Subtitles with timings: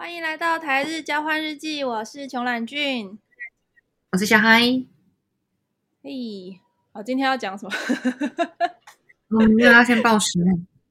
[0.00, 3.18] 欢迎来到台日交换日记，我是琼懒俊，
[4.12, 4.60] 我是小嗨。
[6.00, 6.60] 嘿，
[6.92, 7.72] 好，今天要讲什么？
[9.30, 10.38] 我们又要先报时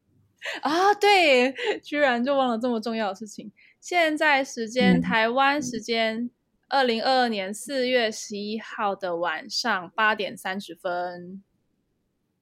[0.61, 0.93] 啊！
[0.95, 3.49] 对，居然就忘了这么重要的事情。
[3.79, 6.29] 现在时间，嗯、台湾时间，
[6.67, 11.41] 二零二二年四月十一号的晚上八点三十分，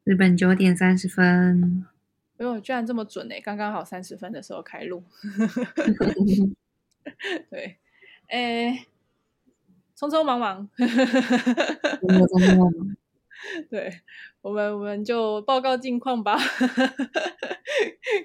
[0.04, 1.86] 日本九点三十分。
[2.38, 3.36] 哎呦，居然这么准呢！
[3.42, 5.04] 刚刚好三十分的时候开录。
[7.50, 7.78] 对，
[8.28, 8.86] 哎，
[9.98, 10.70] 匆匆忙忙。
[13.70, 14.02] 对，
[14.42, 16.38] 我们我们就报告近况吧。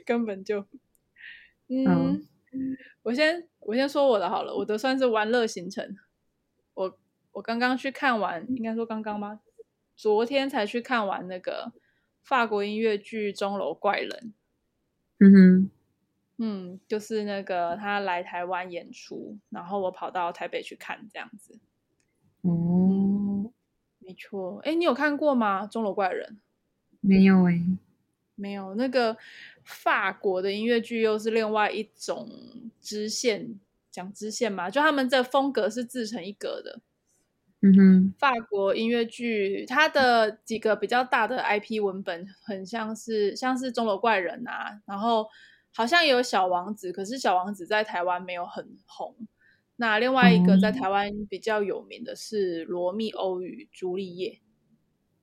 [0.05, 0.67] 根本就，
[1.69, 5.97] 嗯，嗯我先我先说我的好了，我的算是玩乐行程。
[6.75, 6.99] 我
[7.33, 9.41] 我刚刚去看完，应该说刚刚吗？
[9.95, 11.73] 昨天才去看完那个。
[12.23, 14.11] 法国音乐剧《钟楼怪人》，
[15.19, 15.71] 嗯哼，
[16.39, 21.59] 嗯，就是那个他来台湾演出，然后我跑到台北去看这样子。
[22.43, 23.53] 哦、嗯，
[23.99, 24.61] 没错。
[24.65, 25.67] 哎，你有看过吗？
[25.69, 26.27] 《钟楼怪人》
[27.01, 27.61] 没有哎，
[28.35, 28.75] 没有。
[28.77, 29.17] 那个
[29.65, 32.31] 法国的音乐剧又是另外一种
[32.81, 33.59] 支线，
[33.91, 36.81] 讲支线嘛，就他们这风格是自成一格的。
[37.63, 45.29] 嗯哼，法国音乐剧它的几个比较大的 IP 文本很像是像是钟楼怪人啊，然后
[45.75, 49.15] 好像也有小王子，可是小王子在台湾没有很红。
[49.77, 54.41] 那另外一个在台湾比较有名的是罗密欧与朱丽叶。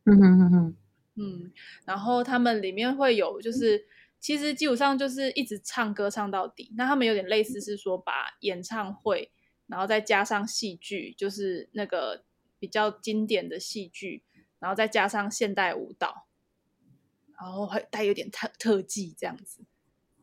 [0.05, 0.75] 嗯哼哼哼，
[1.15, 1.51] 嗯，
[1.85, 3.83] 然后他们里面会有就是
[4.19, 6.71] 其实基本上就是一直唱歌唱到底。
[6.77, 9.31] 那他们有点类似是说把演唱会，
[9.67, 12.23] 然后再加上戏剧，就是那个。
[12.59, 14.23] 比较经典的戏剧，
[14.57, 16.25] 然后再加上现代舞蹈，
[17.39, 19.61] 然后还带有点特特技这样子。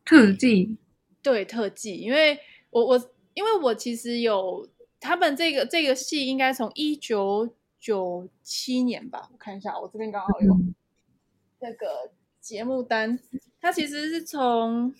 [0.03, 0.75] 特技，
[1.21, 2.37] 对特技，因为
[2.71, 10.59] 我我因为我其实有他们这个这个戏应该从一九九七年吧，我看一下，我这边刚好有
[11.61, 12.11] 那个
[12.41, 13.17] 节目单，
[13.61, 14.93] 它其实是从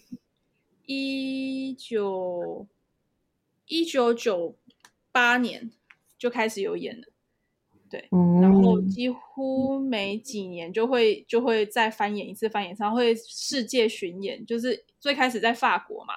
[0.86, 2.66] 一九
[3.68, 4.58] 一九九
[5.12, 5.72] 八年
[6.18, 7.08] 就开始有演了。
[7.88, 8.10] 对，
[8.42, 16.16] 然后几乎每几年就会就会再翻演一次，翻演唱会世界巡演，就是最开始在法国嘛，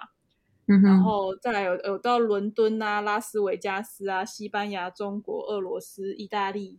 [0.66, 6.78] 嗯、然后再来有有到伦敦啊、拉斯维加斯啊、西班牙、中国、俄罗斯、意大利、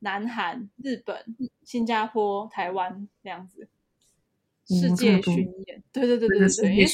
[0.00, 1.24] 南韩、日本、
[1.64, 3.68] 新加坡、台湾这样子，
[4.68, 6.86] 世界巡演，对对对对对对，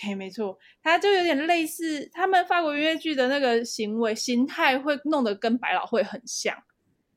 [0.00, 6.56] 嘿，没错，他就有点类似他们法国音乐剧的那个行为形态，会弄得跟百老汇很像。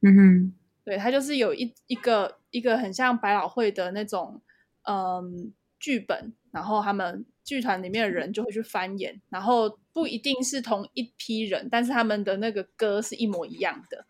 [0.01, 0.53] 嗯哼，
[0.83, 4.41] 对，它就是有一一个一个很像百老汇的那种
[4.89, 14.05] 嗯剧本，然后他们剧团里面的人就会去翻演，然后不一定是同一批人，但是他们的那个歌是一模一样的。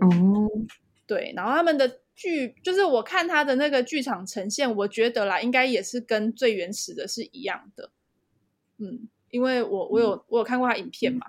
[0.00, 0.66] 哦、嗯，
[1.06, 7.90] 对，然后他们的剧就是我看他的那个剧场呈现，我觉得啦，应该也是跟最原始的是一样的。
[8.78, 11.26] 嗯，因为我我有我有看过他影片嘛。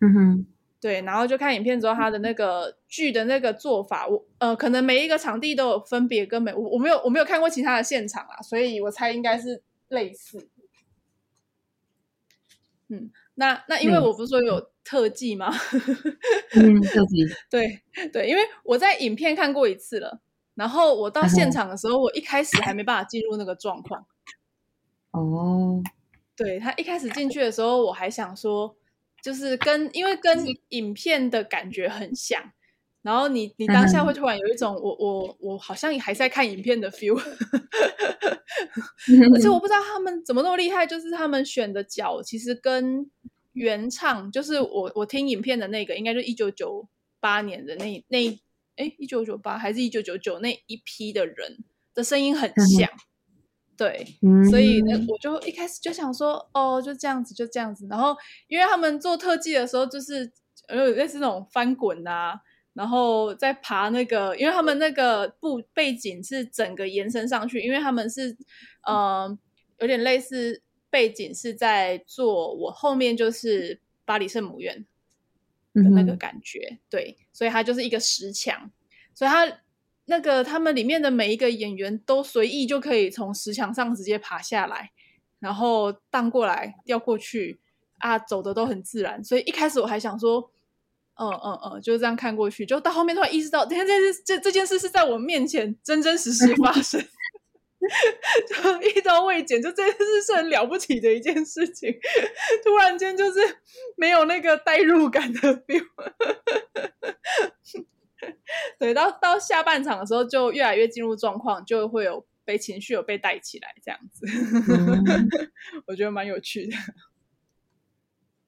[0.00, 0.46] 嗯哼。
[0.80, 10.48] 对，然后就看影片之后，他的那个剧的那个做法，我呃，可能每一个场地都有分别跟每我我没有我没有看过其他的现场啊，所以我猜应该是类似。
[12.86, 15.52] 嗯，那那因为我不是说有特技吗？
[16.56, 17.26] 嗯，特技。
[17.50, 20.20] 对对，因为我在影片看过一次了，
[20.54, 24.06] 然后我到现场的时候，我一开始还没办法进入那个状况。
[25.10, 25.82] 哦，
[26.34, 28.74] 对，他一开始进去的时候，我还想说。
[29.20, 32.40] 就是跟因为跟影片的感觉很像，
[33.02, 37.18] 然后你你当下会突然有一种我我我好像还在看影片的 feel，
[39.34, 43.10] 而且我不知道他们怎么那么厉害，就是他们选的角其实跟
[43.58, 46.88] 原唱，就是我我听影片的那个，应该就一九九
[47.20, 48.26] 八年的那那
[48.76, 51.58] 哎一九九八还是一九九九那一批的人
[51.94, 52.88] 的声音很像。
[53.76, 54.04] 对，
[54.50, 57.86] 所以呢，我就一开始就想说，哦，就这样子，就这样子。
[57.88, 58.16] 然后，
[58.48, 60.32] 因为他们做特技的时候，就是
[60.66, 62.40] 呃，类似那种翻滚啊，
[62.72, 68.32] 然后再爬那个，因为他们那个布背景是整个延伸上去，因为他们是，
[68.88, 69.38] 嗯、呃，
[69.78, 70.60] 有点类似
[70.90, 74.84] 背景是在做我后面就是巴黎圣母院
[75.74, 78.70] 的那个感觉，嗯、对，所以它就是一个石墙，
[79.14, 79.60] 所以它。
[80.10, 84.90] 那个他们里面的每一个演员都随意就可以从石墙上直接爬下来，
[85.38, 87.60] 然后荡过来、掉过去
[87.98, 89.22] 啊，走的都很自然。
[89.22, 90.50] 所以一开始我还想说，
[91.16, 96.98] 嗯嗯嗯，就是这样看过去，就到后面突然意识到，天，这这这这件事是在我面前真真实实发生。
[98.48, 101.92] 就一刀未剪，就这件事是很了不起的一件事情。
[102.64, 103.40] 突然间就是
[103.96, 105.84] 没有那个代入感的 feel。
[108.78, 114.26] 对，到到下半场的时候就越来越进入状况，就会有被情绪有被带起来这样子。
[114.26, 115.28] 嗯、
[115.86, 116.76] 我觉得蛮有趣的。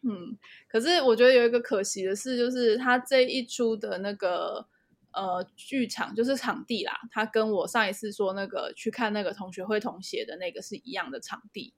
[0.03, 0.39] 嗯，
[0.69, 4.67] 可是我觉得有一个可惜的事，就是他这一出的那个
[5.13, 11.73] 呃剧场，就是场地啦，他跟我上一次说那个去看那个同学会同学的那个是一样的场地。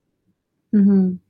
[0.71, 1.21] 嗯哼，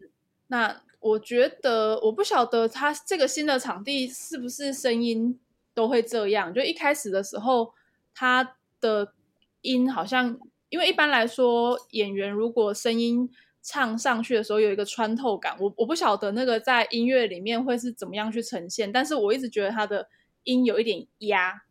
[0.48, 5.38] 那我觉得我不晓得他这个新的场地是不是声音
[5.74, 7.74] 都会这样，就一开始的时候
[8.14, 9.12] 他的
[9.60, 10.38] 音好像，
[10.68, 13.30] 因为一般来说演员如果声音。
[13.64, 20.08] 唱上去的时候有一个穿透感，我我不晓得那个在音乐里面会是怎么样去呈现，但是我一直觉得他的
[20.42, 21.62] 音有一点压，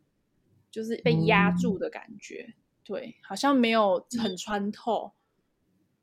[0.72, 2.54] 就是被压住的感觉，嗯、
[2.84, 5.12] 对，好像没有很穿透。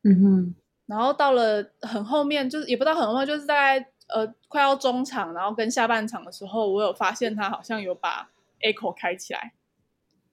[0.03, 0.55] 嗯哼，
[0.87, 8.31] 然后到了很后面，就是也不知道很后面，就是大概呃快要中场，然后跟下半场的时候，我有发现他好像有把
[8.61, 9.55] echo 开起来，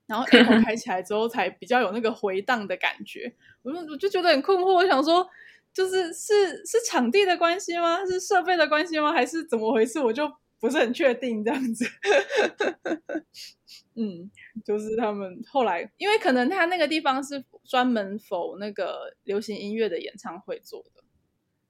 [0.06, 3.34] 然后 echo 开起来之后才比较有那个回荡的感觉，
[3.64, 5.28] 我就我就觉得很困惑，我想说。
[5.76, 8.00] 就是是是场地的关系吗？
[8.06, 9.12] 是设备的关系吗？
[9.12, 10.00] 还是怎么回事？
[10.00, 11.84] 我就不是很确定这样子。
[13.96, 14.30] 嗯，
[14.64, 21.04] 就是他们后来，因为可能他那个地方是专门 for 那个流行音乐的演唱会做的。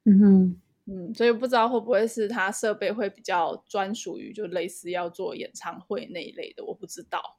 [0.06, 7.38] 嗯哼，嗯，所以不知道会不会是他设备会比较专属于，就类似要做演唱会那一类的，我不知道。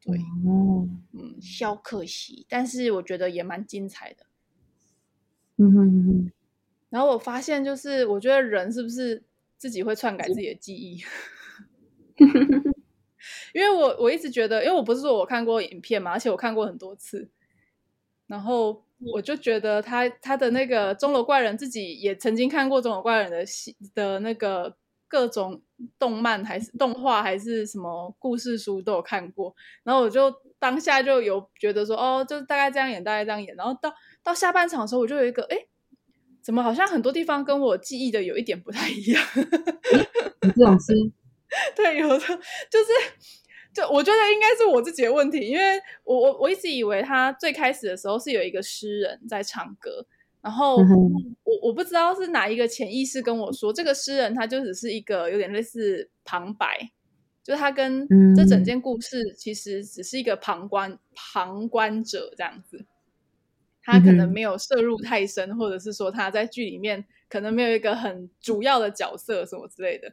[0.00, 0.16] 对，
[0.46, 4.26] 哦，嗯，小可惜，但是我觉得也蛮精彩的。
[5.58, 6.32] 嗯哼，
[6.88, 9.22] 然后我发现，就是我觉得人是不是
[9.58, 11.02] 自己会篡改自己的记忆？
[13.52, 17.28] 因为我我一直觉得，因为我不是说我看过影片嘛，而且我看过很多次，
[18.26, 24.76] 然后我就觉得他他的那个钟楼怪人自己也曾经看过钟楼怪人的戏的那个
[25.08, 25.62] 各种
[25.98, 33.94] 动漫还是动画还是什么故事书都有看过，然后我就当下就有觉得说，哦，就大概这样演，大概这样演，然后到。
[34.24, 35.58] 到下半场的时候，我就有一个，哎，
[36.40, 39.20] 怎么好像很多地方跟我记忆的有一点不太一样？
[40.42, 40.94] 你这种是？
[41.74, 42.92] 对，有的就是，
[43.74, 50.04] 就我觉得应该是我自己的问题，因为我我我一直以为他最开始的时候是有一个诗人在唱歌，
[50.40, 56.90] 然后我我不知道是哪一个潜意识跟我说，这个诗人他就只是一个有点类似旁白，
[57.42, 62.84] 就是他跟这整件故事其实只是一个旁观旁观者这样子。
[63.84, 70.12] 他可能没有涉入太深，嗯、或者是说他在剧里面可能没有一个很主要的角色什么之类的，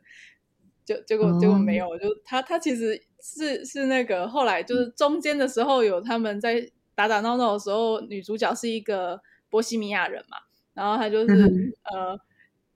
[0.90, 10.38] 就结果结果没有，就他他其实是是那个后来就是中间的时候有他们在打打闹闹的时候，女主角是一个波西米亚人嘛，
[10.74, 12.20] 然后她就是、嗯、呃，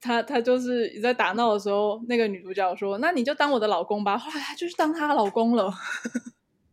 [0.00, 5.72] 他他就是在打闹的时候，那个女主角说：“那你就当我的老公吧。”后来他就是当她老公了。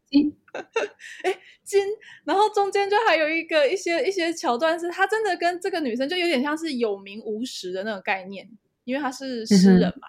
[0.10, 0.36] 金
[1.24, 1.34] 哎，
[1.64, 1.82] 金，
[2.26, 8.46] 然后中间就还有一个一些一些桥段，是他真的跟这个女生就有点像是有名无实的那种概念，
[8.84, 10.08] 因为他是诗人嘛，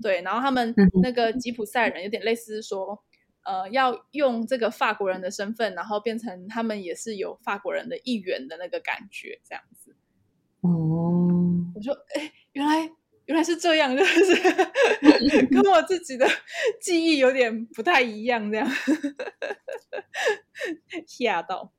[0.00, 3.02] 对，然后他们那个吉普赛人有点类似说，
[3.44, 9.94] 呃，要用这个法国人的身份，然后变成他们也是有法国人的一员的那个感觉，这样子。
[10.60, 10.70] 哦，
[11.74, 12.90] 我说，哎，原来。
[13.26, 14.34] 原来是这样，就是
[15.46, 16.26] 跟我自己的
[16.80, 18.68] 记忆有点不太一样，这样
[21.06, 21.72] 吓到。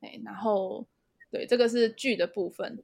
[0.00, 0.86] 哎，然后
[1.30, 2.82] 对，这个是剧的部分。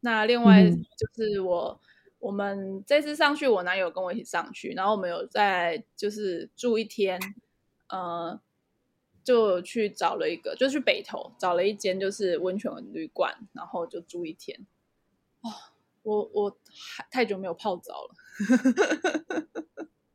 [0.00, 1.86] 那另外就是我，嗯、
[2.22, 7.18] 我们这次上去，我男友跟我一起上去，然后我们有在就是住一天，
[7.88, 8.40] 呃，
[9.24, 14.66] 就去找了一个，就去北投找了一间就是温泉旅馆，然后就住一天。
[15.42, 15.50] 哦。
[16.04, 16.58] 我我
[17.12, 18.14] 太久没有泡澡了，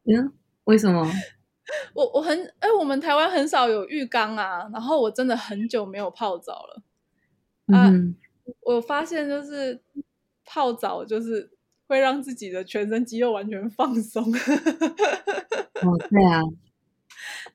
[0.04, 0.34] 嗯，
[0.66, 1.10] 为什么？
[1.96, 6.84] 我我很哎，我们台湾很少有浴缸啊，然后我真的很久没有泡澡了
[7.74, 7.88] 啊！
[7.88, 8.18] 嗯、
[8.60, 9.82] 我发现就是
[10.44, 11.50] 泡澡就是
[11.88, 14.24] 会让自己的全身肌肉完全放松。
[15.82, 16.42] 哦，对啊，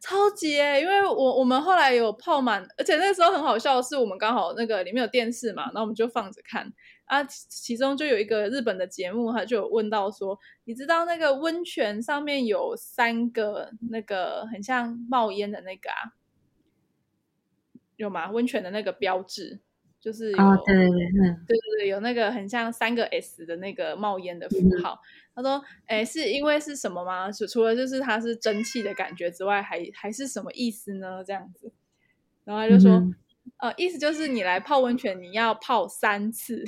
[0.00, 6.72] 超级哎，因为我我们后来有泡满，而且那时候很好笑的是，我们刚好那个里面有电视嘛，然后我们就放着看。
[7.04, 16.14] 啊，其中就有一个日本的节目，他就有问到说，你知道那个温泉上面有三个那个很像冒烟的那个啊，
[17.96, 18.30] 有吗？
[18.30, 19.60] 温泉的那个标志
[20.02, 25.00] 就是有，哦、对对对，对对对，有那个很像三个 S 的那个冒烟的符号。
[25.34, 27.30] 嗯、他说，哎，是因为是什么吗？
[27.32, 31.22] 除了就是它是蒸汽的感觉之外，还还是什么意思呢？
[31.24, 31.72] 这样子，
[32.44, 32.96] 然后他就说。
[32.96, 33.14] 嗯
[33.58, 36.64] 呃，意思就是你来泡温泉，你要泡三次。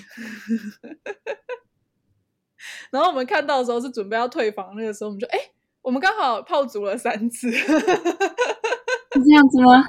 [2.91, 5.39] 然后我们看到的时候是准备要退房，那个时候我们就哎，
[5.83, 7.51] 我们刚好泡足了三次。
[7.51, 9.85] 是这样子吗？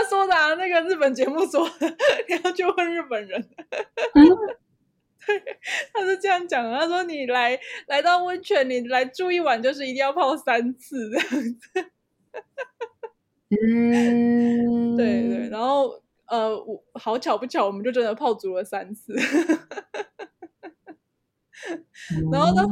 [0.00, 1.86] 他说的啊，那个日本节目说的，
[2.26, 3.46] 你要去问日本人。
[5.92, 6.74] 他是这样讲的。
[6.78, 11.90] 他说你来来到温泉，你来住一晚，就是一定要泡三次这样子。
[13.50, 15.50] 嗯， 对对。
[15.50, 19.14] 然后呃，我好巧不巧，我们就真的泡足了三次。
[22.32, 22.64] 然后呢，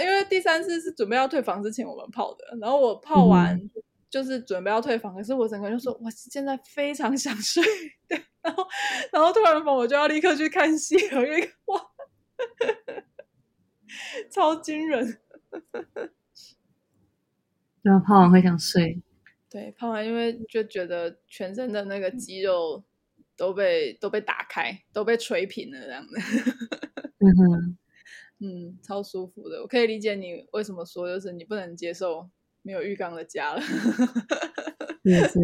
[0.00, 3.60] 因为第三次是准备要退房之前我们泡的，然后我泡完。
[4.10, 7.62] 嗯就是准备要退房，可是我整个人就说，我现在非常想睡，
[8.08, 8.66] 对，然后，
[9.12, 11.80] 然后退完房我就要立刻去看戏了，因为哇，
[14.30, 15.20] 超惊人，
[17.82, 19.00] 对啊，泡完会想睡，
[19.48, 22.82] 对，泡完因为就觉得全身的那个肌肉
[23.36, 26.16] 都被都被打开，都被捶平了这样子，
[27.20, 27.78] 嗯哼，
[28.42, 32.28] 嗯，超舒服的，我可以理解你为什么说就是你不能接受。
[32.62, 33.62] 没有浴缸的家了，
[35.02, 35.38] 也是。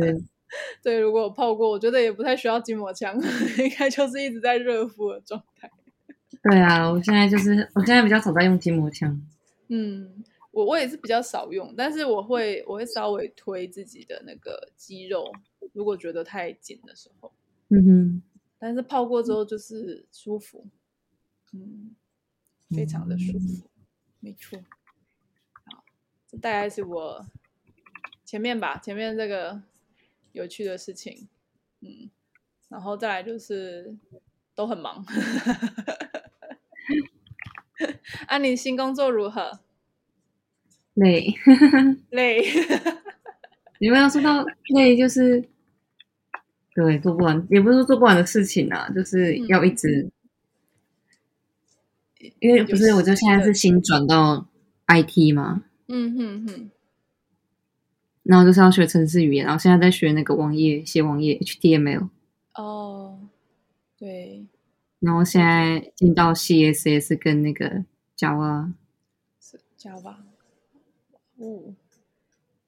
[0.80, 3.14] 对，如果我泡过，我觉得也不太需要筋膜枪，
[3.58, 5.70] 应该就是一直在热敷的状态。
[6.42, 9.20] 对啊，我现在就是，我现在比较少在用筋膜枪。
[9.68, 15.30] 嗯，我我也是比较少用，但是我会我会稍微推自己的那个肌肉，
[15.73, 17.32] 如果觉得太紧的时候。
[17.68, 18.23] 嗯哼。
[18.58, 20.66] 但是泡过之后就是舒服，
[21.52, 21.94] 嗯，
[22.70, 23.68] 非常的舒服，嗯、
[24.20, 24.58] 没错。
[26.40, 27.25] 大概是我
[28.25, 29.62] 前面吧，前面这个
[30.33, 31.28] 有趣的事情，
[31.80, 32.11] 嗯，
[32.68, 33.97] 然后再来就是
[34.54, 35.04] 都很忙。
[38.26, 39.61] 啊，你新工作如何？
[40.95, 41.35] 累
[42.11, 42.42] 累。
[43.78, 44.42] 你们要说到
[44.75, 45.47] 累，就是
[46.75, 50.11] 对做不完，也不是说做不完的事情啊，就是要一直，
[52.21, 54.47] 嗯、因为不是，我就现在是新转到
[54.87, 55.62] IT 嘛。
[55.88, 56.70] 嗯哼哼，
[58.24, 62.08] 然后就是要学程式语言，然后现在在学那个网页写网页 HTML。
[62.54, 63.18] 哦，
[63.98, 64.44] 对。
[64.98, 67.84] 然后现在进到 CSS 跟那个
[68.18, 68.72] Java。
[69.40, 70.16] 是 Java。
[71.36, 71.74] 哦。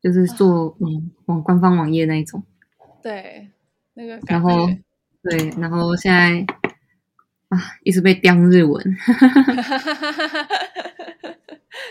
[0.00, 2.44] 就是做嗯网官方网页那一种。
[3.02, 3.48] 对，
[3.94, 4.20] 那个。
[4.26, 4.68] 然后
[5.22, 6.46] 对，然后现在
[7.49, 8.85] 啊，一直被刁日文。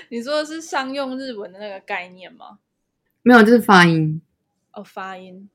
[0.10, 2.60] 你说的是商用日文的那个概念吗？
[3.24, 4.22] 没有，就是发音。
[4.72, 5.50] 哦，发音。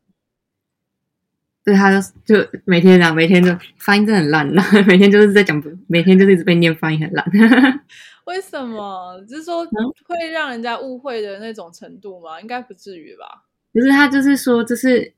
[1.65, 7.25] 对，他就每天讲，每天就发音真的很烂，然 后每天就是在讲，每天就是一直被念发音很烂。
[8.27, 9.25] 为什么？
[9.29, 9.65] 就是说
[10.07, 12.41] 会让人家误会的那种程度吗？
[12.41, 13.45] 应该不至于吧？
[13.73, 15.15] 就是他就是说，就是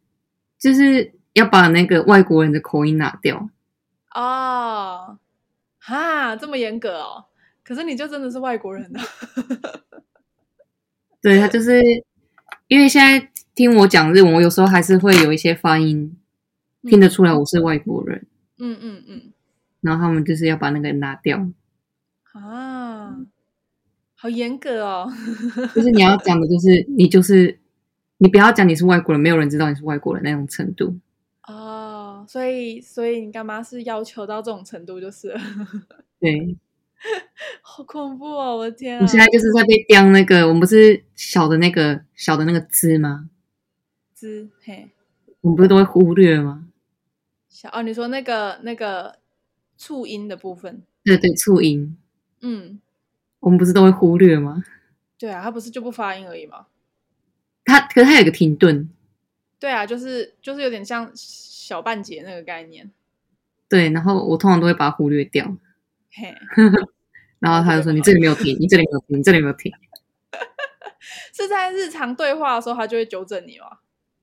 [0.59, 3.49] 就是要把那个外国人的口音拿掉。
[4.15, 5.19] 哦，
[5.79, 7.27] 哈，这么严格哦。
[7.63, 9.01] 可是你就真的是外国人呢？
[11.21, 11.83] 对，他就是
[12.69, 16.17] 因为现在听我讲日文，我有时候还是会有一些发音
[16.83, 18.27] 听得出来我是外国人。
[18.59, 19.33] 嗯嗯嗯。
[19.81, 21.49] 然后他们就是要把那个拿掉。
[22.33, 23.17] 啊，
[24.15, 25.13] 好严格哦！
[25.75, 27.59] 就是你要讲的，就是你就是
[28.19, 30.99] 你不要讲你是外国人，没有人知道你是外国人那种程度。
[32.35, 35.41] 哦，所以所以你干嘛是要求到这种程度就是了？
[36.19, 36.59] 对。
[37.61, 38.57] 好恐怖哦！
[38.57, 39.03] 我的天啊！
[39.03, 43.29] 我现在就是在被叼那个，我们不是小的那个小的那个字吗？
[44.15, 44.89] 字嘿，
[45.43, 46.67] 我们不是都会忽略吗？
[47.51, 49.19] 小哦，你说那个那个
[49.77, 50.83] 促音的部分？
[51.05, 51.95] 对对，促音。
[52.41, 52.81] 嗯，
[53.41, 54.65] 我们不是都会忽略吗？
[55.19, 56.69] 对啊，他不是就不发音而已吗？
[57.67, 58.89] 他可是他有个停顿。
[59.61, 61.13] 对啊，就是就是有点像
[61.64, 62.92] 小半截那个概念。
[63.70, 65.46] 对，然后我通常都会把它忽略掉。
[66.12, 66.36] 嘿，
[67.40, 69.72] 然后他就说：“你这里没有停，你这里没有停，你这里没有停。”
[71.34, 73.78] 是在日常对话的时候，他就会纠正你吗？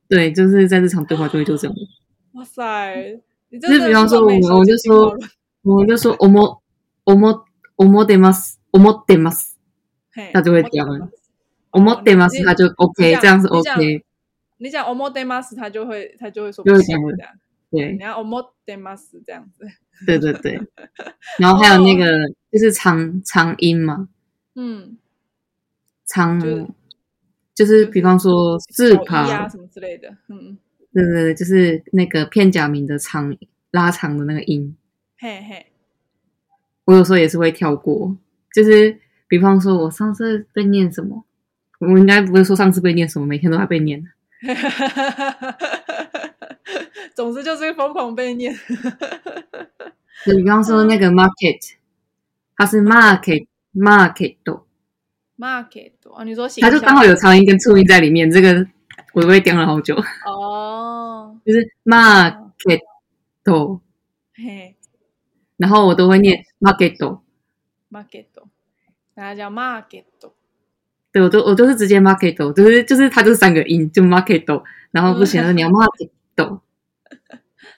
[0.08, 2.40] 对，就是在日常对话就会纠正我。
[2.40, 3.20] 哇塞！
[3.50, 5.16] 就是比方说，我们我就说，
[5.62, 6.60] 我们就说，おも
[7.04, 7.44] おも
[7.76, 9.54] おもてます，思ってます，
[10.32, 11.08] 他就会讲了。
[11.72, 14.04] 思ってます，他就 OK，这样是 OK。
[14.60, 17.32] 你讲思ってます，他就会他就会说就会讲这样。
[17.70, 19.66] 对，你要思ってます这样子。
[20.06, 20.60] 对对对，
[21.38, 22.06] 然后还有那个
[22.52, 24.08] 就是长长音嘛，
[24.54, 24.96] 嗯，
[26.04, 26.38] 长
[27.54, 30.58] 就是比方说字旁啊什么之类的，嗯，
[30.92, 33.36] 对对对，就是那个片假名的长
[33.70, 34.76] 拉长的那个音，
[35.18, 35.66] 嘿嘿，
[36.84, 38.16] 我有时候也是会跳过，
[38.54, 41.24] 就是比方说我上次被念什么，
[41.80, 44.06] 我应该不会说上次被念什么，每天都在被念。
[47.15, 48.53] 总之就是疯狂被念。
[50.25, 51.73] 你比方说那个 market，
[52.55, 54.37] 它是 market market
[55.37, 58.65] market 啊，你说它就刚好有长音跟促音在里面，这个
[59.13, 59.95] 我都被盯了好久。
[60.25, 62.79] 哦，就是 market，
[64.33, 64.75] 嘿，
[65.57, 68.25] 然后我都会念 market，market，
[69.13, 70.05] 大家叫 market。
[71.11, 76.09] 对，我都我都是直接 market，就是就是它就是三个音，就 market，然后不行了，你要 market。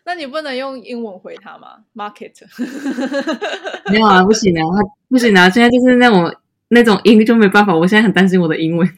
[0.05, 2.33] 那你不能用英文回他吗？market。
[3.89, 4.61] 没有啊，不行啊，
[5.09, 5.49] 不行啊！
[5.49, 6.35] 现在就是那种
[6.67, 7.73] 那种音就没办法。
[7.73, 8.85] 我现在很担心我的英文，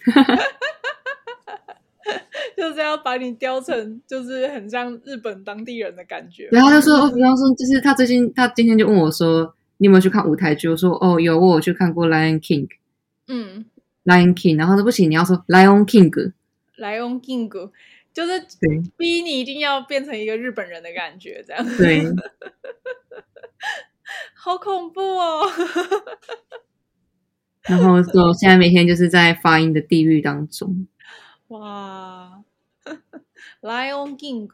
[2.57, 6.49] 就是要把你雕成就是很像日本当地人的感觉。
[6.51, 10.67] 然后他就说，比方说，就是他最近他今天就问我说，你有没有去看舞台剧？
[10.69, 12.67] 我说哦有，我有去看过《Lion King》。
[13.27, 13.63] 嗯，
[14.05, 16.09] 《Lion King》，然后他说不行，你要说《Lion King》。
[16.77, 17.49] 《Lion King》。
[18.13, 18.31] 就是
[18.95, 22.01] 逼你一定要变成一个日本人的感觉，这样对，
[24.33, 25.41] 好恐怖哦。
[27.67, 30.87] 然后说现在每天就是在发音的地狱当中。
[31.49, 32.41] 哇，
[33.61, 34.47] Lion King。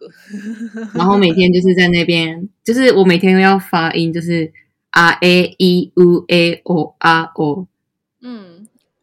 [0.95, 4.51] 然后每天就是在那边，就是我每天都要发音，就是
[4.89, 7.67] R A E U A O R O。
[8.21, 8.50] 嗯，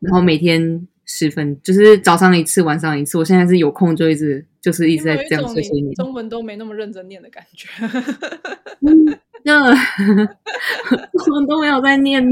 [0.00, 0.86] 然后每天。
[1.10, 3.16] 十分，就是早上一次，晚上一次。
[3.16, 5.90] 我现在是有空就一直就是一直在这样碎碎念。
[5.94, 7.66] 中文都没那么认真念的感觉。
[8.86, 9.72] 嗯，那
[11.24, 12.22] 中文都没有在念。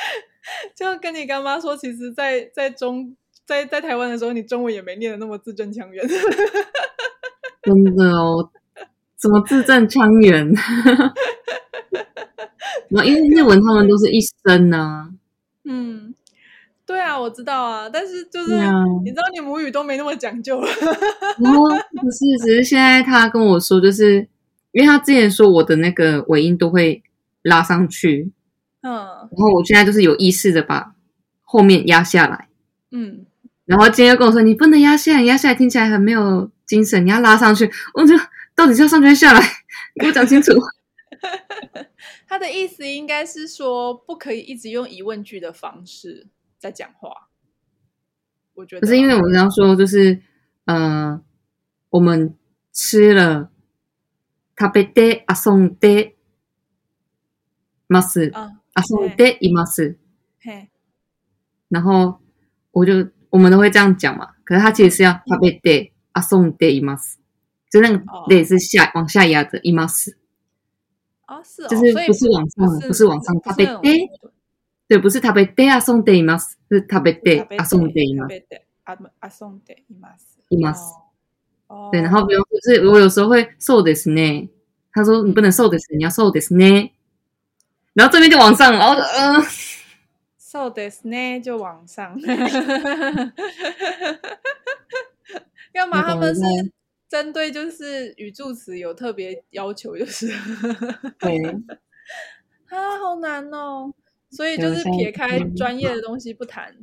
[0.74, 3.14] 就跟你干妈说，其实在，在在中
[3.44, 6.02] 在在台湾的时候，你中文也没念的那么字正腔圆。
[7.64, 8.50] 真的哦，
[9.18, 10.50] 怎么字正腔圆？
[12.88, 15.10] 因为日文他们都是一声呢、啊。
[15.64, 16.14] 嗯。
[16.86, 18.70] 对啊，我知道啊，但是就是、啊、
[19.04, 20.68] 你知道，你母语都没那么讲究了。
[21.38, 24.28] 不是，只是现在他跟我说，就是
[24.72, 27.02] 因为他之前说我的那个尾音都会
[27.42, 28.32] 拉上去，
[28.82, 30.94] 嗯，然后我现在就是有意识的把
[31.42, 32.48] 后面压下来，
[32.90, 33.24] 嗯，
[33.64, 37.70] 然后今天又跟我说，你不能压下来，压下来听起来很没有精神，你要拉上去。
[37.94, 38.14] 我就
[38.54, 39.40] 到底是要上去还是下来？
[39.98, 40.52] 给我讲清楚。
[42.28, 46.26] 他的意思应该是说，不可以一直用疑问句的方式。
[46.63, 47.29] 在讲话，
[48.53, 50.21] 我觉得不是因为我刚刚说，就是
[50.65, 51.21] 呃，
[51.89, 52.35] 我们
[52.73, 53.49] 吃了
[54.57, 56.15] 食べて游んで
[57.87, 59.97] ます，游んでいます，
[61.69, 62.19] 然后
[62.71, 67.17] 我就我们都会这样讲嘛，可是他其实是要食べて游んでいます，
[67.71, 70.15] 就那个で是下往下压着います，
[71.25, 74.09] 啊是，就是不是往上，不是往上食べて。
[74.87, 78.33] 对，不是食べて游んでいます，是食べて游んでいます。
[78.33, 80.39] 游んでいます。
[80.49, 80.95] います。
[81.91, 84.49] 对，然后比如就是我有时候会そうですね，
[84.91, 86.93] 他说你不能そうです，你要そうですね。
[87.93, 89.45] 然后这边就往上，然后嗯，
[90.39, 92.17] そうですね就往上。
[95.73, 96.41] 要么他们是
[97.07, 100.27] 针对就是语助词有特别要求，就是
[101.19, 101.37] 对
[102.69, 103.93] 啊，好难哦。
[104.34, 106.74] 所以就是撇开专业的东西不谈，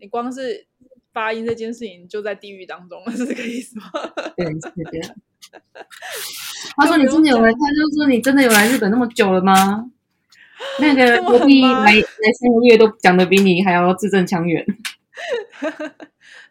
[0.00, 0.66] 你光是
[1.12, 3.90] 发音这件事情就在地狱当中了，是这个意思吗？
[4.36, 5.14] 对，是这样。
[6.76, 9.84] 他说：“你真的有来？”他就说：“你真的有来日本那么久了吗？”
[10.80, 14.64] 那个 隔壁来来三个月都讲的比你还要字正腔圆。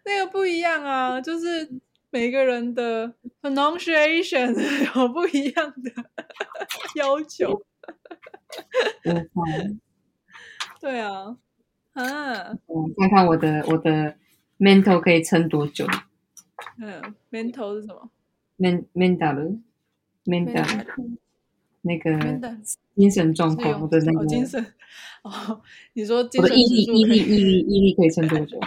[0.05, 1.67] 那个不一样啊，就是
[2.11, 4.53] 每个人的 pronunciation
[4.95, 5.91] 有不一样的
[6.95, 7.65] 要求。
[10.83, 11.37] 对啊，
[11.93, 12.03] 啊，
[12.65, 14.17] 我看看我的我的
[14.59, 15.87] mental 可以撑多久？
[16.77, 18.09] 嗯，mental 是什么
[18.59, 19.61] ？men mental
[20.25, 20.85] mental
[21.83, 22.59] 那个
[22.97, 24.61] 精神状况，我的那个精神
[25.21, 25.61] 哦，
[25.93, 28.59] 你说精神毅力毅力毅力毅力可以撑多久？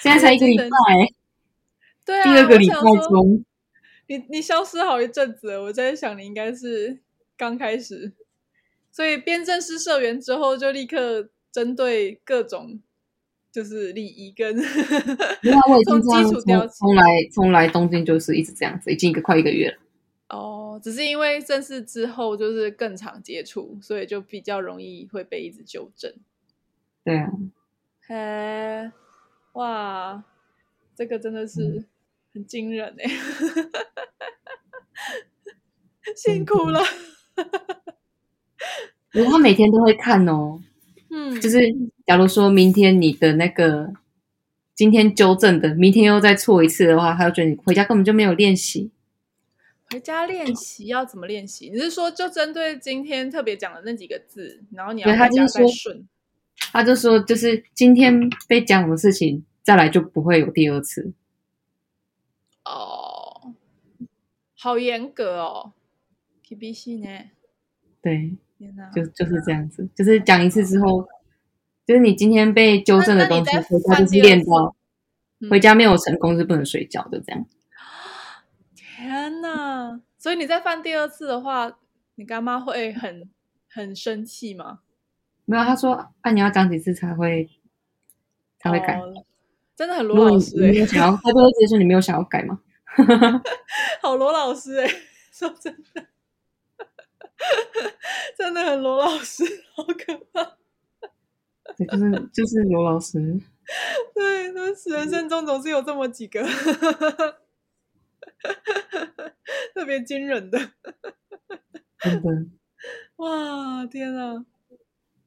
[0.00, 0.68] 现在才一个礼拜，
[2.06, 3.44] 对啊，第二个礼拜中，
[4.06, 7.00] 你你消失好一阵子，我在想你应该是
[7.36, 8.12] 刚开始。
[8.98, 12.80] 所以边正式社员之后，就立刻针对各种
[13.52, 14.56] 就是礼仪跟，
[15.86, 19.78] 从基础调起，从来从来东京就是一直这样子，已经一个快一个月了。
[20.30, 26.12] 哦，只是因为正式之后就是更常接触，所以就比较容易会被一直纠正。
[27.04, 27.30] 对啊，
[28.04, 28.90] 嘿，
[29.52, 30.24] 哇，
[30.96, 31.84] 这个真的是
[32.34, 33.08] 很惊人哎，
[36.16, 36.80] 辛苦了。
[39.12, 40.60] 如果他每天都会看哦，
[41.10, 41.58] 嗯，就是
[42.06, 43.92] 假如说明天你的那个
[44.74, 48.90] 今天纠正的，明天又再错一次的话，他就觉得你回家根本就没有练习。
[49.90, 51.70] 回家练习要怎么练习？
[51.70, 56.06] 你是说就针对今天特别讲的那几个字，然后你要回家再顺？
[56.72, 61.12] 他就说，就是今天被讲的事情，再来就不会有第二次。
[62.64, 63.54] 哦，
[64.54, 65.72] 好严格哦
[66.46, 67.30] ，KBC 呢？
[68.02, 68.36] 对，
[68.94, 71.06] 就就是这样子，就是讲一次之后，
[71.86, 74.76] 就是你今天被纠正的东西，回家就是练到，
[75.50, 77.46] 回家没有成功是不能睡觉的，这样。
[78.74, 81.78] 天呐，所以你再犯第二次的话，
[82.16, 83.30] 你干妈会很
[83.70, 84.80] 很生气吗？
[85.44, 87.48] 没有，他说啊，你要讲几次才会
[88.58, 88.98] 才会改？
[88.98, 89.24] 哦、
[89.76, 92.60] 真的很罗老师哎、欸，想要他都会直接说你没有想要改吗？
[94.02, 96.04] 好罗老师哎、欸， 说真的，
[98.36, 100.56] 真的很罗老师，好可怕。
[101.76, 103.40] 对，就是就是罗老师。
[104.14, 106.42] 对，那人生中总是有这么几个。
[109.74, 110.58] 特别惊人的，
[111.98, 112.46] 真的，
[113.16, 114.44] 哇，天啊！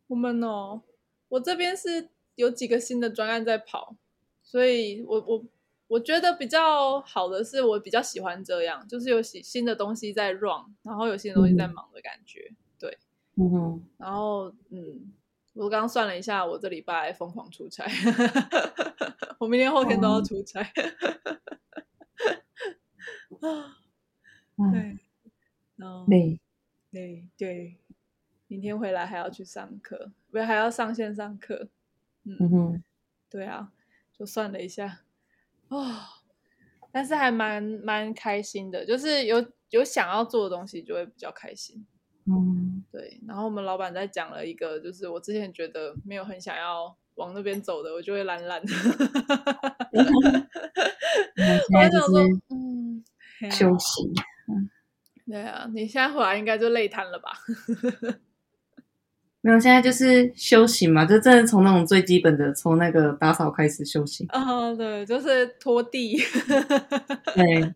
[0.08, 0.82] 我们哦，
[1.30, 3.96] 我这边是有几个新的专案在跑，
[4.44, 5.46] 所以我我
[5.92, 12.98] 我觉得比较好的是，我比较喜欢这样，就是有新新的东西在 run，然后有新的东西在忙的感觉，嗯、对，
[13.36, 15.12] 嗯哼，然后嗯，
[15.54, 17.86] 我刚刚算了一下，我这礼拜疯狂出差，
[19.38, 20.64] 我明天后天都要出差。
[24.72, 24.98] 对，
[25.76, 26.40] 然后对
[26.90, 27.76] 对对，
[28.48, 31.68] 明天回来还要去上课，不是还要上线上课，
[32.24, 32.84] 嗯，嗯哼，
[33.30, 33.74] 对啊，
[34.18, 35.00] 就算了一下，
[35.72, 35.88] 哦，
[36.94, 41.86] 但是还蛮蛮开心的，就是有有想要做的东西就会比较开心，
[42.28, 48.74] 嗯，对，然后我们老板在讲了一个，就是我之前觉得没有很想要往那边走的，我就会懒懒的，
[51.74, 53.04] 我想说，嗯。
[53.50, 54.04] 休息，
[54.50, 54.70] 嗯，
[55.26, 57.32] 对啊，你现在回来应该就累瘫了吧？
[59.42, 64.26] 没有，现在就是休息嘛，就真的从那种最基本的，从那个打扫开始休息。
[64.30, 66.16] 哦，对，就是拖地，
[67.34, 67.74] 对，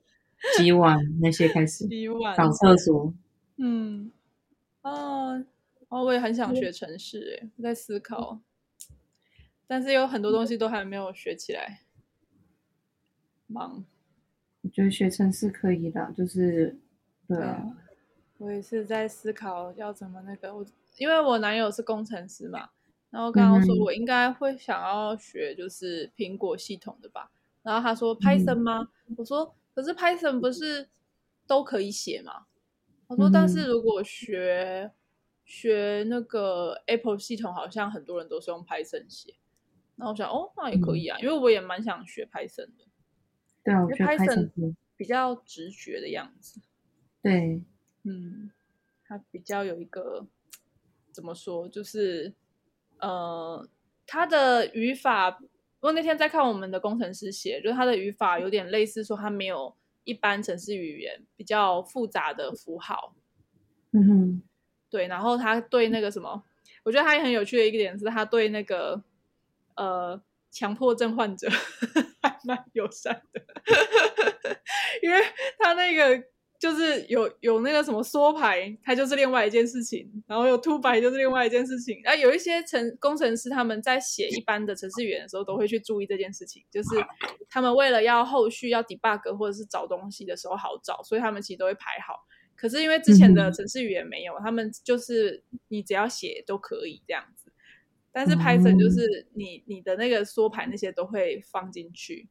[0.58, 3.12] 洗碗那些开始， 洗碗，扫厕所。
[3.58, 4.12] 嗯，
[4.84, 5.44] 哦，
[5.90, 8.40] 哦，我也很想学程式，诶，我在思考，
[9.66, 11.82] 但是有很多东西都还没有学起来，
[13.48, 13.84] 忙。
[14.62, 16.78] 我觉得学程式可以的，就是
[17.28, 17.78] 对，对啊，
[18.38, 20.64] 我也是在思考要怎么那个，我
[20.98, 22.70] 因为我男友是工程师嘛，
[23.10, 27.32] 然后刚刚说我应该会想要学就是苹果系统的吧，
[27.64, 28.90] 然后他说 Python 吗？
[29.08, 30.90] 嗯、我说可是 Python 不是
[31.46, 32.46] 都可以写吗？
[33.08, 34.92] 他说但是如果学
[35.44, 39.36] 学那个 Apple 系统，好像很多人都是用 Python 写，
[39.96, 42.86] 然后我想哦，那也可以啊，嗯、因为我也蛮想学 Python 的。
[43.64, 46.62] 对啊，我觉得 Python 比较直觉的样子。
[47.22, 47.62] 对，
[48.04, 48.50] 嗯，
[49.04, 50.26] 它比较有一个
[51.16, 52.34] 怎么说，就是
[53.00, 53.68] 呃，
[54.06, 55.32] 它的语法。
[55.32, 63.16] 不过那天在看我们的工程师写，就是它的语法有点类似，说它没有一般城市语言比较复杂的符号。
[63.92, 64.42] 嗯哼，
[64.90, 65.08] 对。
[65.08, 66.44] 然后他对那个什么，
[66.84, 69.02] 我觉得他也很有趣的一个点是，他对那个
[69.76, 71.48] 呃强迫症患者
[72.22, 72.36] 还。
[72.48, 73.42] 蛮友善的，
[75.02, 75.20] 因为
[75.58, 76.24] 他那个
[76.60, 82.02] 就是有有那个什么缩排，它就是另外一件事情，然后有凸排就是另外一件事情。
[82.04, 86.90] 啊，有一些程工程师他们在写一般的程式语言的时候，都会去注意这件事情，就是
[87.50, 92.26] 他们为了要后续要 debug 或者是找东西的时候好找，所以他们其实都会排好。
[92.56, 97.52] 可是因为之前的程式语言没有，他们就是你只要写都可以这样子。
[98.14, 102.30] 但是 Python 就是你你的那个缩排那些都会放进去。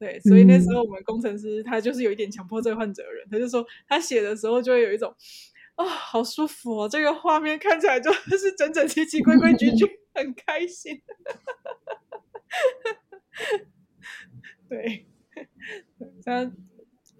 [0.00, 5.14] 对，所以那时候我们工程师他就是有一点强迫症患者的人，他就说他写的时候就会有一种
[5.74, 9.84] 啊、哦，好舒服哦，这个画面看起来就 是整整齐齐、规规矩矩，
[10.14, 11.02] 很开心。
[14.70, 15.04] 对，
[16.24, 16.50] 他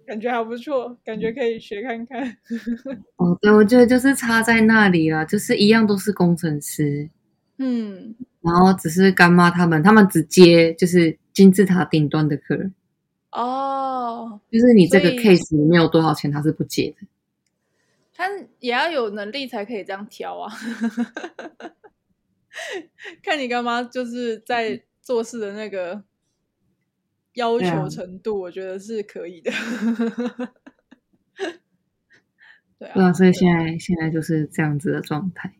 [0.07, 2.35] 感觉还不错，感觉可以学看看。
[3.17, 7.09] 哦，对，我觉得就是差在那里了，就是一样都是工程师，
[7.59, 11.17] 嗯，然后只是干妈他们，他们只接就是。
[11.33, 12.75] 金字塔顶端的客人
[13.31, 17.07] 哦，就是你这个 case 没有多少钱，他是不接的。
[18.13, 18.27] 他
[18.59, 20.53] 也要有能力才可以这样挑啊。
[23.23, 26.03] 看你干妈，就是在做事的那个
[27.35, 29.49] 要求程度，我觉得是可以的。
[32.77, 35.53] 对啊，对啊，所以现在现在就是这样子的状态。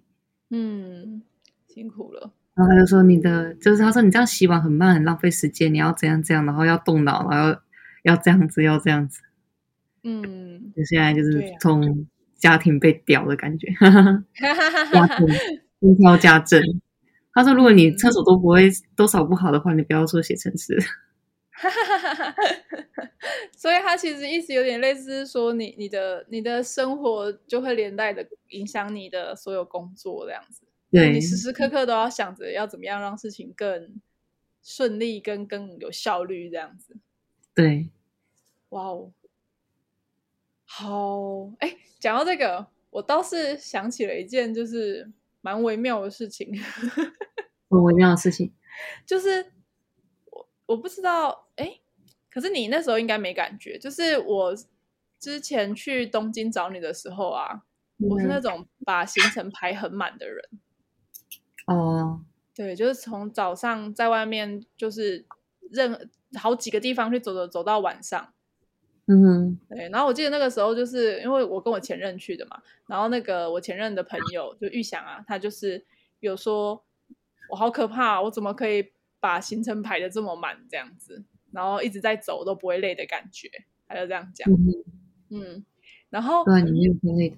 [0.50, 1.24] 嗯，
[1.70, 2.34] 辛苦了。
[2.54, 5.74] 然后他就说：“你的就是他说你这样洗碗很慢，很浪费时间。
[5.74, 7.60] 你要怎样怎样，然后要动脑，然后
[8.04, 9.22] 要这样子，要这样子。
[10.04, 13.68] 嗯，就现在就是从家庭被屌的感觉，
[14.92, 15.28] 家庭
[15.80, 16.62] 轻佻家政。
[17.34, 20.78] 他说：“如果你厕所都不会都扫不好的话，你不要说写程式。”
[23.56, 30.64] 所以他其实意思有点类似说你，你你的你的生活就会连带的影响你的所有工作这样子。
[30.92, 34.02] 对，你时时刻刻都要想着要怎么样让事情更
[34.62, 36.98] 顺利、跟更有效率这样子。
[37.56, 37.90] 对，
[38.70, 39.12] 哇哦，
[40.66, 45.12] 好，哎，讲到这个，我倒是想起了一件就是。
[45.44, 46.54] 蛮微妙的事情，
[47.68, 48.54] 很微妙的事情，
[49.08, 49.44] 就是
[50.30, 51.80] 我我不知道，哎，
[52.30, 53.76] 可是你那时候应该没感觉。
[53.80, 54.56] 就是我
[55.18, 57.64] 之前去东京找你的时候啊，
[57.98, 60.48] 嗯、我是那种把行程排很满的人。
[61.68, 62.22] 哦，
[62.56, 65.26] 对，就是从早上在外面，就是
[65.70, 68.34] 任好几个地方去走走走到晚上。
[69.08, 75.84] 嗯哼，对，然后我记得那个时候，就是因为我跟我前任去的嘛，然后那个我前任的朋友就玉祥啊，他就是
[76.20, 76.84] 有说，
[77.50, 83.50] 我好可怕，我怎么可以把行程排的这么满这样子，然后一直在走都不会累的感觉，
[83.88, 84.50] 他就这样讲。
[84.50, 84.58] 嗯，
[85.30, 85.66] 嗯，
[86.10, 87.38] 然后对，你没有不累的。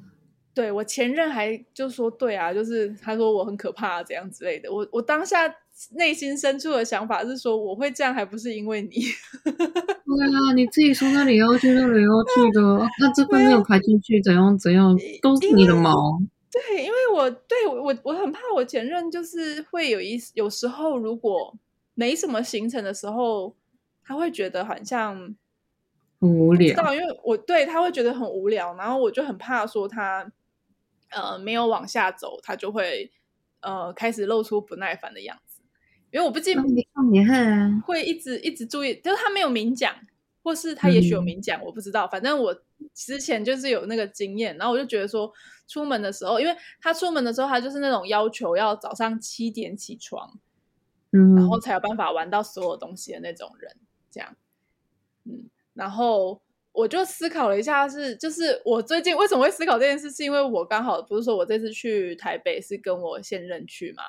[0.53, 5.55] 对，我前任还就说，对啊，就是他说我很可怕啊、怎样之类的，我我当下。
[5.95, 8.89] 内心深处的想法是说，我会这样，还不是因为你？
[9.43, 12.61] 对啊，你自己说那里要去，那里要去的，
[12.99, 15.91] 那这个没有排进去，怎样怎样，都是你的毛。
[16.51, 21.57] 对，因为我对我我很怕我前任，就是会有一有时候如果
[21.95, 23.55] 没什么行程的时候，
[24.05, 25.35] 他会觉得好像
[26.21, 26.75] 很无聊。
[26.75, 30.31] 知道，因为我对他会觉得很无聊，然后我就很怕说他
[31.13, 33.12] 呃没有往下走，他就会
[33.62, 35.62] 呃开始露出不耐烦的样子。
[36.12, 36.62] 因为我不记得
[37.86, 39.95] 会一直一直注意，就是他没有明讲，
[40.43, 42.08] 或是他也许有明讲，我不知道。
[42.08, 42.56] 反正我
[42.93, 45.34] 之前就是有那个经验，然后我就觉得说，
[45.67, 50.39] 出门的时候，因为他出门的时候，他就是那种要求要早上七点起床，
[51.13, 53.76] 嗯，然后才有办法玩到所有东西的那种人，
[54.12, 54.36] 这样，
[55.23, 64.03] 嗯，然后我就思考了一下是，是就是我最近为什么会思考这件事，是因为我刚好不是说我这次去台北是跟我现任去嘛，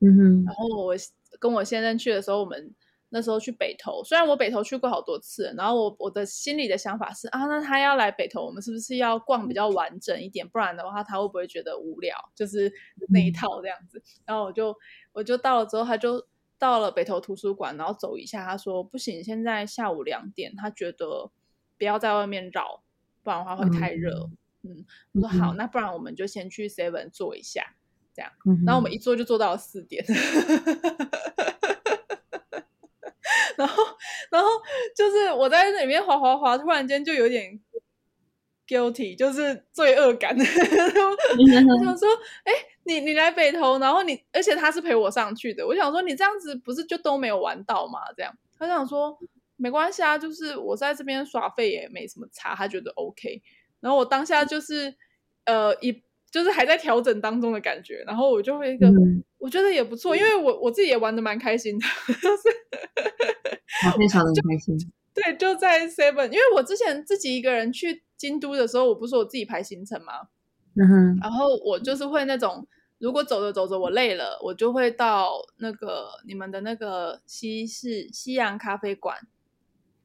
[0.00, 0.96] 嗯哼，然后我。
[1.38, 2.74] 跟我现任去的时候，我们
[3.10, 10.48] 那时候去北投，虽然我北投去过好多次，然后我我的心里的想法是啊，那他要来北投，我们是不是要逛比较完整一点？
[10.48, 12.16] 不然的话，他会不会觉得无聊？
[12.34, 12.72] 就是
[13.10, 14.02] 那一套这样子。
[14.24, 14.74] 然后我就
[15.12, 16.26] 我就到了之后，他就
[16.58, 21.30] 到了北投图书馆，然后走一下，他说不行，现在下午两点，他觉得
[21.78, 22.82] 不要在外面绕，
[23.22, 24.28] 不然的话会太热。
[24.62, 27.74] 嗯，我说好，那不然我们就先去 Seven 坐一下。
[28.14, 28.32] 这样，
[28.66, 30.04] 然后我们一坐就坐到了四点，
[33.56, 33.84] 然后，
[34.28, 34.48] 然后
[34.96, 37.60] 就是我在那里面滑滑滑，突然间就有点
[38.66, 40.34] guilty，就是罪恶感。
[40.36, 42.08] 我想说，
[42.42, 45.64] 哎，你你来北投，然后你，而且他是陪我上去的。
[45.64, 48.00] 我想说，你这样子不是就都没有玩到吗？
[48.16, 49.16] 这样，他想说
[49.58, 53.42] 没关系啊，就是我在这边耍废也没什么差，他觉得 OK。
[53.80, 54.94] 然后我当下就是
[55.44, 56.02] 呃一。
[56.30, 61.86] 就是还在调整当中的感觉，然后我就会一个，嗯、我觉得也不错，因为我我自己也玩的蛮开心的，
[62.20, 64.76] 就是非常的开心。
[65.14, 70.28] 对，就在 Seven，因为我之前自己一个人去京都的时候，我不是我自己排行程嘛，
[70.76, 72.68] 嗯哼，然后我就是会那种，
[72.98, 79.16] 如果走着走着我累了，我就会到那个你们的那个西式西洋咖啡馆，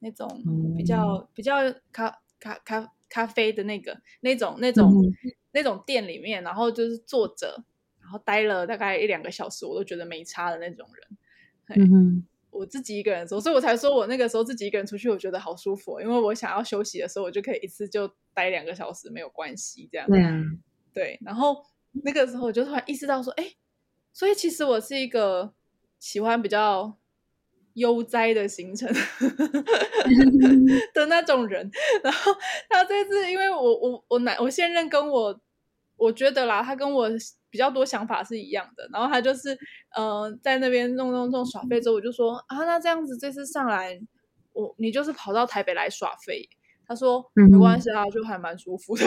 [0.04, 0.28] 那种
[0.76, 1.56] 比较、嗯、比较
[1.90, 4.92] 咖咖咖咖啡的那个那种那种。
[5.02, 5.12] 嗯
[5.56, 7.62] 那种店里面，然后就是坐着，
[8.00, 11.86] 然后待了大概一两个小时，我都觉得没差的那种人。
[11.92, 20.08] 嗯，我自己一个人的时候，所以我才说我那个时候自己一个人出去，我觉得好舒服，因为我想要休息的时候，我就可以一次就待两个小时，没有关系，这样。
[20.08, 20.32] 对啊，
[20.92, 21.16] 对。
[21.24, 21.64] 然后
[22.02, 23.54] 那个时候我就突然意识到说，哎，
[24.12, 25.54] 所以其实我是一个
[26.00, 26.98] 喜欢比较
[27.74, 28.92] 悠哉的行程
[30.92, 31.70] 的那种人。
[32.02, 32.32] 然后
[32.68, 35.40] 他这次，因为我我我男我现任跟我。
[35.96, 37.08] 我觉得啦，他跟我
[37.48, 38.86] 比较多想法是一样的。
[38.92, 39.54] 然后他就是，
[39.96, 43.96] 嗯、呃，在那边弄弄弄耍废之后，我就说啊，那这样子这次上来，
[44.52, 46.48] 我你就是跑到台北来耍废。
[46.84, 49.04] 他说没关系啊，就还蛮舒服的。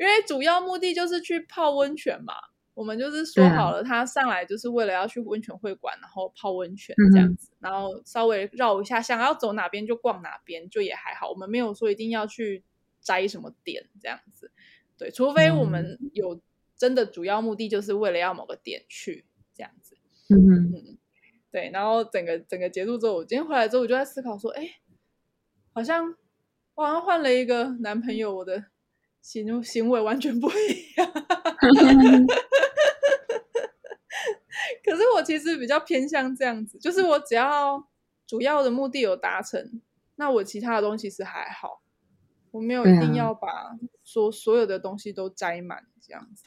[0.00, 2.34] 因为主要目的就是去泡温泉嘛。
[2.74, 11.30] 我们就是说好了，他上来就是为了要去温泉会馆，然后泡温泉这样子，然后稍微绕一下，想要走哪边就逛哪边，就也还好。
[11.30, 12.62] 我们没有说一定要去。
[13.04, 14.52] 摘什么点这样子，
[14.96, 16.40] 对，除非我们有
[16.76, 19.96] 真的主要目的，就是为了要某个点去这样子，
[20.28, 20.98] 嗯哼嗯，
[21.50, 21.68] 对。
[21.72, 24.76] 然后整个整个结束之后，我今天回来之后，我就在思考说，哎，
[25.72, 26.14] 好像
[26.76, 28.66] 我好像换了一个男朋友，我的
[29.20, 31.12] 行行为完全不一样。
[34.92, 37.88] 可是我其实比较偏向这样子，就是我只要
[38.26, 39.80] 主要的目的有达成，
[40.16, 41.80] 那我其他的东西其实还好，
[42.50, 43.74] 我没有一定要把
[44.04, 46.44] 说所有的东西都摘满这样子。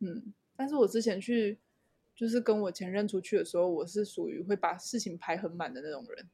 [0.00, 1.60] 嗯，但是我之前去
[2.16, 6.28] 就是跟我前任出去的时候，我是属于会把事情排很满的那种人。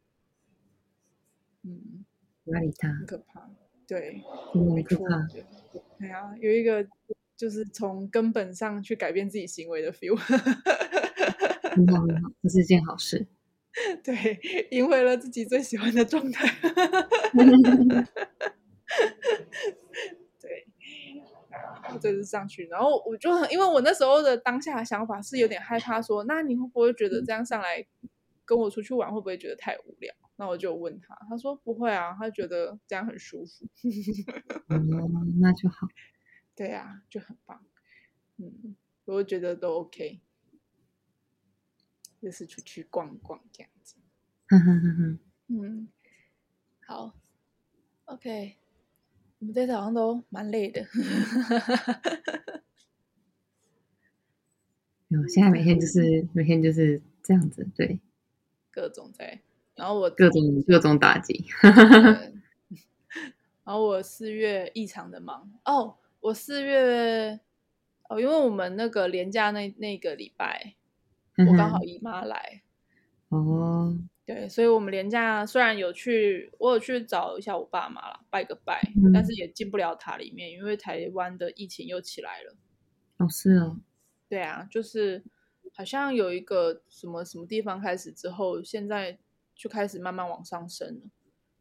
[1.64, 2.06] 嗯，
[2.44, 2.88] 哪里他？
[2.88, 3.50] 很可怕，
[3.86, 4.22] 对，
[4.54, 5.28] 很可怕。
[5.98, 6.88] 对啊，有一个
[7.36, 10.16] 就是从根本上去改变自己行为的 feel。
[11.76, 13.26] 很好，很好，这是一件好事。
[14.02, 16.48] 对，赢回了自己最喜欢的状态。
[20.40, 20.66] 对，
[21.92, 27.86] 我这次上去，然后我就很，因为我那时候的当下的想法是有点害怕说，说那你会不会觉得这样上来
[28.46, 30.14] 跟我出去玩会不会觉得太无聊？
[30.36, 33.66] 那我就问他，他说不会啊，他觉得这样很舒服。
[34.68, 35.86] 嗯，那就好。
[36.56, 37.62] 对啊，就很棒。
[38.38, 40.20] 嗯，我觉得都 OK。
[42.26, 43.94] 就是出去逛逛这样子，
[45.46, 45.86] 嗯，
[46.84, 47.14] 好
[48.06, 48.56] ，OK，
[49.38, 50.84] 我们这次好像都蛮累的，
[55.06, 58.00] 有，现在每天就是每天就是这样子，对，
[58.72, 59.40] 各种在，
[59.76, 61.46] 然后我各种各种打击，
[63.62, 65.48] 然后我四月异常的忙。
[65.64, 67.38] 哦，我四月
[68.08, 70.74] 哦，因为我们那个连假那那个礼拜。
[71.44, 72.62] 我刚好姨妈来，
[73.28, 73.94] 哦，
[74.24, 82.56] 对，所以我们连假虽然有去，我有去找一下我爸妈了，拜个拜，嗯、但是也进不了塔里面，因为台湾的疫情又起来了。
[83.18, 83.78] 哦，是哦，
[84.30, 85.22] 对啊，就是
[85.74, 89.18] 好像有一个什么什么地方开始之后，现在
[89.54, 91.00] 就开始慢慢往上升了。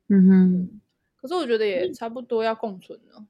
[0.08, 0.82] 嗯哼，
[1.18, 3.28] 可是我觉得也差不多要共存了，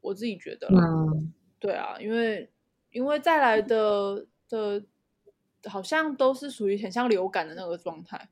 [0.00, 0.66] 我自己觉得。
[0.72, 2.50] 嗯，对啊，因为
[2.90, 4.82] 因为再来的的。
[5.68, 8.28] 好像都是属于很像流感的那个状态。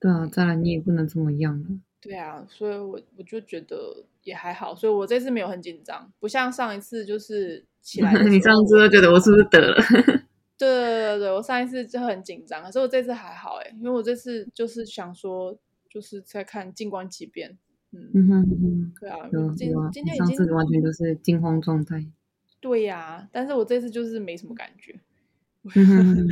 [0.00, 1.66] 对啊，再来你也不能这么样了。
[2.00, 8.12] 对啊，所以我我就觉得也还好，所以我这次没有很紧张，不像上一次就是起来。
[8.28, 9.76] 你上次都觉得我是不是得了？
[10.56, 15.56] 对对对对，我上一次就很紧张，可是我这次还好哎，因为我这次就是想说，
[15.88, 17.58] 就是在看静观其变。
[17.90, 19.16] 嗯嗯哼哼，对啊，
[19.56, 22.04] 今今天已经完全就是惊慌状态。
[22.60, 25.00] 对呀、啊，但是我这次就是没什么感觉。
[25.76, 26.28] 嗯、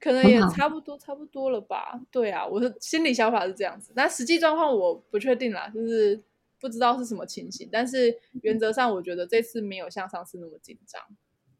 [0.00, 2.00] 可能也差不多，差不多了吧？
[2.10, 6.22] 对啊，我的心理想法是这样子，但实际状况我不确定啦，就是
[6.60, 7.68] 不知道是什么情形。
[7.70, 11.00] 但是原则上，我觉得这次没有像上次那么紧张，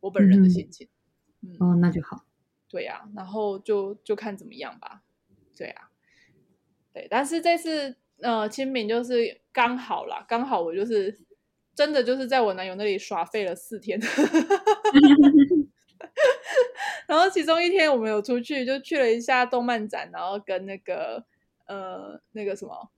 [0.00, 0.88] 我本人的心情。
[1.42, 2.24] 嗯，嗯哦，那就好。
[2.68, 5.02] 对啊，然后就就看怎么样吧。
[5.56, 5.90] 对啊，
[6.92, 11.20] 对，但是这次呃清明就是刚好啦，刚好我就是
[11.74, 14.00] 真的就是在我男友那里耍废了四天。
[17.06, 21.24] 然后其中一天我们有出去，就去了一下动漫展，然后跟那个
[21.66, 22.90] 呃那个什么，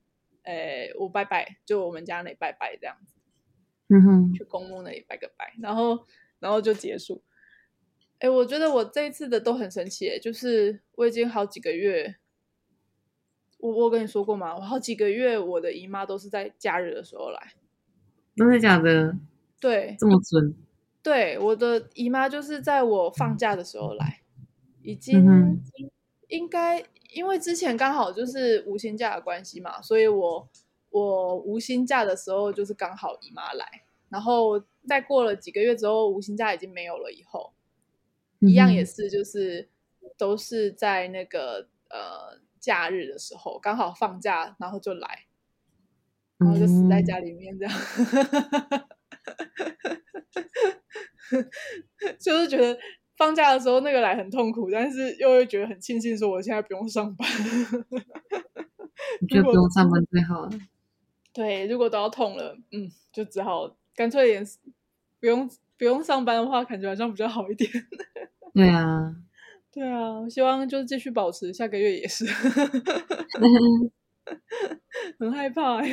[0.43, 3.15] 诶，我拜拜，就我们家那里拜拜这样子，
[3.89, 6.05] 嗯哼，去公墓那里拜个拜，然后
[6.39, 7.23] 然后就结束。
[8.19, 12.15] 哎，我觉得我这一次的都很神奇，就是我已经好几个月，
[13.59, 14.55] 我我跟你说过吗？
[14.55, 17.53] 我好几个月我的姨妈都是在假日的时候来，
[18.35, 19.17] 真的假的？
[19.59, 20.55] 对，这么准。
[21.05, 24.21] 对，我的姨妈就是在我放假的时候来，
[24.81, 25.61] 已经
[26.29, 30.49] 应该因为之前刚好就是无薪假的关系嘛，所以我
[30.89, 37.53] 我无薪假的时候就是刚好姨妈来，然后再过了几个月之后无薪假已经没有了，以后
[38.39, 39.69] 一样也是就是
[40.17, 45.27] 都是在那个呃假日的时候刚好放假，然后就来，
[46.39, 47.75] 然后就死在家里面这样。
[52.19, 52.77] 就是觉得
[53.17, 57.27] 放假的时候那个来很痛苦，但是又会觉得很庆幸，说我现在不用上班。
[59.21, 60.51] 我觉得不用上班最好了。
[61.33, 64.45] 对，如果都要痛了，嗯，就只好干脆点
[65.19, 67.69] 不用不用上班的话，感觉好像比较好一点。
[68.53, 69.13] 对啊，
[69.71, 72.25] 对啊，我希望就是继续保持，下个月也是。
[75.19, 75.89] 很害怕哎。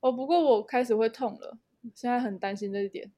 [0.00, 1.58] 哦，不过我开始会痛了。
[1.94, 3.12] 现在很担心这一点，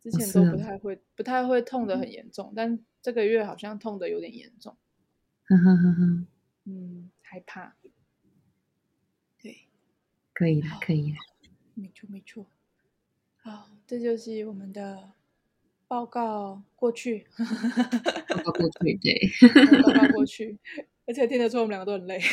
[0.00, 4.76] 之前都不太会，哦、不太会痛的很严重，但这个月好像痛的有点严重。
[6.64, 7.76] 嗯，害怕。
[9.40, 9.68] 对，
[10.32, 11.16] 可以了，可以了。
[11.74, 12.46] 没错，没错。
[13.42, 15.12] 好，这就是我们的
[15.88, 17.26] 报告过去。
[18.28, 19.30] 报告过去，对。
[19.82, 20.58] 报告过去，
[21.06, 22.20] 而且听得出我们两个都很累。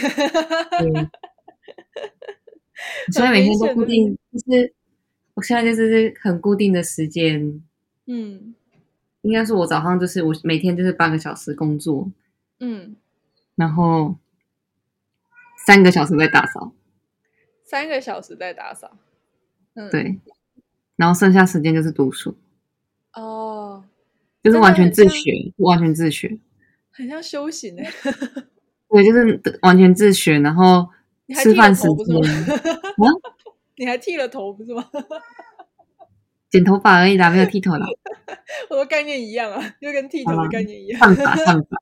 [3.13, 4.73] 所以每天都固定，就是
[5.33, 7.61] 我现在就是很固定的时间。
[8.05, 8.55] 嗯，
[9.21, 12.11] 应该是我早上就是我每天就是八个小时工作，
[12.59, 12.95] 嗯，
[13.55, 14.15] 然后
[15.65, 16.71] 三个小时在打扫，
[17.63, 18.97] 三个小时在打扫，
[19.73, 20.19] 嗯，对，
[20.95, 22.37] 然后剩下时间就是读书。
[23.13, 23.83] 哦，
[24.43, 26.37] 就是完全自学，完全自学，
[26.91, 27.91] 很像修行哎。
[28.89, 30.87] 对，就是完全自学，然后
[31.35, 32.15] 吃饭时间，
[32.47, 33.11] 啊，
[33.75, 34.89] 你还剃了头不是吗？
[36.49, 37.85] 剪头发而已啦，没有剃头啦。
[38.69, 40.99] 我的概念一样啊，就跟剃头的概念一样。
[40.99, 41.77] 上法上法。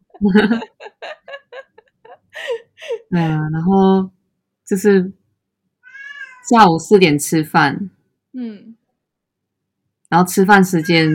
[3.11, 4.09] 对啊，然后
[4.65, 5.13] 就是
[6.49, 7.89] 下午四点吃饭，
[8.33, 8.75] 嗯，
[10.09, 11.07] 然后吃饭时间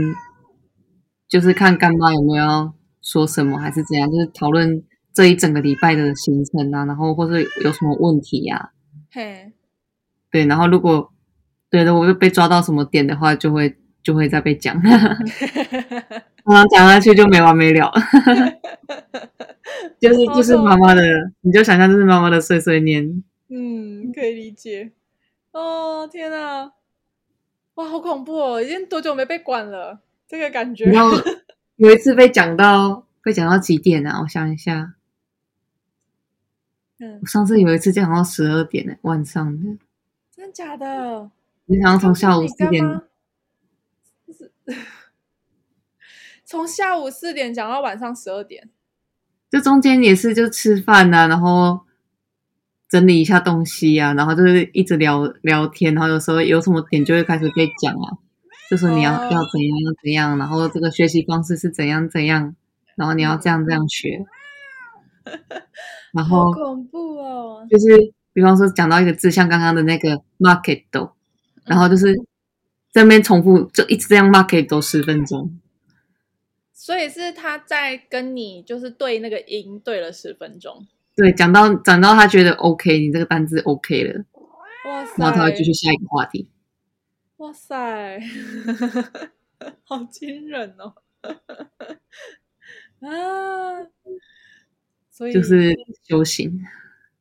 [1.28, 2.72] 就是看干妈有没有要
[3.02, 4.84] 说什么，还是怎样，就是讨论。
[5.12, 8.70] 这一整个礼拜的行程啊，然后或是有什么问题呀、啊？
[9.10, 9.52] 嘿，
[10.30, 11.12] 对，然后如果
[11.68, 14.80] 对的，我又被抓到什么点的话，就会就会再被讲
[16.44, 17.92] 然后讲下去就没完没了，
[20.00, 21.02] 就是就是妈妈的，
[21.42, 23.22] 你就想象就是妈妈的碎碎念。
[23.48, 24.92] 嗯，可以理解。
[25.52, 26.72] 哦，天哪，
[27.74, 28.62] 哇，好恐怖哦！
[28.62, 30.00] 已经多久没被管了？
[30.28, 30.84] 这个感觉。
[30.86, 31.16] 然后
[31.76, 34.20] 有一次被讲到被讲到几点啊？
[34.22, 34.94] 我想一下。
[37.02, 39.78] 嗯、我上次有一次讲到十二点呢，晚上的，
[40.36, 41.30] 真的假的？
[41.64, 42.84] 你想要从下午四点，
[46.44, 48.68] 从下午四点讲到晚上十二点，
[49.48, 51.80] 这中间也是就吃饭呐、啊，然后
[52.86, 58.18] 整理一下东西呀、啊，然后就是一直聊聊天，然后有时候有什么点就会开始被讲啊，
[58.70, 62.54] 就说你要、哦、要怎样要怎样，然后这个学习方式是怎样怎样，
[62.94, 64.26] 然后你要这样这样学。
[66.12, 67.66] 然后好恐怖哦！
[67.70, 70.84] 就是比方说讲到一个字，像刚刚的那个 market，
[71.64, 72.14] 然后就是
[72.90, 75.58] 在那边重复，就一直这样 market 都十分钟。
[76.72, 80.86] 所以是他在跟你就是对那个音对了十分钟。
[81.14, 84.24] 对，讲到讲到他觉得 OK，你这个单字 OK 了，
[84.86, 85.14] 哇塞！
[85.18, 86.48] 然后他会继续下一个话题。
[87.36, 88.20] 哇塞，
[89.84, 90.94] 好惊人哦！
[93.00, 93.80] 啊！
[95.20, 95.76] 所以就是
[96.08, 96.64] 修行，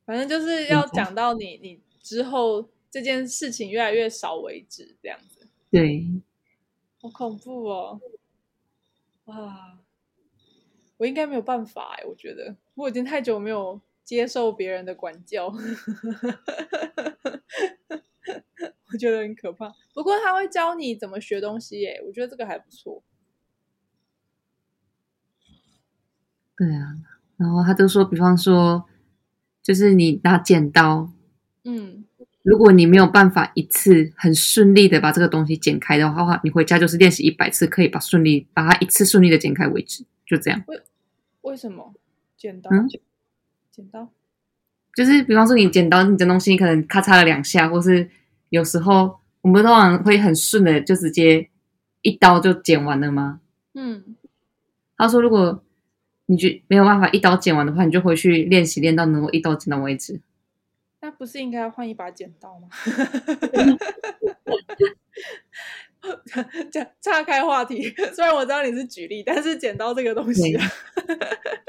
[0.06, 5.46] 反正就是要讲到你你之后这件事情越来越少为止，这样子。
[5.70, 6.06] 对，
[7.02, 8.00] 好恐怖哦！
[9.26, 9.78] 哇，
[10.96, 15.48] 我应该没有办法哎，我觉得我已经太久没有接受别人的管教，
[18.90, 19.74] 我觉得很可怕。
[19.92, 23.02] 不过他会教你怎么学东西耶，我觉得这个还不错。
[26.56, 27.09] 对啊。
[27.40, 28.84] 然后他就说，比方说，
[29.62, 31.10] 就是你拿剪刀，
[31.64, 32.04] 嗯，
[32.42, 40.62] 如果你没有办法一次很顺利的把这个东西剪开的话，你回家就是练习一百次，可以把顺利把它一次顺利的剪开为止，就这样。
[40.66, 40.82] 为
[41.40, 41.94] 为什么
[42.36, 42.68] 剪刀？
[42.70, 42.86] 嗯，
[43.72, 44.10] 剪刀
[44.94, 48.10] 就是比方说你剪刀，你剪东西可能咔嚓了两下，或是
[48.50, 51.48] 有时候我们通常会很顺的就直接
[52.02, 53.40] 一刀就剪完了吗？
[53.72, 54.14] 嗯，
[54.98, 55.64] 他说如果。
[56.30, 60.20] 你就没有办法一刀剪完的话，你就回去练习，练到能够一刀剪到为止。
[61.00, 62.68] 那不是应该要换一把剪刀吗？
[66.70, 67.82] 讲岔开话题，
[68.14, 70.52] 虽然我知道你是举例，但是剪刀这个东西，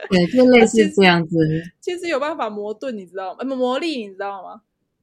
[0.09, 1.35] 对，就类似这样子。
[1.81, 3.43] 其实，其实有办法磨钝，你知道吗？
[3.43, 4.61] 磨砺，你知道吗？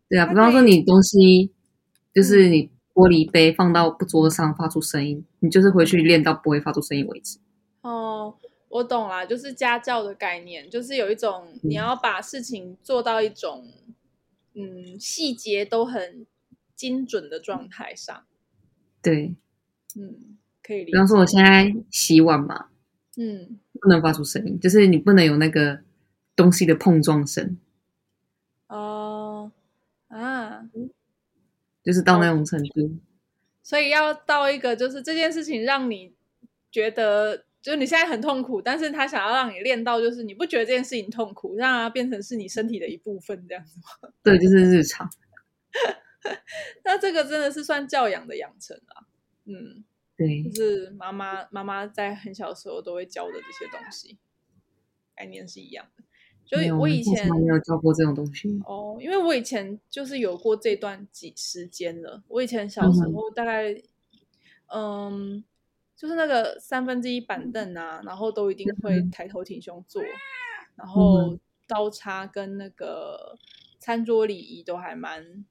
[0.09, 1.50] 对啊，比方说你东西
[2.14, 7.40] 就是你玻璃杯放到桌上发出声音，你就是回去练到不会发出声音为止。
[7.82, 8.34] 哦。
[8.68, 13.66] 我懂啦，就是家教的概念，就是有一种你要把事情做到一种，
[14.52, 16.26] 嗯，细节都很
[16.74, 18.24] 精准的状态上。
[19.00, 19.34] 对，
[19.96, 20.92] 嗯，可以理解。
[20.92, 22.68] 比方说，我现在洗碗嘛，
[23.16, 25.80] 嗯，不能发出声音，就是你不能有那个
[26.36, 27.56] 东西的碰撞声。
[28.66, 29.50] 哦，
[30.08, 30.68] 啊，
[31.82, 32.82] 就是到那种程度。
[32.82, 32.90] 哦，
[33.62, 36.12] 所以要到一个，就是这件事情让你
[36.70, 37.46] 觉得。
[37.61, 44.11] 就是你现在很痛苦，但是他想要让你练到，就是你不觉得这件事情痛苦，让它变成是你身体的一部分，这样子吗？
[44.22, 45.11] 对，就是日常。
[46.84, 49.06] 那这个真的是算教养的养成啊，
[49.44, 49.84] 嗯，
[50.16, 54.18] 对，就是妈妈妈妈在很小的时候都会教的这些东西，
[55.16, 56.04] 概念是一样的。
[56.46, 62.22] 就我以前没有教过这种东西哦，因为我以前就是有过这段几时间了。
[62.28, 63.74] 我以前小时候大概，
[64.68, 65.34] 嗯。
[65.34, 65.44] 嗯
[65.99, 70.01] 就是那个三分之一板凳啊，然后都一定会抬头挺胸坐，
[70.76, 71.36] 然后
[71.66, 73.36] 刀叉跟那个
[73.80, 75.44] 餐桌礼仪都还蛮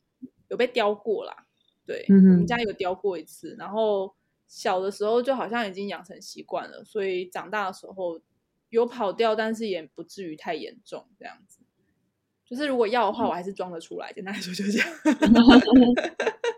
[0.47, 1.45] 有被雕过啦。
[1.85, 4.15] 对，我们家有雕过一次，然后
[4.47, 8.21] 小的时候就好像已经养成习惯了，所以长大的时候
[8.69, 11.59] 有跑掉，但是也不至于太严重这样子。
[12.45, 14.13] 就是如果要的话，我还是装得出来。
[14.13, 14.87] 简单来说就这样。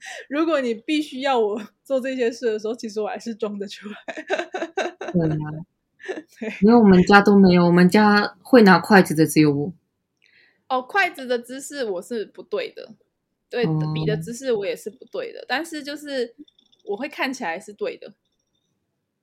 [0.28, 3.96] 如果你必须要我 做这些事的时候，其实我还是装得出来。
[5.12, 5.36] 对啊，
[6.38, 9.72] 对，因为我们家都没有，我们家会拿筷子的只有我。
[10.68, 12.92] 哦，筷子的姿势我是不对的，
[13.48, 16.34] 对，哦、笔的姿势我也是不对的，但是就是
[16.84, 18.12] 我会看起来是对的。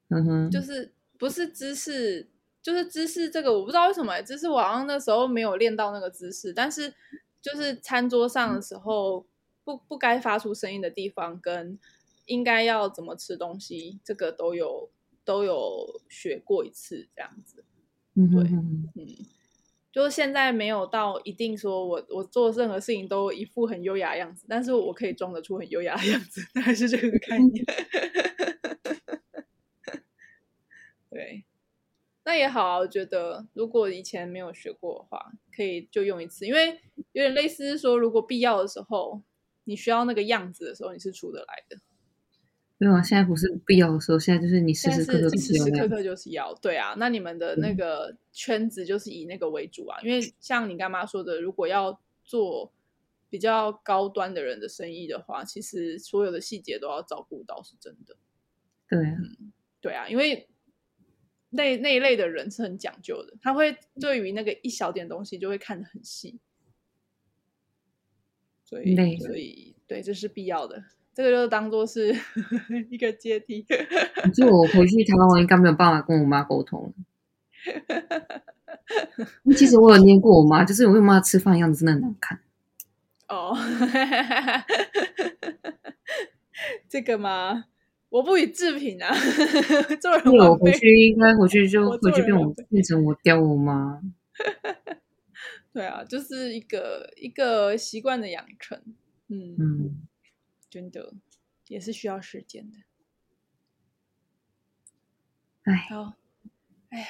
[0.10, 2.30] 嗯哼，就是不是姿势。
[2.66, 6.92] 就是姿势这个我不知道为什么，姿势我好像那时候没有练到那个姿势，但是
[7.40, 9.24] 就是餐桌上的时候
[9.66, 11.78] 不不该发出声音的地方跟
[12.28, 14.90] 应该要怎么吃东西，这个都有
[15.26, 17.66] 都有学过一次这样子。
[18.14, 18.88] 嗯，对，嗯，
[19.92, 27.66] 就是现在没有到一定说我我做任何事情都一副很优雅的样子，但是我可以装得出很优雅的样子， 还是这个概念。
[31.10, 31.44] 对。
[32.28, 39.22] 那也好啊，我觉得如果以前没有学过的话，可以就用一次，因为有点类似说，如果必要的时候，
[39.66, 41.78] 你需要那个样子的时候，你是出得来的。
[42.78, 46.54] 没有啊，现在不是必要的时候，现在就是你时时刻刻时时刻刻就是要。
[46.56, 52.74] 对啊，那你们的那个圈子就是以那个为主啊，嗯、因为像你干妈说的，如果要做
[53.30, 58.16] 比较高端的人的生意的话，其实所有的细节都要照顾到，是真的。
[58.88, 59.52] 对啊，嗯，
[59.82, 60.48] 对啊，因为。
[61.52, 66.38] 那那一类的人是很讲究的，他会对于那个一小点东西就会看得很细，
[68.76, 70.84] 所以累所以对，这是必要的。
[71.14, 72.14] 这个就当做是
[72.92, 73.66] 一个阶梯。
[74.34, 76.94] 就我回去台湾，我应该没有办法跟我妈沟通。
[79.56, 82.40] 其实我有念过我妈，就是我跟我妈吃饭的样子真的很难看。
[83.30, 83.58] 哦，
[86.90, 87.64] 这个吗？
[88.10, 89.16] 我不予置评啊，
[90.02, 94.02] 做人我回去应该回去就回去变我变成我刁我妈。
[95.76, 98.82] 对啊，就是一个一个习惯的养成，
[99.28, 100.08] 嗯嗯，
[100.70, 101.12] 真的
[101.68, 102.78] 也是需要时间的。
[105.64, 106.14] 哎，好，
[106.92, 107.06] 哎呀，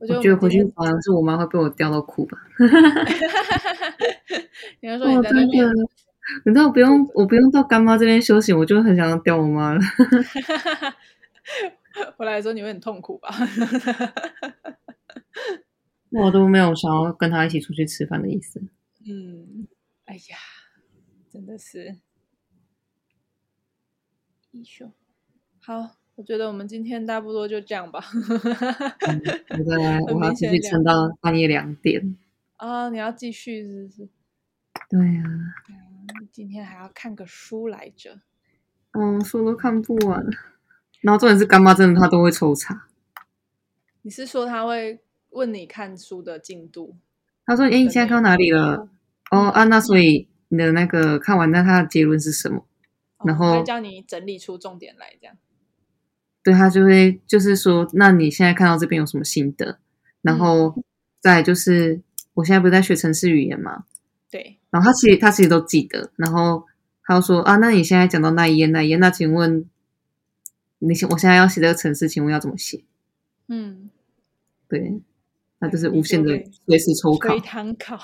[0.00, 2.36] 我觉得回去好像是我妈会被我吊到哭吧。
[4.82, 5.64] 你要说你在那边。
[6.46, 9.80] 你知道我不用，我不用到干妈这边休息，我就很想要吊我妈了。
[12.16, 13.28] 回来的时候你会很痛苦吧？
[16.14, 18.60] 我都没有想要跟他一起出去吃饭的意思。
[19.06, 19.66] 嗯，
[20.04, 20.36] 哎呀，
[21.30, 21.96] 真的是。
[24.50, 24.92] 一休，
[25.60, 28.04] 好，我觉得我们今天差不多就这样吧。
[28.12, 29.22] 嗯、
[29.58, 32.16] 我再来，我要继续撑到半夜两点。
[32.56, 34.08] 啊，你要继续是不是？
[34.88, 35.24] 对啊。
[36.30, 38.20] 今天还要看个书来着，
[38.92, 40.24] 嗯，书都看不完。
[41.00, 42.86] 然后重点是干妈真的，她都会抽查。
[44.02, 45.00] 你是说她会
[45.34, 46.96] 问你看书的进度？
[47.44, 48.88] 他说：“哎，你现在看到哪里了？”
[49.30, 52.66] 哦啊，那所以你的那个看完，那他的结论是什么？
[53.18, 55.36] 哦、然后叫你整理出重点来，这样。
[56.42, 59.78] 对，他就会就是说，那你现在看到这边有什么心得？
[60.22, 60.74] 然后
[61.20, 62.02] 再就是，
[62.34, 63.84] 我现在不是在学城市语言吗？
[64.30, 64.58] 对。
[64.70, 66.64] 然后他其实他其实都记得，然后
[67.02, 69.68] 他又说啊，那你现在讲到那一页那一页，那请问
[70.78, 72.84] 你我现在要写这个城市，请问要怎么写？
[73.48, 73.90] 嗯，
[74.68, 75.00] 对，
[75.64, 76.30] 那就是无限的
[76.66, 77.98] 随时抽考，随堂考，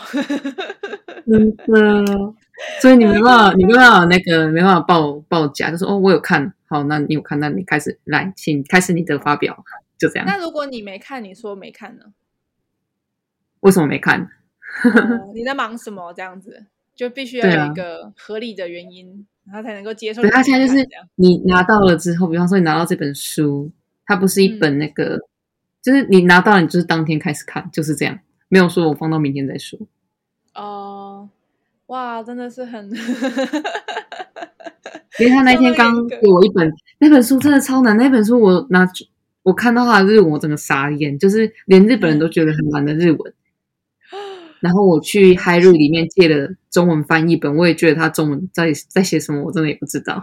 [1.26, 2.34] 真的。
[2.80, 9.62] 所以你没办法，你没办法那个没办法报报假，就说哦，我有看好，那你有看，那你开始来，请开始你的发表，
[9.98, 10.24] 就这样。
[10.26, 12.06] 那如果你没看，你说没看呢？
[13.60, 14.22] 为什么没看？
[14.84, 16.14] 哦、你在忙什么？
[16.14, 20.22] 这样子就必须要有一个合理的原因，然后、啊、才能够接受。
[20.22, 20.86] 对，他现在就是
[21.16, 23.70] 你拿到了之后，比方说你拿到这本书，
[24.06, 25.20] 它不是一本那个，嗯、
[25.82, 28.18] 就是你拿到，你就是当天开始看，就是这样，
[28.48, 29.78] 没有说我放到明天再说。
[30.54, 31.28] 哦，
[31.86, 32.90] 哇，真的是很，
[35.18, 37.96] 因为他那天刚给我一本那本书，真的超难。
[37.96, 38.86] 那本书我拿
[39.42, 43.34] 我看到他的日文，我整个傻眼，就是连日本人都觉得很难的日文。
[44.12, 44.18] 嗯
[44.60, 50.22] 然后我去 HiRead 里面借了中文翻译本，我也觉得他中文在在写什么，我真的也不知道。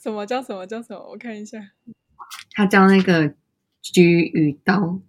[0.00, 1.00] 什么叫什么叫什么？
[1.10, 1.58] 我看一下。
[2.52, 3.34] 他叫那个
[3.92, 5.00] 橘与刀，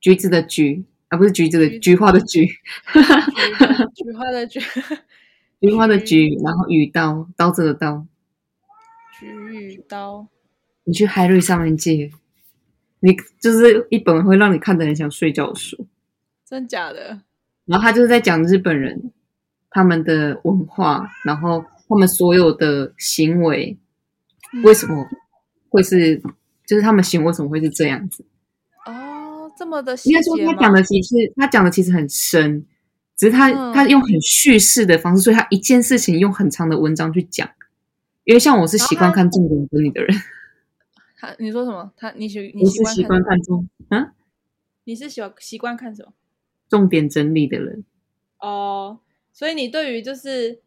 [0.00, 2.46] 橘子的橘，啊不是橘子的菊花的菊，
[3.94, 4.60] 菊花的菊，
[5.60, 8.06] 菊花的菊，然后与刀，刀子的刀。
[9.18, 10.26] 橘与刀。
[10.84, 12.10] 你去 HiRead 上面借，
[13.00, 15.86] 你就是一本会让你看的很想睡觉的书。
[16.44, 17.22] 真假的？
[17.64, 19.10] 然后他就是在讲日本人，
[19.70, 23.78] 他们的文化，然后他们所有的行为
[24.62, 25.08] 为什么
[25.70, 26.34] 会是，嗯、
[26.66, 28.24] 就是他们行为为什么会是这样子？
[28.86, 32.66] 哦，这么的应该说他讲的其实他讲的其实很深，
[33.16, 37.48] 只是他、嗯、他用很叙事的方式，所以他一件事情用很长的文章去讲。
[38.24, 40.16] 因为像我是习惯看重点整理的人。
[41.20, 41.92] 他你说什么？
[41.96, 44.12] 他你喜你是习惯看重嗯？
[44.84, 46.12] 你是喜欢习惯看什么？
[46.68, 47.84] 重点整理的人。
[48.38, 48.98] 哦，
[49.32, 50.60] 所以你对于就是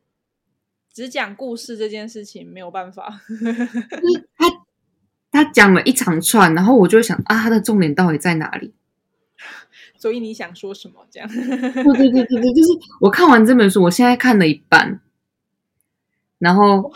[0.91, 3.21] 只讲故事这件事情没有办法。
[4.37, 4.45] 他
[5.43, 8.73] 他讲了一长串，然后我就想啊，他的重点到底在哪里？
[9.97, 11.05] 所以你想说什么？
[11.11, 11.29] 这样？
[11.29, 12.69] 对对对对对，就是
[12.99, 14.99] 我看完这本书，我现在看了一半，
[16.39, 16.91] 然后，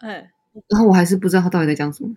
[0.00, 0.32] 哎，
[0.68, 2.14] 然后我还是不知道他到底在讲什么。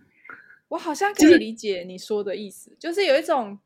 [0.70, 3.60] 我好像可以理解你说的意思，就是、就是有一种。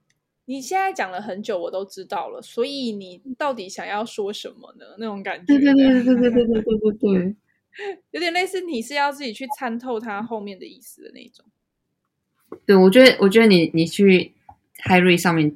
[0.46, 4.86] 你现在讲了很久，我都知道了，所以你到底想要说什么呢？
[4.98, 7.36] 那种感觉，对对对对对对对对对对，
[8.12, 11.46] 有点类似你是要自己去参透它后面的意思的那种。
[12.66, 14.34] 对，我觉得，我觉得你你去
[14.84, 15.56] HyRead 上面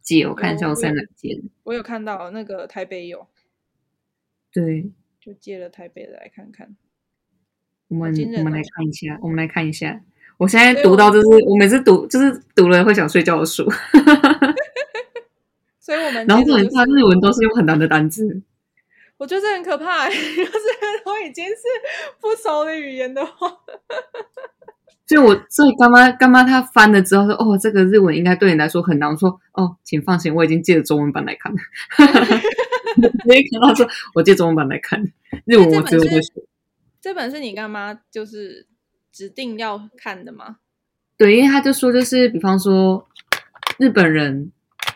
[0.00, 1.40] 借，我看一下我在哪借。
[1.64, 3.26] 我有看到那个台北有，
[4.50, 4.90] 对，
[5.20, 6.74] 就借了台北的来看看。
[7.88, 10.02] 我们我们来看一下，我们来看一下。
[10.38, 13.68] 我现在读到就是我每次读就是读了会想睡觉的书，
[15.78, 18.40] 所以我们然后很怕日文都是用很难的单字，
[19.20, 20.22] 我觉得这很可怕， 就是
[21.04, 21.54] 我已经是
[22.18, 23.46] 不熟的语言的话，
[25.06, 31.58] 所以我所以干妈干妈她翻了之后说哦，这个日文应该对你来说很难，我说哦，请放心，我已经借了中文版来看了，
[32.96, 34.98] 直接看到说我借中文版来看，
[35.44, 36.32] 日文我只有会学，
[36.98, 38.66] 这本是你干妈就是。
[39.12, 40.58] 指定要看的吗？
[41.18, 43.08] 对，因为他就说，就是比方说
[43.76, 44.52] 日本人，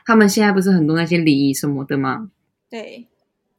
[0.06, 2.30] 他们现在不是很多那些礼仪什么的吗？
[2.70, 3.08] 对，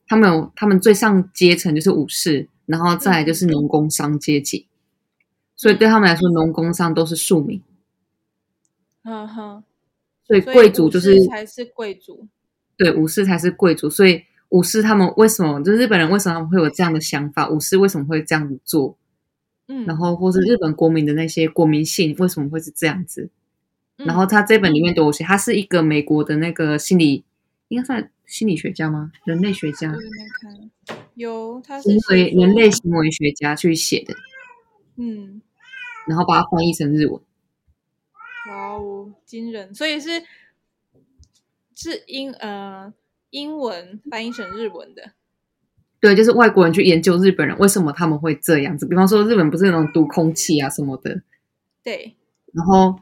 [0.07, 5.25] 他们有他们最上阶层就是武士，然后再来就是农工商阶级，嗯、
[5.55, 7.61] 所以对他们来说，农工商都是庶民。
[9.03, 9.63] 嗯哼，
[10.23, 12.27] 所以贵族就是才是贵族，
[12.75, 13.89] 对，武士才是贵族。
[13.89, 15.63] 所以武士他们为什么？
[15.63, 17.47] 就是日本人为什么他们会有这样的想法？
[17.49, 18.97] 武士为什么会这样子做？
[19.67, 23.29] 嗯，然后或是日本国民的那些国民性为什么会是这样子？
[23.97, 27.23] 嗯、然后他这本里面都有写，他是一个美国的那个心理，
[27.67, 29.11] 应该算心理学家吗？
[29.25, 29.93] 人类学家？
[31.15, 34.13] 有，他是因为人类行为学家去写的。
[34.97, 35.41] 嗯，
[36.07, 37.21] 然后把它翻译成日文。
[38.49, 39.73] 哇哦，惊人！
[39.73, 40.23] 所以是
[41.73, 42.93] 是英呃
[43.29, 45.11] 英文翻译成日文的。
[45.99, 48.85] 对，就是外国人去研究日本人为什么他们会这样子。
[48.85, 51.21] 比方说，日本不是那种读空气啊什么的，
[51.81, 52.15] 对。
[52.53, 52.99] 然后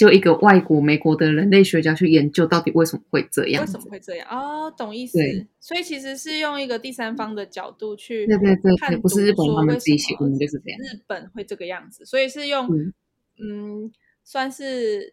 [0.00, 3.62] 就一个外国美国的人类学家去研究到底为什么会这样。
[3.62, 4.26] 为什么会这样？
[4.30, 5.18] 哦，懂意思。
[5.18, 5.46] 对。
[5.60, 10.80] 所以其实是用一个第三方的角度去对对对，对，不是日本他们自己写，就是这样。
[10.80, 12.94] 日本会这个样子，所以是用嗯，
[13.42, 13.92] 嗯，
[14.24, 15.12] 算是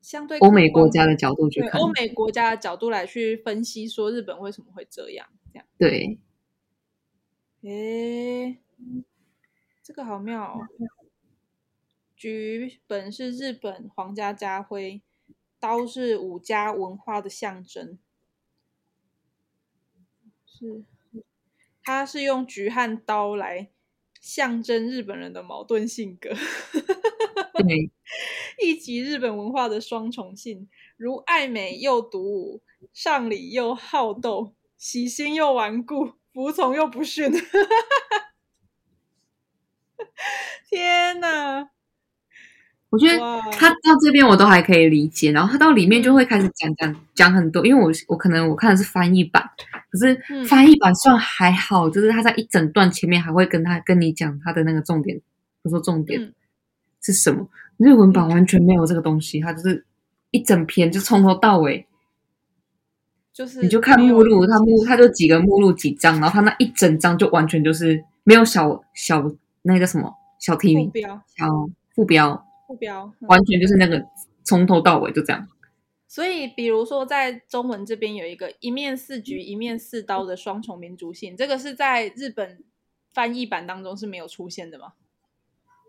[0.00, 6.20] 相对欧美国家的角度去看，欧美国家的角度来去分析说日本为什么会这样，这样对。
[7.62, 8.58] 诶，
[9.82, 10.60] 这个好妙哦！
[12.18, 15.00] 菊本是日本皇家家徽，
[15.60, 17.96] 刀是武家文化的象征。
[20.44, 20.82] 是，
[21.80, 23.70] 它是用菊和刀来
[24.20, 26.30] 象征日本人的矛盾性格。
[27.54, 27.92] 对，
[28.60, 32.62] 一集日本文化的双重性，如爱美又独舞，
[32.92, 36.14] 上礼又好斗，喜新又顽固。
[36.34, 37.32] 服从又不逊，
[40.68, 41.70] 天哪！
[42.90, 43.18] 我觉得
[43.52, 49.42] 他到这边我都还可以理解，然后他到里面就会开始讲讲讲很多，因为我我可能我看的是翻译版，
[49.90, 55.20] 可是翻译版算还好，就是他在一整段前面还会跟他跟你讲他的那个重点，
[55.62, 56.32] 我说重点
[57.02, 57.48] 是什么？
[57.76, 59.84] 日文版完全没有这个东西，他就是
[60.30, 61.86] 一整篇就从头到尾。
[63.30, 69.30] 就是你就看目录，他目他就几个目录几章，然后他那一整章就完全就是没有小小
[69.62, 70.90] 那个什么小题目、
[71.36, 71.46] 小
[71.94, 74.06] 副标、副标，嗯、完全就是那个
[74.44, 75.48] 从头到尾就这样。
[76.06, 82.62] 所以，比如说在中文这边有一个一面四局一面四刀的双重民族性，这个是在日本
[83.12, 84.92] 翻译版当中是没有出现的吗？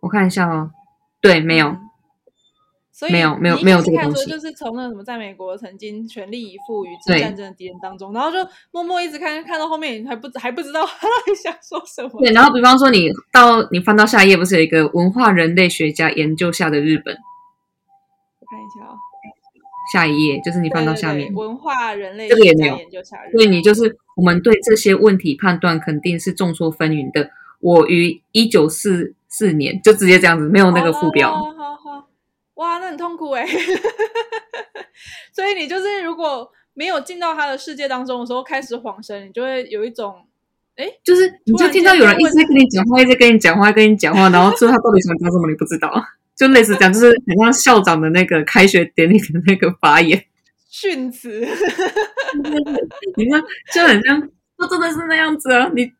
[0.01, 0.71] 我看一下哦，
[1.21, 1.67] 对，没有。
[1.67, 1.89] 嗯
[2.99, 8.37] 所以没有没有没有这个东西，就是从那什么，在美国曾经全力以赴与战争的敌人当中，然后就
[8.71, 12.09] 默默一直看，看到后面还不还不知道 他到底想说什么。
[12.19, 17.15] 对，然后比方说你到你翻到下一页，不是有一个文化人类学家研究下的日本？
[17.15, 18.97] 我看一下啊、哦，
[19.93, 27.29] 下一页，就是你翻到下面，对对对文化人类这个也没有研究下，所以你就是我们对这些问题判断肯定是众说纷纭的。
[27.61, 31.33] 我于一九四四年就直接这样子，没有那个副标。
[31.33, 31.88] 好好好，
[32.59, 33.45] 哇，那很痛苦哎。
[35.33, 40.25] 所以你就是如果没有进到他的世界当中的时候，开始恍神，你就会有一种。
[40.75, 45.91] 哎，就是你就听到有人一直在跟你讲话，一直跟你讲话，跟你讲话，然后最后他到底想讲什么，你不知道，
[46.37, 50.23] 就类似讲，就是很像校长的那个开学典礼的那个发言
[50.69, 51.45] 训词，
[53.17, 53.41] 你看
[53.73, 54.21] 就很像，
[54.57, 55.69] 就真的是那样子啊！
[55.75, 55.91] 你，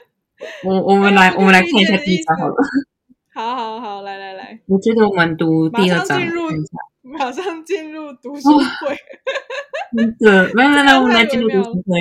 [0.64, 2.54] 我我们来我们来看一下第一张好了，
[3.34, 6.42] 好好好，来来来，我觉得我们读第二章，马上进入，
[7.02, 8.96] 马上进入读书会，
[9.96, 11.98] 真的，来来来，我们来进入读书会。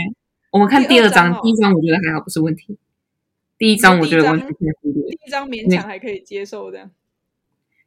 [0.52, 2.78] 我们看第二章，第一章我觉得还好，不是问题。
[3.58, 5.04] 第一章我觉得完全可以忽略。
[5.04, 6.90] 第一章勉强还可以接受的。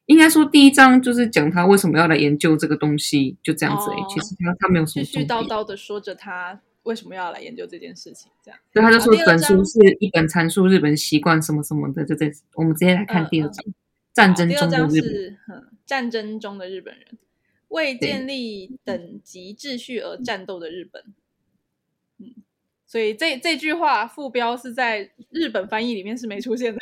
[0.07, 3.91] 应该说第一章就是讲他为什么要来研究这个东西，就这样子。
[4.09, 5.05] 其实他他没有什么。
[5.05, 8.59] 絮絮叨叨的说着他为什么要来研究这件事情，这样。
[8.73, 12.31] 所以他就说本书是一本阐述日本习惯什么什么的，就这。
[12.55, 13.65] 我们直接来看第二章，
[14.15, 15.69] 战争中的日本。
[15.85, 17.19] 战争中的日本人
[17.69, 21.03] 为建立等级秩序而战斗的日本。
[22.19, 22.35] 嗯。
[22.87, 26.81] 所以这这句话副标是在日本翻译里面是没出现的，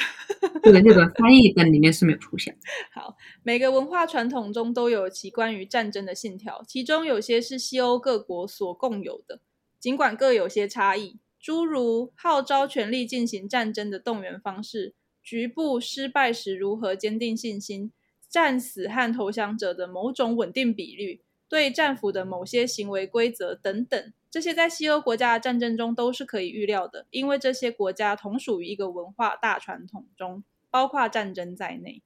[0.63, 2.55] 对，日本翻译本里面是没有出现。
[2.93, 9.41] 好，每个文化传统中都有其关于战争的信条，其中有些是西欧各国所共有的，
[9.83, 17.91] 尽管各有些差异，诸如号召权力进行战争的动员方式，局部失败时如何坚定信心，
[18.29, 24.13] 战死和投降者的某种稳定比率，对战俘的某些行为规则等等。
[24.31, 32.05] 这些在西欧国家的战争中都是可以预料的，因为这些国家同属于一个文化大传统中，包括战争在内。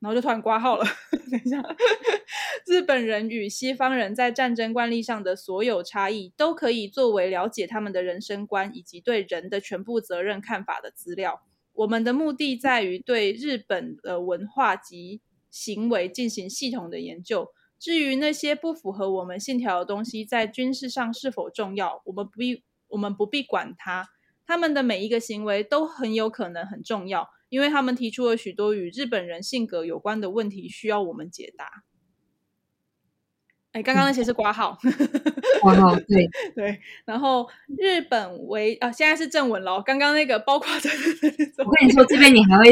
[0.00, 0.84] 然后就突然挂号了，
[1.30, 1.62] 等一下，
[2.66, 11.42] 日本人与西方人在战争惯例上的所有差异，都可以作为了解他们的人生观以及对人的全部责任看法的资料。
[11.74, 15.20] 我们的目的在于对日本的文化及
[15.50, 17.52] 行为进行系统的研究。
[17.78, 24.08] 至于那些不符合我们信条的东西，在军事上是否重要，我们不必，我们不必管它。
[24.46, 31.82] 他们的每一个行为都很有可能很重要，因为他们提出了许多与日本人性格有关的问题，需要我们解答。
[33.72, 34.76] 哎，刚刚那些是挂号，
[35.60, 36.80] 挂号对 对。
[37.04, 37.48] 然后
[37.78, 39.80] 日本为啊，现在是正文了。
[39.82, 40.90] 刚刚那个包括的，
[41.64, 42.64] 我跟你说，这边你还会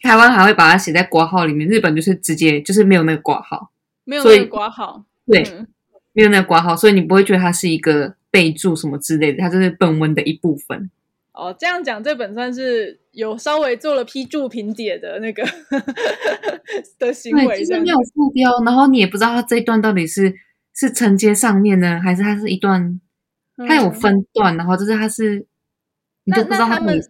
[0.00, 3.70] 台湾还会把它写在挂号里面，日本就是直接就是没有那个挂号。
[4.02, 5.68] 没有那个挂号，对，嗯、
[6.12, 10.90] 没有那个挂号，所以你不会觉得它是一个备注什么之类的，它就是本文的一部分。
[11.32, 15.44] 哦，这样讲，这本算是有稍微做了批注评解的那个
[16.98, 20.34] 的行为，对，就是没有副标，然后你也不知道它这一段到底是
[20.74, 23.00] 是承接上面呢，还是它是一段，
[23.68, 25.46] 它有分段，嗯、然后就是它是，
[26.24, 27.00] 你就不知道它们。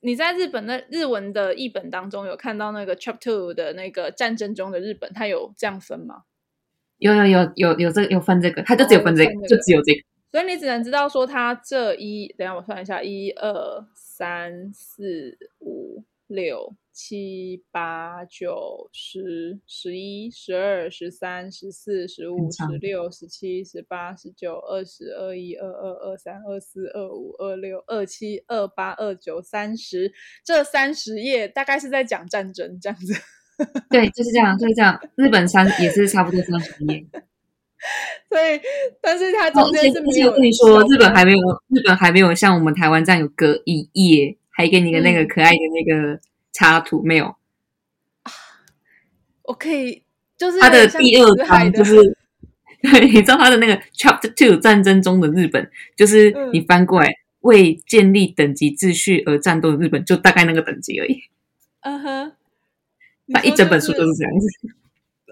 [0.00, 6.22] 你在日本的日文的译本当中有看到那个 Chapter Two 的那个战争中的日本，它有这样分吗？
[6.98, 10.00] 有有有有有这有分这个，它就只有分这个，哦、就只有这个。
[10.30, 16.76] 所以你只能知道说它这一，等一下我算一下，一二三四五六。
[17.00, 30.12] 七八九十十一十二十三十四十五十六十七十八十九二十二一二二二三二四二五二六二七二八二九三十，
[30.44, 33.14] 这三十页大概是在讲战争这样子。
[33.88, 35.00] 对，就是这样，就是这样。
[35.14, 37.06] 日本三也是差不多三十页。
[38.28, 38.60] 所以，
[39.00, 40.28] 但是它中间是没有。
[40.30, 46.12] 我跟你说，日本还没有，日本还没有像我们台湾这样有隔一页，还给你个那个可爱的那个。
[46.12, 46.20] 嗯
[46.50, 47.26] 插图没有
[48.22, 48.32] 啊，
[49.42, 50.02] 我可以
[50.36, 51.94] 就是他的第二章就是，
[52.82, 61.20] 对，你知道他的那个 Chapter Two 战争中的日本，就是你翻过来为建立等级秩序而战斗的日本，就大概那个等级而已。
[61.82, 62.32] 嗯哼，
[63.26, 64.48] 那一整本书都是这样子。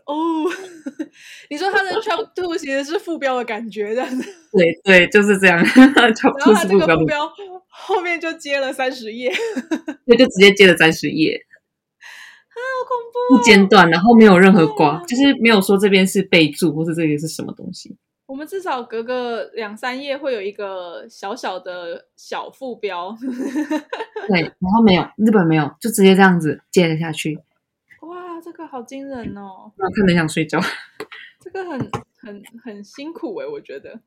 [0.05, 0.45] 哦，
[1.51, 4.23] 你说他的 Chapter Two 其实是副标的感觉，这样子。
[4.53, 5.59] 对对，就是这样。
[5.75, 7.31] 然后他这个副标。
[7.79, 9.31] 后面就接了三十页，
[10.07, 13.37] 对，就直接接了三十页，啊，好恐怖！
[13.37, 17.95] 不间断，然后没有任何挂，就是没有说这边是备注，或是这个是什么东西。
[18.25, 27.39] 我们至少隔个两三页会有一个小小的小副标，对，然后没有，日本没有，就直接这样子接了下去。
[28.47, 29.73] 哇，这个好惊人哦！
[29.77, 30.61] 我看的想睡觉。
[31.43, 34.01] 这个很很很辛苦诶，我觉得。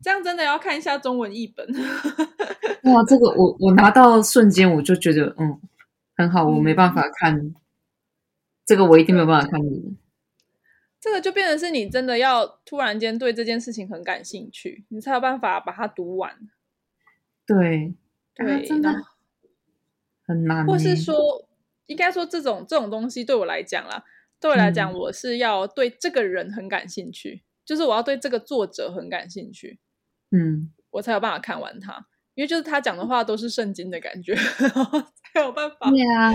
[0.00, 1.66] 这样真的要看一下中文译本。
[2.84, 5.60] 哇，这个我我拿到瞬间我就觉得嗯
[6.16, 7.54] 很好，我没办法看、嗯、
[8.64, 9.96] 这个，我一定没有办法看你。
[10.98, 16.48] 这个就变成是你真的要突然间对这件事情很感兴趣，你才有办法把它读完。
[17.46, 17.94] 对，
[18.34, 18.90] 对，真的
[20.26, 20.66] 很难。
[20.66, 21.14] 或是说，
[21.92, 24.02] 应该说这种这种东西对我来讲啦，
[24.40, 29.78] 对我来讲，我是要对这个人很感兴趣，嗯、就是我要对这个作者很感兴趣，
[30.30, 32.06] 嗯，我才有办法看完他。
[32.34, 34.34] 因为就是他讲的话都是圣经的感觉，
[35.34, 35.90] 才有办法。
[35.90, 36.32] 对啊，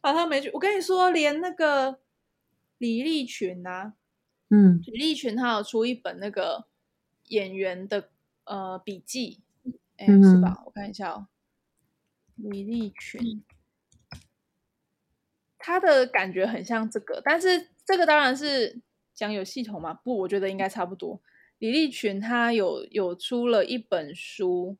[0.00, 2.00] 把他没句，我跟你说，连那个。
[2.80, 3.92] 李立群啊，
[4.48, 6.64] 嗯，李立群他有出一本那个
[7.28, 8.08] 演员的
[8.44, 9.42] 呃笔记，
[9.98, 10.62] 哎、欸，是吧？
[10.64, 11.26] 我看一下哦，
[12.36, 13.44] 李立群，
[15.60, 18.80] 他的感觉很像这个，但是这个当然是
[19.14, 19.92] 讲有系统嘛？
[19.92, 21.20] 不，我觉得应该差不多。
[21.58, 24.78] 李立群他有有出了一本书，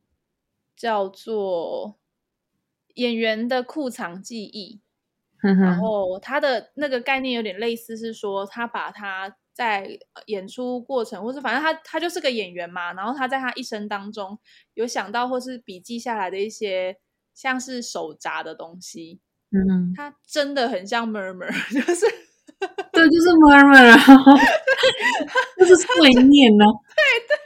[0.75, 1.99] 叫做
[2.95, 4.81] 《演员的库藏记忆》。
[5.63, 12.93] 然后他的那个概念有点类似，是说他把他在演出过程，或是反正他他就是个演员嘛。
[12.95, 14.39] 然后他在他一生当中
[14.75, 16.99] 有想到或是笔记下来的一些
[17.35, 19.21] 像是手札的东西。
[19.53, 22.07] 嗯，他真的很像 murmur， 就是
[22.93, 23.97] 对，就是 murmur，
[25.59, 26.65] 就是碎念呢。
[26.97, 27.37] 对对，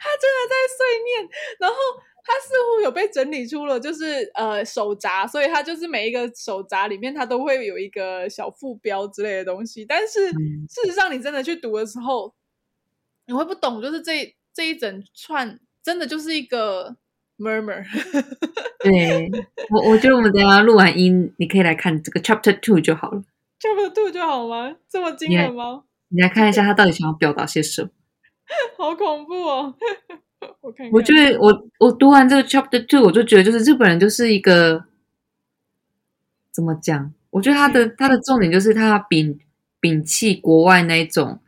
[0.00, 1.28] 他真的在碎念，
[1.60, 1.76] 然后。
[2.24, 9.84] 他似乎有被整理出了，就是呃手札，所以他就是每一个手札里面，他都会有一个小副标之类的东西。
[9.84, 12.32] 但是、嗯、事实上，你真的去读的时候，
[13.26, 16.94] 你会不懂，就是这这一整串真的就是一个
[17.42, 17.84] murmur。
[18.80, 19.30] 对，
[19.70, 23.22] 我我觉得我们等下录完音，你可以来看这个 chapter two 就好了。
[23.60, 24.76] chapter two 就好吗？
[24.88, 25.82] 这么惊人吗？
[26.08, 27.88] 你来，看一下他到底想要表达些什么。
[28.76, 29.74] 好恐怖哦！
[30.60, 34.84] 我看看，我觉得我我读完这个 chapter two，我就觉得就是日本人就是一个
[36.50, 37.12] 怎么讲？
[37.30, 39.38] 我觉得他的他的重点就是他摒
[39.80, 41.40] 摒弃国外那种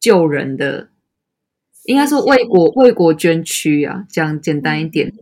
[0.00, 0.88] 救人的，
[1.84, 4.04] 应该说为国为国捐躯啊。
[4.08, 5.12] 讲简单一点，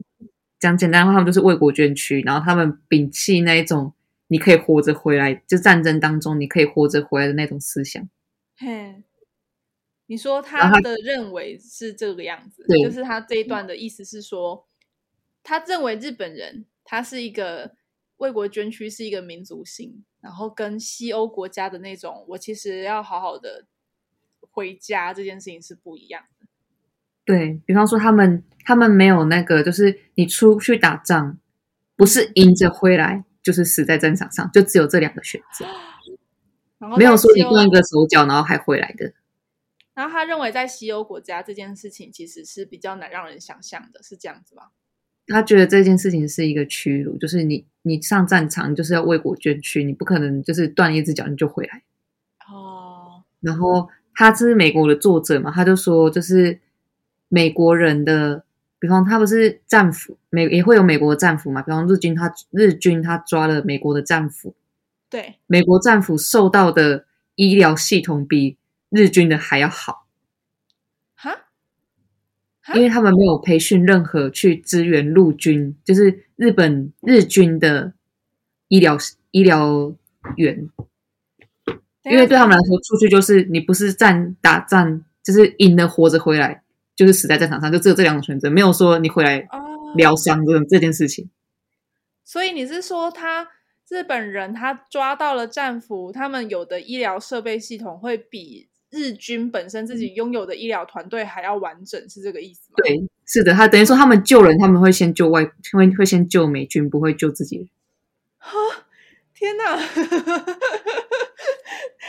[0.58, 3.92] 讲简单的话，他们就是为国捐躯，然后他们摒弃那一种
[4.28, 8.08] 你可以活着回来，就战争当中你可以活着回来的那种思想。
[8.56, 9.02] 嘿。
[10.08, 14.64] 你说他的认为是这个样子，就是他这一段的意思是说，
[15.42, 17.74] 他认为日本人他是一个
[18.18, 23.66] 为国捐躯，是一个民族性，然后跟西欧国家的那种，我其实要好好的
[24.40, 26.35] 回家这件事情是不一样的。
[27.26, 31.36] 对，比方说，他们他们没有那个，就是你出去打仗，
[31.96, 35.66] 不是赢着回来，就是死在战场上，就只有这两个选择，
[36.96, 39.12] 没有说你断一个手脚然后还回来的。
[39.94, 44.62] 然后他认为，在西欧国家这件事情其实是比较难让人想象的，是这样子吗？
[45.28, 51.82] 他觉得这件事情是一个屈辱，就是你你上战场就是要为国捐躯，你不可能就是断一只脚你就回来。
[52.48, 53.24] 哦。
[53.40, 56.60] 然后他是美国的作者嘛，他就说，就是
[57.28, 58.44] 美国人的，
[58.78, 64.54] 比方他不是战俘，美也会有美国的战俘嘛，比方日军他日军他抓了美国的战俘，
[65.10, 68.56] 对，美国战俘受到的医疗系统比。
[68.88, 70.06] 日军的还要好，
[71.16, 71.48] 哈，
[72.72, 77.94] 因为他们没有培训任何去支援陆军，就是日本日军的
[78.68, 78.96] 医疗
[79.32, 79.92] 医疗
[80.36, 80.70] 员，
[82.04, 86.62] 因为对他们来说，出去就是你不是战打仗，就是赢了活着回来，
[86.96, 89.46] 就是死在战场上，就只有这两种选择，没有说你回来
[89.94, 91.28] 疗伤这种这件事情。
[92.24, 93.46] 所以你是说他
[93.88, 102.76] 日本人他抓到了战俘，他们有的医疗设备系统会比日军本身自己拥有的医疗团队还要完整，是这个意思吗？
[102.78, 107.68] 对，是的，他等于说他们救人，他们会先救外，会会先救美军，不会救自己人。
[108.38, 108.58] 哈，
[109.34, 109.76] 天哪！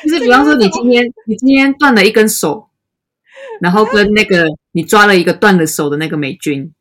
[0.03, 2.66] 就是比方说，你今天你今天断了一根手，
[3.61, 6.73] 然后跟那个你抓了一个断了手的那个美军，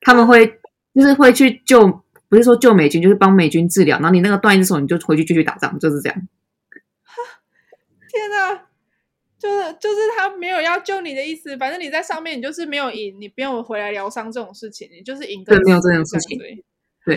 [0.00, 0.60] 他们会
[0.94, 3.98] 就是会去救，不是说救美军，就是帮美军治疗。
[3.98, 6.16] 然后你那个断一只手，你就回去继续打仗，就是这样。
[8.08, 8.62] 天哪！
[9.38, 15.44] 就是就是他没有要救你的意思，反正你在上面，你就是没有赢，你不用回来疗伤这种事情，你就是赢。
[15.44, 16.38] 对，没有这种事情。
[16.38, 16.64] 对，
[17.04, 17.16] 对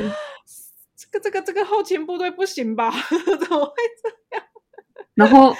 [0.98, 2.92] 这个这个这个后勤部队不行吧？
[3.10, 3.74] 怎么会
[4.04, 4.46] 这样？
[5.16, 5.56] 然后，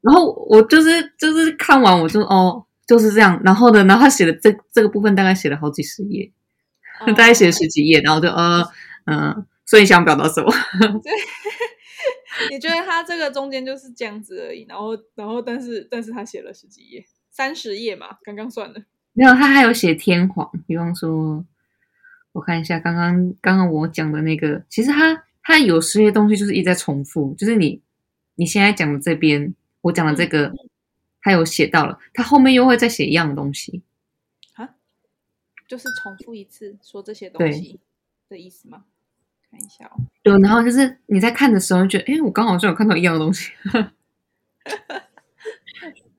[0.00, 6.30] 然后我就是就是看完我就哦就是这样，然后呢，然后他写的这这个部分大概写了好几十页，
[7.00, 8.64] 哦、大概写了十几页，然后就呃
[9.06, 10.50] 嗯，所以想表达什么？
[11.02, 11.12] 对。
[12.50, 18.82] 你觉得他这个中间就是这样子而已，然后，然后，但是，但是他写了十几页，三十页嘛，刚刚算的。
[19.12, 21.44] 没有，他还有写天皇，比方说，
[22.32, 27.82] 我看一下，刚刚，刚刚我讲的那个，其实他，他有些东西就是一直在重复，就是你，
[28.36, 30.52] 你现在讲的这边，我讲的这个，
[31.20, 33.82] 他有写到了，他后面又会再写一样的东西
[34.54, 34.76] 啊，
[35.66, 37.80] 就是重复一次说这些东西
[38.28, 38.84] 的意思吗？
[39.50, 40.00] 看一下哦。
[40.22, 43.52] 对，然后就是你在看的时候，觉得哎，我刚好像有看到一样的东西。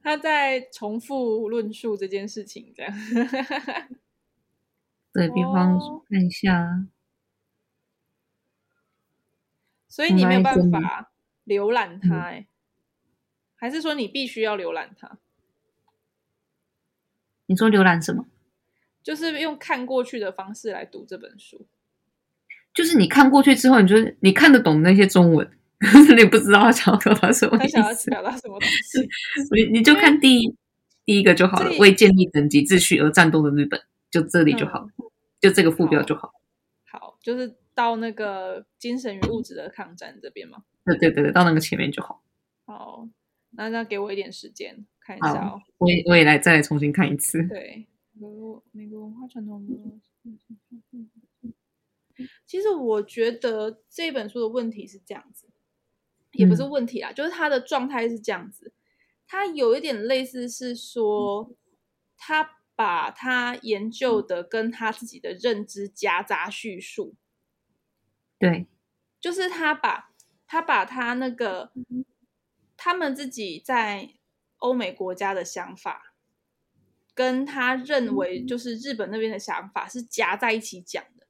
[0.04, 2.92] 他在重复论述这件事情，这样。
[5.14, 6.86] 对，比方看一下，
[9.88, 11.12] 所以你没有办法
[11.46, 12.48] 浏览它，哎、嗯，
[13.62, 15.20] 还是说你必须要浏览它？
[17.46, 18.26] 你说浏览什么？
[19.04, 21.68] 就是用看过去的方式来读这本书。
[22.74, 25.48] 就是你看过去之后，你就是你看得懂那些中文，
[26.18, 29.08] 你不知道他想要表达什么意思，他想要表达什么东西，
[29.56, 30.56] 你你就看第一
[31.06, 31.70] 第一个就好了。
[31.78, 35.06] 为建立等级秩序而战斗的日本，就这里就好，嗯、
[35.40, 36.34] 就这个副标就好。
[36.90, 40.64] 好，就是到那个精神与物质的抗战这边吗？
[40.84, 42.24] 对对对对，到那个前面就好。
[42.66, 43.08] 好，
[43.52, 45.62] 那那给我一点时间看一下哦。
[45.78, 47.48] 我也我也来再来重新看一次。
[47.48, 49.74] 对，美国美国文化传统的。
[52.46, 55.48] 其实我觉得这本书的问题是这样子，
[56.34, 58.74] 也不是问题啊，嗯、就是他的状态是这样子，
[59.26, 61.56] 他有一点类似是说，
[62.16, 67.16] 他把他研究的跟他自己的认知夹杂叙述，
[68.38, 68.68] 对，
[69.20, 70.12] 就是他把
[70.46, 71.72] 他把他那个
[72.84, 74.10] 他们自己在
[74.58, 76.16] 欧美国家的想法，
[77.14, 81.28] 跟他认为就是日本那边的想法是夹在一起讲的。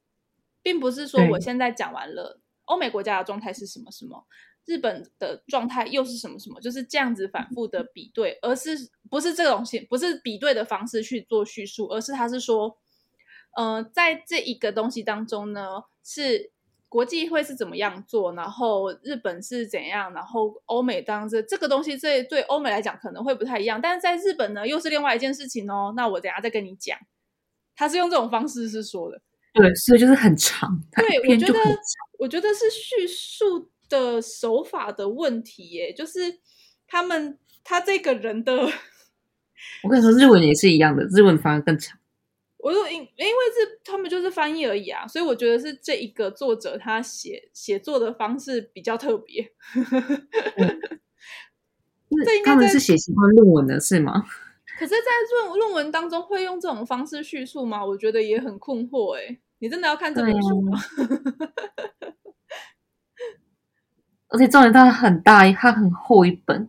[0.62, 4.26] 并不是说我现在讲完了欧美国家的状态是什么什么，
[4.64, 12.78] 日本的状态又是什么什么，就是这样子反复的比对，而是不是这个东西，不是比对的方式去做叙述，而是他是说，
[13.56, 16.50] 呃，在这一个东西当中呢，是
[16.92, 25.94] 国际会是怎么样做，然后日本是怎样，然后欧美当这这个东西，这对欧美来讲可能会不太一样，但是在日本呢，又是另外一件事情哦。
[25.96, 26.98] 那我等下再跟你讲，
[27.74, 29.18] 他是用这种方式是说的。
[29.54, 30.68] 对，所以就是很长。
[30.94, 31.58] 对，我觉得，
[32.18, 36.40] 我觉得是叙述的手法的问题耶，就是
[36.86, 38.54] 他们他这个人的，
[39.82, 41.98] 我跟你说，日文也是一样的，日文反而更长。
[42.62, 49.52] 我就因因为是他们就是翻译而已啊，所以我觉得是这一个作者他写写作的方式比较特别。
[52.24, 54.24] 这应该他们是写习惯论文的是吗？
[54.78, 54.96] 可是，在
[55.44, 57.84] 论论文当中会用这种方式叙述吗？
[57.84, 59.18] 我觉得也很困惑。
[59.18, 60.78] 哎，你真的要看这本书吗？
[64.28, 66.68] 而且重点它很大，它很厚一本。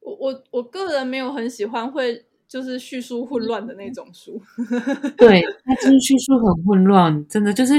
[0.00, 4.42] 我我我个人没有很喜欢会就是叙述混乱的那种书。
[5.16, 7.74] 对，它就是叙述很混乱，真的就是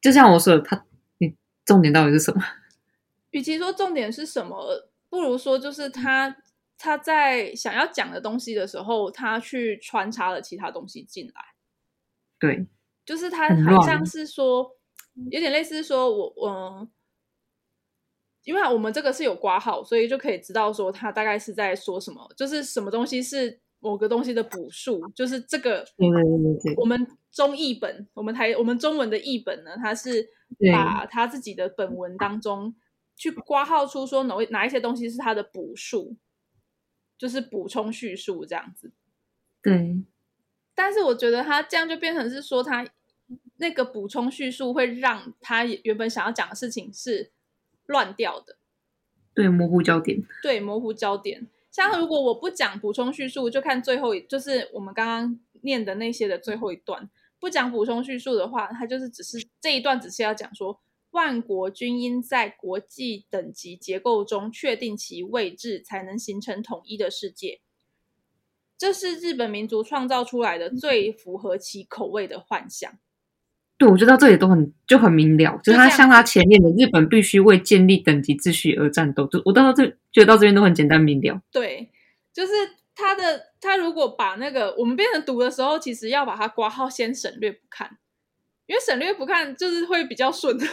[0.00, 0.86] 就像我说的，它
[1.18, 1.34] 你
[1.66, 2.42] 重点到底是什么？
[3.32, 6.36] 与其说重点是什么，不如说就是他。
[6.76, 11.34] 他在想要讲的东西的时候，他去穿插了其他东西进来。
[12.38, 12.66] 对，
[13.06, 14.76] 就是他好像是说，
[15.30, 16.90] 有点类似说我，我嗯，
[18.42, 25.86] 因为我们这个是有挂号，所以就可以知道说他大概是在说什么，就是什么东西是某个东西的补述，就是这个。
[26.76, 30.28] 我们中译本，我们台我们中文的译本呢，它是
[30.72, 32.74] 把他自己的本文当中
[33.14, 36.16] 去挂号出说哪哪一些东西是他的补述。
[37.16, 38.92] 就是补充叙述这样子，
[39.62, 40.02] 对。
[40.74, 42.84] 但是我觉得他这样就变成是说，他
[43.58, 47.30] 那个补充叙述会让他原本想要讲的事情是
[47.86, 48.56] 乱掉的，
[49.32, 50.24] 对，模糊焦点。
[50.42, 51.46] 对，模糊焦点。
[51.74, 57.10] 像如果我不讲补充叙述，就看最后一，就是我们刚刚念的那些的最后一段，
[57.40, 60.80] 不讲补充叙述的话，它就是只是这一段只是要讲说。
[61.10, 67.60] 万国均应在国际等级结构中确定其位置，才能形成统一的世界。
[68.76, 72.98] 这是日本民族创造出来的最符合其口味的幻想。
[73.76, 79.26] 对，我觉得到这里都很就很明了，就是他像他前面的日本必须为建立等级秩序而战斗。
[79.26, 81.40] 就我到这觉得到这边都很简单明了。
[81.50, 81.90] 对，
[82.32, 82.52] 就是
[82.94, 87.98] 他的他如果把那个我们变成读的时候，其实要把它挂号先省略不看。
[88.66, 90.56] 因为省略不看，就是会比较顺。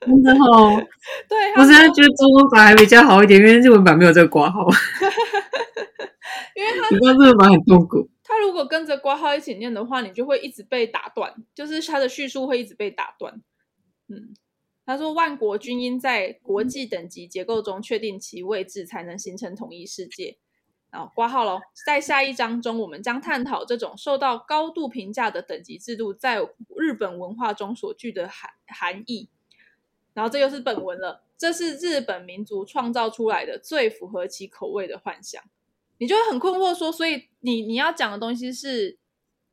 [0.00, 0.82] 真的哦，
[1.28, 4.66] 对，我现在觉得中文版还比较好一点，因为日文版没有这个挂号。
[6.56, 8.08] 因为他，你知道日文版很痛苦。
[8.28, 13.40] 他如果跟着括号一起念的话，你就会一直被打断，就是他的叙述会一直被打断。
[14.08, 14.34] 嗯，
[14.84, 20.36] 他说：“万国均应在国际等级结构中确定其位置，才能形成统一世界。”
[20.92, 29.30] 然后挂号喽，在下一章中，我们将探讨这种受到高度评价的等级制度在日本文化中所具的含含义。
[30.12, 35.42] 然后这又是本文了，这是日本民族创造出来的最符合其口味的幻想。
[35.98, 38.98] 你就会很困惑说，所以你你要讲的东西是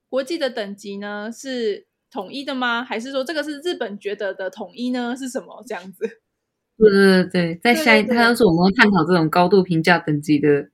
[0.10, 1.32] 国际的等级呢？
[1.32, 2.84] 是统一的吗？
[2.84, 5.16] 还是说这个是日本觉得的统一呢？
[5.16, 6.22] 是什么这样子？
[6.78, 10.70] 对对对，在下一，他当时我们会探讨这种高度评价等级的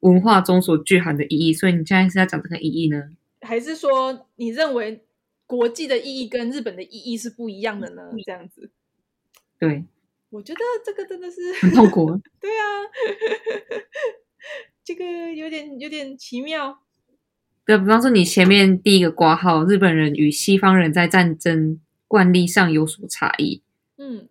[0.00, 3.02] 文化中所具含的意义，所以你现在是要讲这个意义呢？
[3.40, 5.04] 还是说你认为
[5.46, 8.10] 国际的意义跟日本的意义是不一样的呢？
[8.26, 8.70] 这样子？
[9.58, 9.84] 对，
[10.30, 12.06] 我觉得这个真的是很痛苦。
[12.40, 12.64] 对啊。
[14.84, 16.78] 这个有点有点奇妙。
[17.64, 23.62] 对，比方说你前面第一个挂号，日本人与西方人在战争惯例上有所差异。
[23.96, 24.28] 嗯，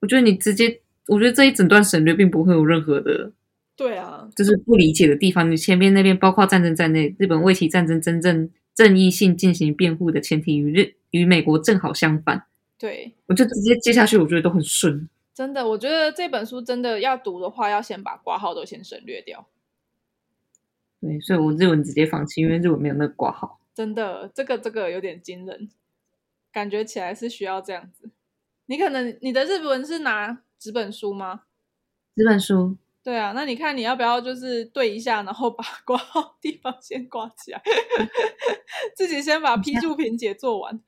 [0.00, 3.30] 我觉得你直接，我觉得这一整段省略并不会有任何的。
[3.76, 5.48] 对啊，就是不理解的地方。
[5.48, 12.44] 你前面那边包括战争在内，日本为其战争真正正义性进行辩护的前提与日与美国正好相反。
[12.76, 15.08] 对，我就直接接下去，我觉得都很顺。
[15.32, 19.46] 真的，我觉得这本书真的要读的话，要先把挂号都先省略掉。
[21.02, 23.60] 对，所以我日文直接放弃，因为日文没有那个挂号。
[23.74, 25.68] 真的，这个这个有点惊人，
[26.50, 28.10] 感觉起来是需要这样子。
[28.66, 31.42] 你可能你的日文是拿纸本书吗？
[32.14, 32.78] 纸本书。
[33.02, 37.60] 对啊，那你看你要不要就是对一下，然后把 挂号地方先挂起来，
[38.94, 40.80] 自己先把批注评解做完。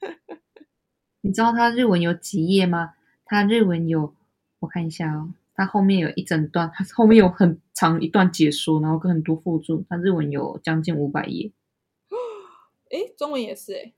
[1.22, 2.94] 你知道他日文有几页吗？
[3.24, 4.14] 他日文有，
[4.60, 5.34] 我看一下哦。
[5.56, 9.84] 它后面有一整段，它后面有很长一段解说，然后跟很多附注。
[9.88, 11.52] 它日文有将近五百页。
[12.90, 13.92] 哎，中文也是哎，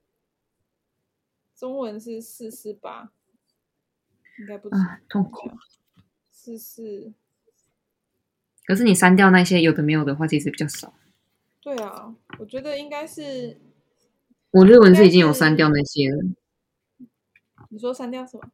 [1.57, 3.11] 中文是四四八，
[4.39, 5.51] 应该不止啊，痛苦。
[6.31, 7.15] 四四，
[8.67, 10.93] 可是你删掉那些有的没有的话，其实比较少。
[11.61, 13.59] 对啊，我觉得应该是。
[14.51, 16.23] 我日文是已经有删掉那些了。
[17.71, 18.51] 你说删掉什么？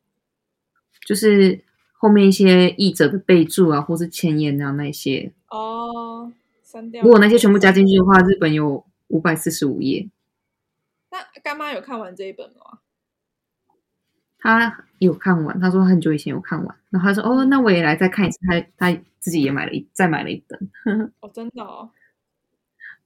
[1.05, 1.65] 就是。
[2.03, 6.33] 后面一些译者的备注啊，或是前言啊，那些哦，
[6.65, 7.01] 删掉。
[7.01, 10.11] 如果那些全部加进去的话，日本有五百四十五页。
[11.13, 12.81] 那干妈有看完这一本吗？
[14.41, 18.39] 她有看完，她说很久以前有看完，然后她说哦，那我也来再看一次。
[18.49, 20.59] 她她自己也买了一，再买了一本。
[21.21, 21.89] 哦，真的哦。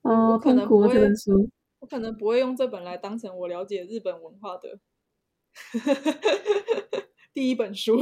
[0.01, 4.78] 哦，我可能不会，这本书，我可能不会用这本来当成我了解日本文化的。
[7.37, 8.01] 第一本书，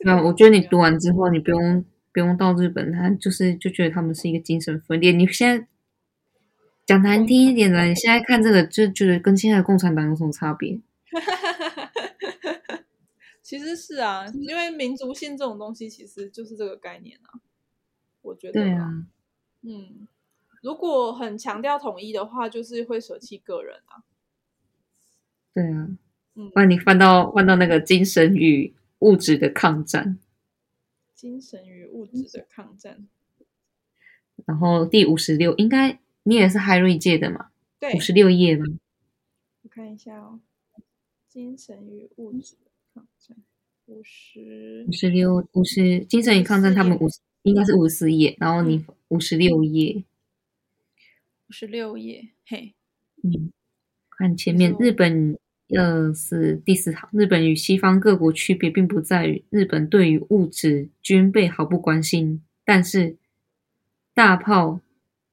[0.00, 5.12] 那我觉得你读完之后，你不用不用到日本，他就是就觉得他们是一个精神分裂。
[5.12, 5.68] 你现在
[6.84, 10.80] 讲难听一点的，你现在看这个就觉得跟现在的共产党有什么差别？
[13.40, 17.38] 其实是啊，因为民族性这种东西其实就是这个概念啊。
[18.22, 19.06] 我觉得，对啊，
[19.62, 20.08] 嗯，
[20.62, 24.02] 如果很强调统一的话，就是会舍弃个人啊。
[25.54, 25.96] 对啊。
[26.52, 30.18] 帮你翻到翻到那个精神与物质的抗战，
[31.14, 33.06] 精神与物质的抗战。
[34.44, 37.50] 然后第五十六，应该你也是海瑞界的嘛？
[37.78, 38.64] 对，五十六页吗？
[39.62, 40.40] 我看一下哦，
[41.28, 43.36] 精神与物质的抗战，
[43.86, 50.02] 五十五十六五十，精神与抗战，他们五十应该是五十四页，然后你五十六页，
[51.48, 52.74] 五十六页，嘿，
[53.22, 53.52] 嗯，
[54.10, 55.38] 看前面日本。
[55.70, 57.08] 呃，是第四行。
[57.12, 63.16] 日本与西方各国区别，并不在于日本对于物质军备毫不关心，但是
[64.12, 64.80] 大炮、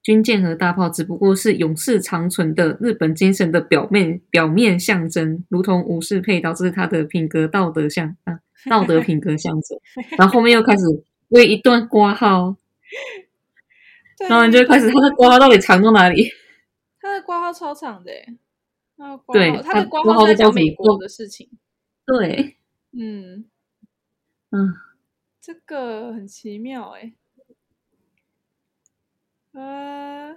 [0.02, 8.40] 军舰和大炮只不过是永世长存的日本精神的表面表面象征，如同武士佩刀，这是他的品格道德象啊，
[8.70, 9.78] 道德品格象征。
[10.18, 10.84] 然后后面又开始
[11.28, 12.56] 为一段挂号，
[14.30, 16.32] 然后你就开始他的挂号到底长到哪里？
[17.02, 18.12] 他的挂号超长的。
[19.34, 21.50] 对，他的括号在讲美国的事情。
[22.06, 22.58] 对，
[22.92, 23.46] 嗯
[24.52, 24.74] 嗯，
[25.42, 27.14] 这个很奇妙哎。
[29.54, 30.36] 呃，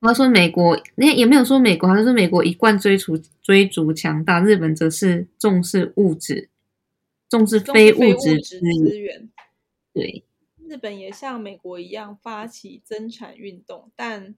[0.00, 6.48] 他说美国，那也没有说美国，他说美国一贯追逐追逐强大，日本则是重视物质，
[7.28, 9.30] 重视非物质资源。
[9.92, 10.24] 对，
[10.66, 14.34] 日本也像美国一样发起增产运动，但。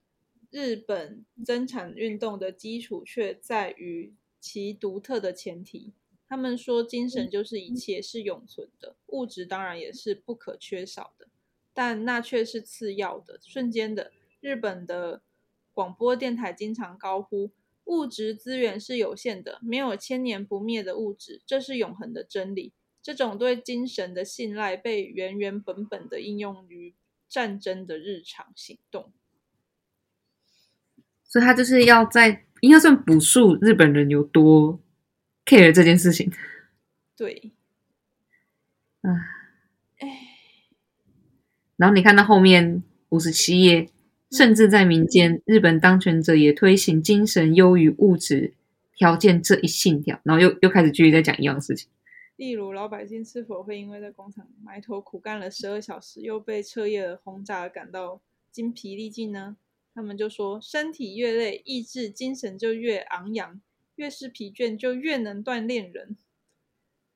[0.52, 5.94] 日本增产运动的基础却在于其独特的前提。
[6.28, 11.26] 他们说，精神就是一切，是永存的，物质当然也是不可缺少的，
[11.72, 14.12] 但那却是次要的、瞬间的。
[14.40, 15.22] 日本的
[15.72, 17.50] 广播电台经常高呼
[17.84, 22.72] ：“物质资源是有限的，没有千年不灭的物质，这是永恒的真理。”
[23.02, 26.94] 这种对精神的信赖被原原本本的应用于
[27.28, 29.12] 战争的日常行动。
[31.32, 34.78] 所以他就是要在应该算补述日本人有多
[35.46, 36.30] care 这件事情。
[37.16, 37.52] 对，
[39.00, 39.08] 啊，
[39.96, 40.08] 哎，
[41.76, 43.88] 然后你看到后面五十七页，
[44.30, 48.52] 甚至在民间，日本当权者也推行精神优于物质
[48.94, 51.88] 条件这一信条，然后又又开始继续在讲一样的事情。
[52.36, 59.56] 例如，老百姓是否会因为在工厂埋头苦干了十二小时，又被彻夜的轰炸而感到精疲力尽呢？
[59.94, 63.60] 他们就说，身体越累，意志精神就越昂扬，
[63.96, 66.16] 越是疲倦就越能锻炼人。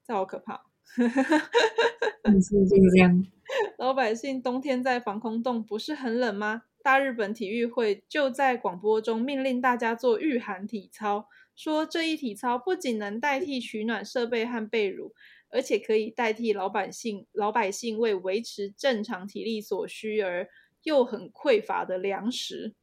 [0.06, 0.66] 这好可怕！
[0.96, 3.26] 是这样？
[3.78, 6.64] 老百姓冬天在防空洞不是很冷吗？
[6.82, 11.28] 大日本体育会就在广播中命令大家做御寒体操。
[11.56, 15.12] 说这一体操不仅能代替取暖设备和被褥，
[15.48, 20.48] 而且可以代替老百姓老百姓为维持正常体力所需而
[20.86, 22.74] 又很匮乏的粮食。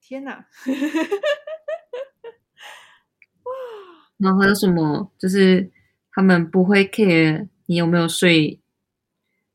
[0.00, 0.46] 天哪！
[3.44, 3.52] 哇！
[4.16, 5.12] 然后还有什么？
[5.18, 5.70] 就是
[6.10, 8.58] 他们不会 care 你有没有睡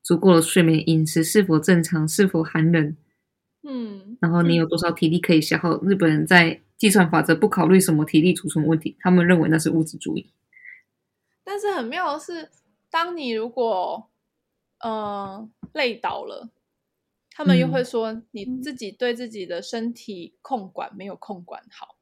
[0.02, 2.96] 足够的睡眠，饮食是否正常，是否寒冷。
[3.64, 4.18] 嗯。
[4.22, 5.82] 然后你有多少体力可以消耗？
[5.82, 6.62] 日本人在。
[6.78, 10.32] 计算法则不考虑什么体力储存问题，他们认为那是物质主义。
[11.44, 12.52] 但是很妙的是，
[12.92, 14.12] 当你如果
[14.82, 16.52] 呃累倒了，
[17.38, 21.96] 他们又会说你自己对自己的身体控管没有控管好。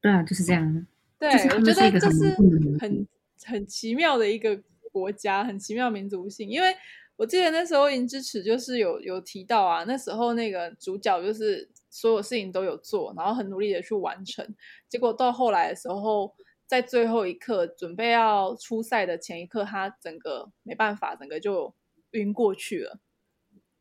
[0.00, 0.86] 对啊，就是这样。
[1.16, 2.34] 对，我觉得这是
[2.80, 3.06] 很
[3.44, 4.60] 很奇妙的一个
[4.90, 6.50] 国家，很奇妙民族性。
[6.50, 6.74] 因为
[7.14, 11.70] 我记得那时候《银之匙》就是有有提到啊，那时候那个主角就是。
[11.90, 14.46] 所有事情都有做，然后很努力的去完成。
[14.90, 21.74] 结果到后来的时候，在最后一刻准备要出赛的前一刻，他整个没办法，整个就
[22.12, 23.00] 晕过去了。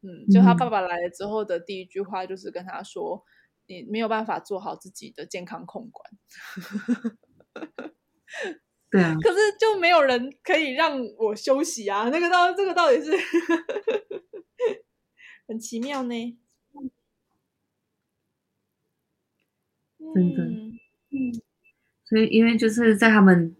[0.02, 3.26] 嗯，就他爸爸来了之后的第一句话就是跟他说
[3.68, 6.12] ：“你没有办法做好自己的健康控管。
[8.90, 12.10] ”对啊，可是就没有人可以让我休息啊！
[12.10, 13.12] 那个到这个到底是
[15.48, 16.38] 很奇妙呢。
[20.14, 20.80] 真的，嗯，
[22.06, 23.54] 所以因为就是在他们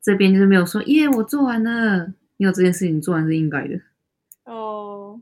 [0.00, 3.82] 这边就是没有说耶，我做完了，没有这件事情做完是应该的。
[4.44, 5.20] 哦，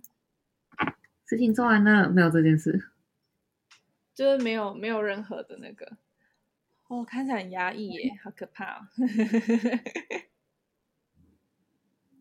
[1.24, 2.88] 事情做完了，没有这件事，
[4.14, 5.96] 就是没有没有任何的那个，
[6.86, 8.86] 哦，看起来很压抑耶，好可怕哦，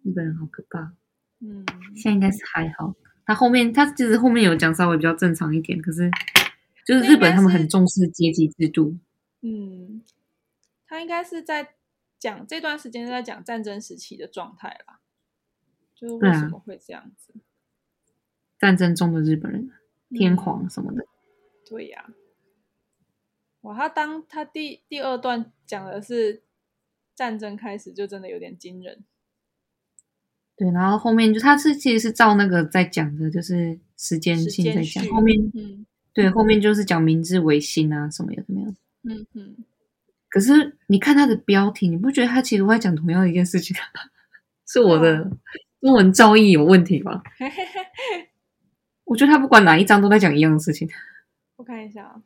[0.02, 0.94] 日本人好可怕，
[1.40, 1.64] 嗯，
[1.96, 6.10] 现在应该是还好，他后面他其实后面有讲稍微比较正常一点，可是。
[6.88, 8.96] 就是日本，他们很重视阶级制度。
[9.42, 10.04] 嗯，
[10.86, 11.74] 他应该是在
[12.26, 15.00] 讲这段时间在讲战争时期的状态啦？
[15.94, 17.36] 就是为什么会这样子？
[18.58, 19.70] 战争中的日本人，
[20.10, 21.04] 天皇什么的。
[21.04, 21.08] 嗯、
[21.70, 22.10] 对呀、啊。
[23.62, 26.42] 哇，他当他第第二段讲的是
[27.14, 29.04] 战争开始，就真的有点惊人。
[30.56, 35.40] 对，然后后面就他是其实是照那个在讲的，就是时间性在讲后面。
[35.54, 35.86] 嗯。
[36.12, 38.76] 对，后面就是讲明治维新啊，什么有什么样？
[39.04, 39.56] 嗯嗯。
[40.36, 43.74] 可是你看他的标题，你不觉得他其实在讲同样的一件事情？
[44.68, 45.24] 是我的
[45.80, 47.24] 中文造诣有问题吗？
[49.06, 50.90] 我觉得他不管哪一章都在讲一样的事情。
[51.56, 52.22] 我看一下啊。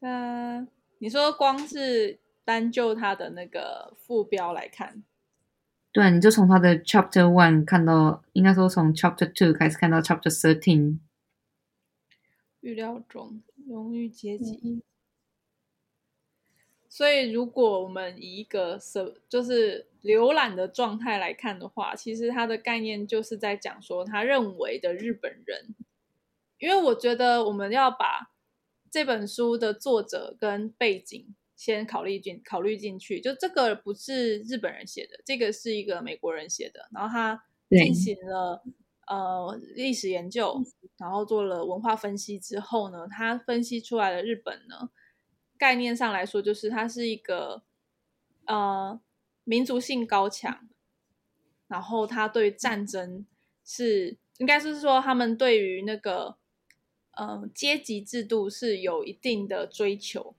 [0.00, 0.66] 呃，
[0.98, 5.04] 你说光是单就他的那个副标来看，
[5.92, 10.98] 对，你就从他的 Chapter One 看到，应该说从 Chapter Two 开始看到 Chapter Thirteen。
[12.58, 14.82] 预料中，荣誉阶级。
[16.88, 25.74] 所以，如果我们以一个什就是浏览的状态来看的话，其实它的概念就是在讲说，他认为的日本人。
[26.58, 28.30] 因为我觉得我们要把
[28.90, 38.62] 这本书的作者跟背景先考虑进考虑进去，就这个不是日本人写的，这个是一个美国人写的，然后他进行了。
[39.10, 40.62] 呃，历史研究，
[40.98, 44.90] 然后做了文化分析之后呢，他分析出来的日本呢，
[45.58, 47.62] 概念上来说，就是它是一个
[48.46, 48.98] 呃
[49.44, 50.68] 民族性高强，
[51.66, 53.26] 然后他对战争
[53.64, 56.36] 是应该是说他们对于那个
[57.12, 60.36] 呃阶级制度是有一定的追求，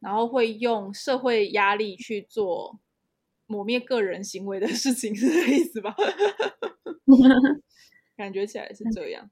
[0.00, 2.80] 然后会用社会压力去做
[3.46, 5.94] 抹灭个人行为的事情，是这意思吧？
[8.16, 9.30] 感觉起来是这样，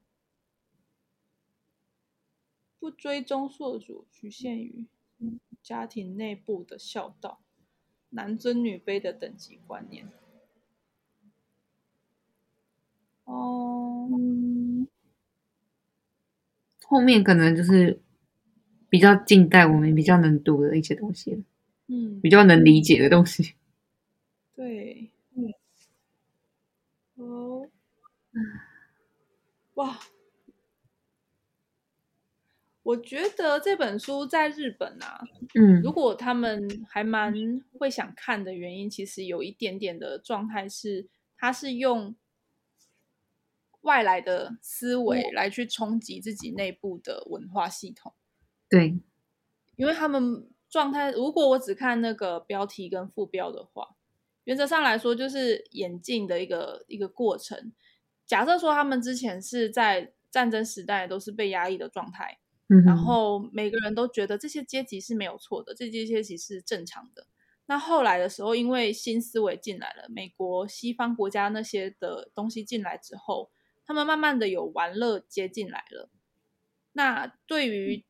[2.81, 4.87] 不追踪宿主，局限于
[5.61, 7.43] 家庭内部的孝道，
[8.09, 10.09] 男尊女卑的等级观念。
[13.25, 14.09] 哦，
[16.87, 18.01] 后面可能就是
[18.89, 21.43] 比较近代，我们比较能读的一些东西，
[21.85, 23.53] 嗯，比较能理解的东西。
[24.55, 25.53] 对，嗯，
[27.13, 27.69] 哦，
[29.75, 29.99] 哇，
[32.91, 35.21] 我觉得这本书在日本啊，
[35.55, 37.33] 嗯，如果他们还蛮
[37.79, 41.07] 会想看的原因，其实有一点点的状态是，
[41.37, 42.13] 他是用
[43.81, 48.13] 外来的思维来去冲击自己内部的文化系统。
[48.69, 48.99] 对，
[49.77, 53.95] 因为他们状态，如果我只看那个标题跟副标的话，
[54.43, 57.71] 原则上来说就是演进的一个一个过程。
[58.25, 62.39] 假设说他们之前是在战争时代都是被压抑的状态，
[62.71, 67.27] 嗯，然后每个人都觉得这些阶级是没有错的，这些阶级是正常的。
[67.65, 73.51] 那后来的时候，因为新思维进来了，美国西方国家那些的东西进来之后，
[73.85, 76.09] 他们慢慢的有玩乐接进来了。
[76.93, 78.05] 那对于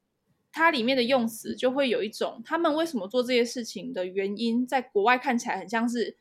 [0.51, 6.17] 它里面的用词就会有一种，他们为什么做这些事情的原因，在国外看起来很像是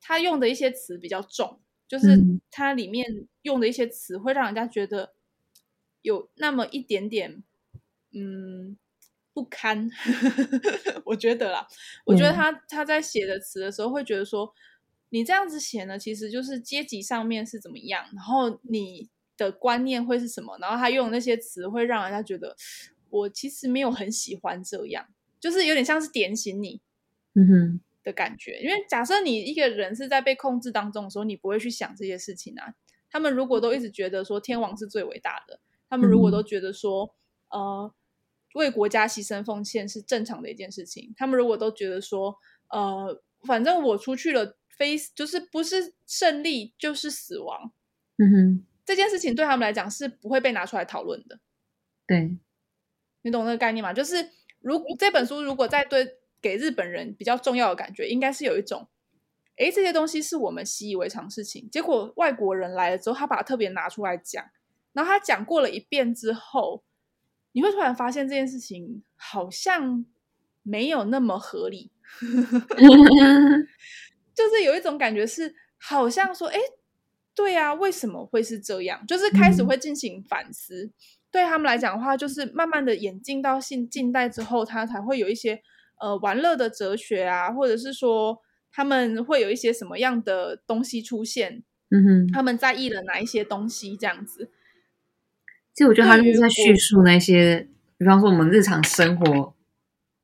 [0.00, 2.20] 他用的一些词比较重，就是
[2.50, 5.14] 它里面用的一些词会让人家觉得
[6.02, 7.42] 有那么一点点
[8.12, 8.76] 嗯
[9.32, 9.88] 不堪。
[11.04, 11.66] 我觉得啦，
[12.06, 14.52] 我觉得他他在写的词的时候会觉得说，
[15.10, 22.56] 你这样子写呢，其实就是阶级上面是怎么样，然后你的观念会是什么，然后他用那些词会让人家觉得。
[23.10, 25.08] 我其实没有很喜欢这样，
[25.40, 26.82] 就是有点像是点醒你，
[27.32, 28.58] 嗯哼的感觉。
[28.60, 32.74] 嗯、因为假设你一个人是在被控制当中的时候，你不会去想这些事情啊。
[33.10, 35.58] 他们如果都一直觉得说天王是最伟大的，
[35.88, 37.14] 他们如果都觉得说，
[37.48, 37.94] 嗯、呃，
[38.54, 42.36] 为国家牺牲奉献是正常的一件事情，他们如果都觉得说，
[42.68, 47.72] 呃，反正我出去了，非就是不是胜利就是死亡，
[48.16, 51.40] 嗯哼，这件事情对他们来讲是不会被拿出来讨论的，
[52.06, 52.38] 对。
[53.22, 53.92] 你懂那个概念吗？
[53.92, 54.30] 就是
[54.60, 58.88] 如果这本书如果在对给日本人比较重要的感觉，应该是有一种，
[59.56, 64.42] 诶，这些东西是我们习以为常事情，结果外国人来了之后，他把它特别拿出来讲，
[64.92, 66.84] 然后他讲过了一遍之后，
[67.52, 70.04] 你会突然发现这件事情好像
[70.62, 71.90] 没有那么合理，
[74.34, 76.58] 就是有一种感觉是好像说，哎，
[77.34, 79.04] 对啊，为什么会是这样？
[79.06, 80.84] 就是开始会进行反思。
[80.84, 80.92] 嗯
[81.30, 85.60] 对他们来讲的话，就是慢慢的演进到近近代之后，他才会有一些
[86.00, 88.38] 呃玩乐的哲学啊，或者是说
[88.72, 94.50] 他们会有一些什么样的东西出现，嗯哼，他们在意了哪一些东西这样子。
[95.78, 99.54] 其实我觉得他就是在叙述那些，比方说我们日常生活，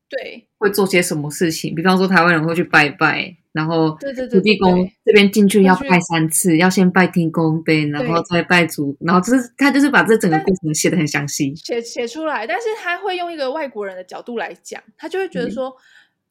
[0.09, 3.37] 对，会做些什么事情，比方说台湾人会去拜拜。
[3.53, 3.97] 然后，
[4.33, 12.45] 土地公这边进去要拜三次，要先拜天公杯，然后再拜祖，然后就是他就是把这整个过程写的很详细，写写出来。
[12.45, 15.73] 但是他会用一个外国人的角度来讲，他就会觉得说，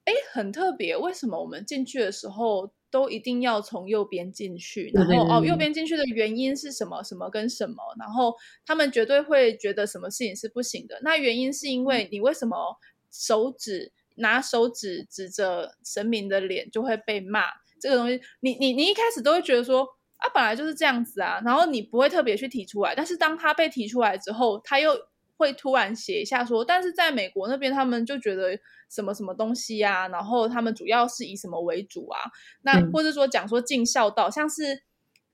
[0.04, 4.92] 哎、嗯，很特别，为什么我们进去的时候都一定要从右边进去？
[4.94, 7.04] 然后哦，右边进去的原因是什么？
[7.04, 7.76] 什么跟什么？
[8.00, 11.00] 然后他们绝对会觉得什么事情是不行的。
[11.02, 12.78] 那原因是因为你为什么
[13.12, 13.92] 手指？
[14.18, 17.46] 拿手指指着神明的脸就会被骂，
[17.82, 19.84] 这个东西，你你你一开始都会觉得说
[20.18, 24.96] 啊，本来就是这样子啊，然后你不会特别去提出来，但是当他被提出来之后，他又
[25.38, 32.20] 会突然写一下说，但是在美国那边他们就觉得什么什么东西啊，然后他们主要是以什么为主啊，
[32.62, 34.84] 那或者说讲说尽孝道，像是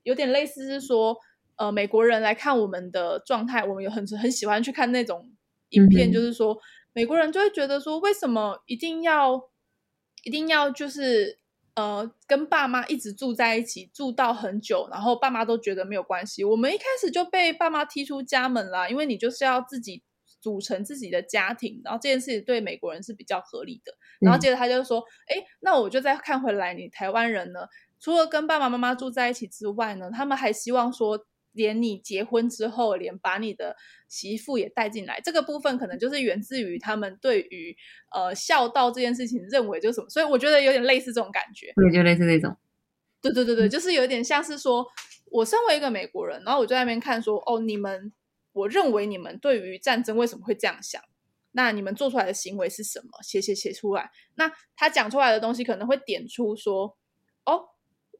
[0.02, 1.16] 有点类似是说，
[1.56, 5.30] 呃，美国人来看我们的状态，我们有很很喜欢去看那种
[5.70, 6.56] 影片，就是说。
[6.92, 9.48] 美国人就会觉得说，为什么一定要
[10.24, 11.38] 一定要就是
[11.74, 16.44] 呃跟爸妈一直住在一起，住到很久，然后爸妈都觉得没有关系。
[16.44, 20.02] 我们一开始就被爸妈踢出家门啦，因为你就是要自己
[20.40, 23.92] 组成自己的家庭，然后这件事情对美国人是比较合理的。
[24.20, 27.60] 然后接着他就说，哎、嗯，那我就再看回来，你台湾人呢，
[27.98, 31.26] 除了跟爸爸妈妈住在一起之外呢，他们还希望说。
[31.52, 33.76] 连你结婚之后，连把你的
[34.08, 37.76] 媳妇也带进来，这个部分可能就是源自于他们对于
[38.12, 41.72] 呃孝道这件事情认为就是什么，所以我觉得有点类似这种感觉。
[41.74, 42.56] 对，就类似那种。
[43.22, 44.86] 对对对对，就是有点像是说，
[45.26, 48.12] 我身为一个美国人，然后我就在那边看说，哦，你们，
[48.52, 51.02] 我认为你们对于战争为什么会这样想？
[51.52, 53.10] 那你们做出来的行为是什么？
[53.22, 56.96] 写写写出来，那他讲出来的东西可能会点出说，
[57.44, 57.70] 哦，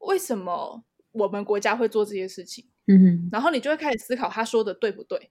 [0.01, 2.70] 为什么我们国家会做这些事情？
[2.87, 5.31] 嗯哼，然后你就会开始思考他说的对不对？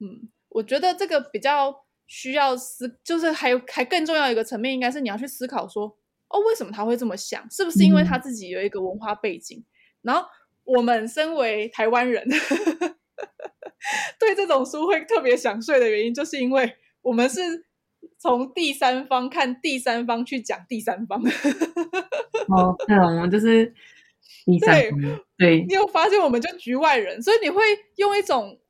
[0.00, 5.96] 嗯，我觉得这个比较需要思，就是还有还更重要一个层面，应该是你要去思考说，
[6.28, 7.48] 哦，为什么他会这么想？
[7.50, 9.58] 是不是因为他自己有一个文化背景？
[9.58, 9.64] 嗯、
[10.02, 10.26] 然后
[10.64, 12.26] 我们身为台湾人，
[14.18, 17.66] 对这种书会特别想睡的原因，就是因为我们是
[18.18, 21.22] 从第三方看第三方去讲第三方。
[22.48, 23.74] 哦，对，我们就是
[24.44, 24.80] 第三。
[24.80, 24.90] 对，
[25.36, 27.62] 对，你有发现我们就局外人，所以你会
[27.96, 28.60] 用一种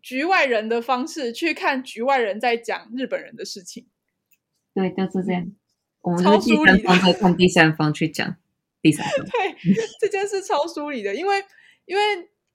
[0.00, 3.86] 局外人的方式去看局外人在讲日本人的事情。
[4.74, 5.52] 对，就是这样。
[6.00, 8.36] 我们是第三方在看第三方去讲
[8.80, 9.18] 第三方。
[9.26, 11.44] 对，这件事超疏离的，因为
[11.84, 12.02] 因为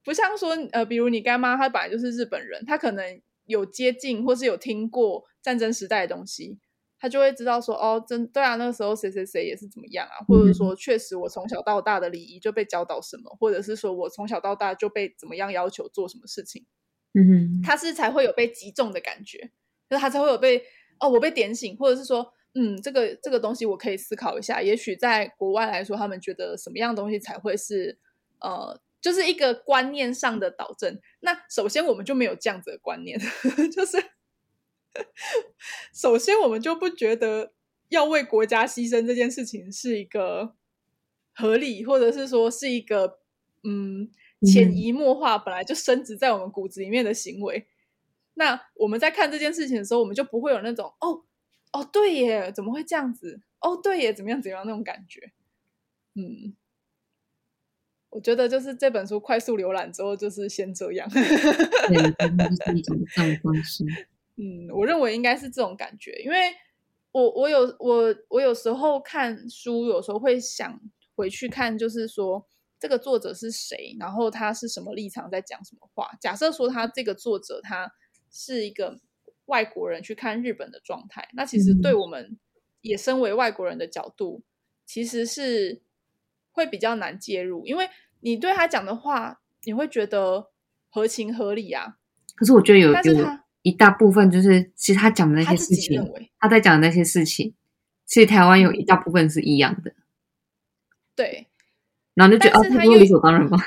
[0.04, 6.58] 不像说呃，比如你干妈，她本来就是日本人，她可能有接近或是有听过战争时代的东西，
[6.99, 16.65] 她就会知道说哦，真对啊，那个时候谁谁谁也是怎么样啊，或者说确实我从小到大的礼仪就被教导什么，或者是说我从小到大就被怎么样要求做什么事情，
[17.14, 19.52] 嗯哼，他是才会有被击中的感觉，
[19.90, 20.64] 就是他才会有被
[20.99, 22.34] 哦，我被点醒，或者是说。
[22.60, 24.64] 嗯，这个这个东西我可以思考一下。
[24.64, 27.99] 也许在国外来说，他们觉得什么样东西才会是
[28.40, 30.99] 呃，就是一个观念上的导正。
[31.19, 33.19] 那首先我们就没有这样子的观念，
[33.72, 33.98] 就是
[35.93, 37.53] 首先我们就不觉得
[37.89, 40.55] 要为国家牺牲这件事情是一个
[41.34, 43.19] 合理，或者是说是一个
[43.64, 44.09] 嗯
[44.41, 47.68] 潜移默化本来就深植在我们骨子里面的行为。
[48.35, 51.23] 那我们在看这件事情的时候，我们就不会有那种哦。
[51.73, 53.41] 哦，对耶，怎么会这样子？
[53.59, 55.34] 哦，对耶，怎么样怎么样那种感觉？
[56.15, 56.55] 嗯，
[58.09, 61.07] 我觉得就是这本书快速浏览之后，就是先这样。
[61.09, 61.19] 对，
[62.11, 63.84] 就是一种这种方式。
[64.38, 66.53] 嗯，我认为应该是这种感觉，因为
[67.11, 70.80] 我我有我我有时候看书，有时候会想
[71.15, 72.47] 回去看，就是说
[72.80, 76.09] 这个作者是谁，然后他是什么立场，在讲什么话。
[76.22, 77.91] 假设说他这个作者他
[78.31, 78.99] 是一个。
[79.47, 82.38] 外国人去看日本的状态，那其实对我们
[82.81, 84.43] 也身为外国人的角度，嗯、
[84.85, 85.81] 其实是
[86.51, 87.88] 会比较难介入，因为
[88.19, 90.49] 你对他讲的话，你会觉得
[90.89, 91.95] 合情合理啊。
[92.35, 92.93] 可是我觉得有有
[93.68, 96.02] 一大部分就是，其实他讲的那些事情，
[96.39, 97.53] 他，他在讲的那些事情，
[98.06, 99.94] 其实台湾有一大部分是一样的。
[101.15, 101.48] 对，
[102.14, 103.57] 然后就觉得哦，他理所当然吗？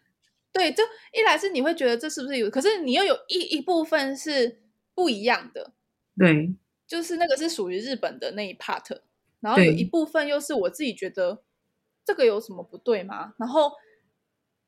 [0.52, 0.82] 对，就
[1.12, 4.58] 一来是你会觉得这是不是有，可是你又有一一部分是。
[4.92, 5.72] 不一样的，
[6.18, 6.54] 对，
[6.86, 9.00] 就是那个是属于日本的那一 part，
[9.38, 11.42] 然后有一部分又是我自己觉得
[12.04, 13.32] 这个有什么不对吗？
[13.38, 13.72] 然后，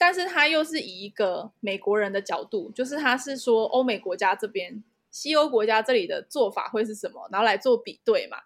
[0.03, 8.39] 但是他又是以一个美国人的角度，就是他是说欧美国家这边、西欧国家这里的做法会是什么，然后来做比对嘛。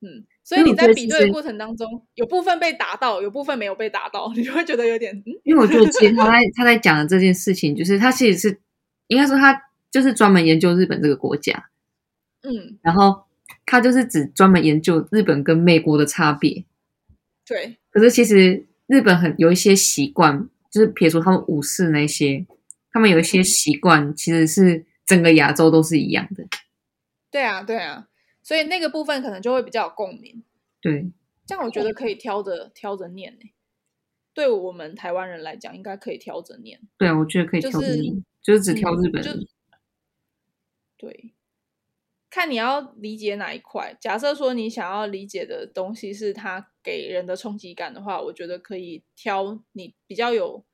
[0.00, 5.14] 嗯，所以你在比对的过程当中，有部分被达到，有部分没有被达到， 你就会觉得有点……
[5.24, 8.60] 嗯，因为我觉得其实他在 他在讲的这件事情，就是他其实是
[9.06, 9.68] 应该说他。
[9.92, 11.68] 就是专门研究日本这个国家，
[12.44, 13.24] 嗯，然后
[13.66, 16.64] 他就是只专门研究日本跟美国的差别，
[17.46, 17.76] 对。
[17.90, 22.44] 可是其实日本很有一些习惯，就是撇除他们武士那些，
[22.90, 26.44] 他们有一些习惯，其实是整个亚洲都是一样的。
[27.30, 28.08] 对啊，对啊，
[28.42, 30.42] 所以那个部分可能就会比较有共鸣。
[30.80, 31.12] 对，
[31.46, 33.52] 这样我觉得可以挑着挑着念诶。
[34.34, 36.80] 对我们台湾人来讲，应该可以挑着念。
[36.96, 39.36] 对啊，我觉得可以挑着念，就是、就是只挑日本人。
[39.36, 39.46] 嗯
[40.96, 41.34] 对，
[42.30, 43.96] 看你要理解哪一块。
[44.00, 50.64] 假设说你想要理解的东西是它给人的冲击感的话，我觉得可以挑你比较有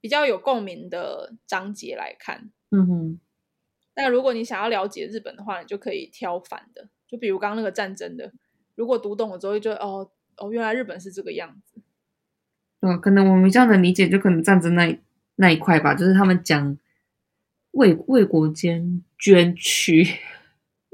[0.00, 2.50] 比较有共鸣的章节来看。
[2.70, 3.20] 嗯哼。
[3.94, 6.88] 但如果你想要了解日本的话，你就可以挑反的。
[7.06, 8.32] 就比如刚刚那个战争的，
[8.74, 11.80] 如果读懂了之后，就哦哦，原来日本是这个样子。
[12.80, 14.98] 嗯，可能我们这样的理解，就可能战争那一
[15.36, 16.78] 那一块吧，就是他们讲。
[17.72, 20.04] 为为国间捐躯，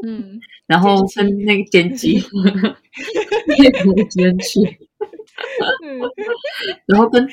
[0.07, 0.39] 嗯，
[0.69, 2.21] 然后跟那个剪辑
[3.47, 4.61] 为国捐躯，
[5.85, 6.01] 嗯，
[6.87, 7.29] 然后跟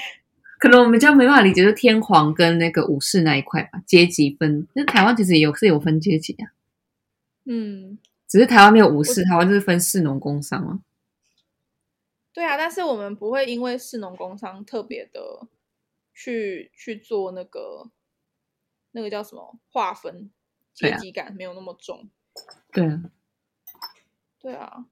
[0.60, 4.68] 可能我们家没办法理解，就天皇跟那个武士那一块吧，阶级分。
[4.74, 6.52] 那台湾其实也有是有分阶级啊，
[7.46, 10.80] 嗯，只是台湾没有武士，台湾就是分士农工商啊。
[12.34, 15.48] 对啊，但是我们不会因为士农工商特别的
[16.14, 17.92] 去去做那个。
[18.96, 20.30] 那个叫什么划分
[20.72, 22.12] 阶级感没有那么重，
[22.72, 23.02] 对啊，
[24.40, 24.86] 对啊，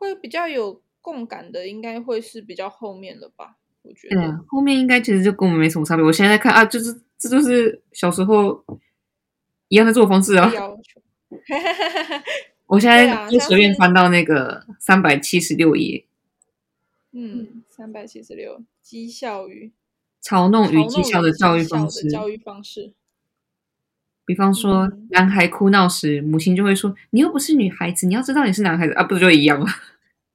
[0.00, 3.58] 会比较有共感的，应该会是比较后面的吧？
[3.82, 6.02] 我觉得，后面应该其实就跟我们没什么差别。
[6.04, 8.64] 我现在在看啊，就是这就是小时候
[9.68, 10.50] 一样的做方式啊。
[12.66, 16.06] 我现在就随便翻到那个三百七十六页，
[17.12, 19.70] 嗯，三百七十六，讥笑与
[20.22, 22.94] 嘲弄与讥笑的教育方式，教育方式。
[24.30, 29.66] 比方说，男孩哭闹时，母亲就会说：“你又不是女孩子，你要知道你是男孩子啊，不就一样吗？”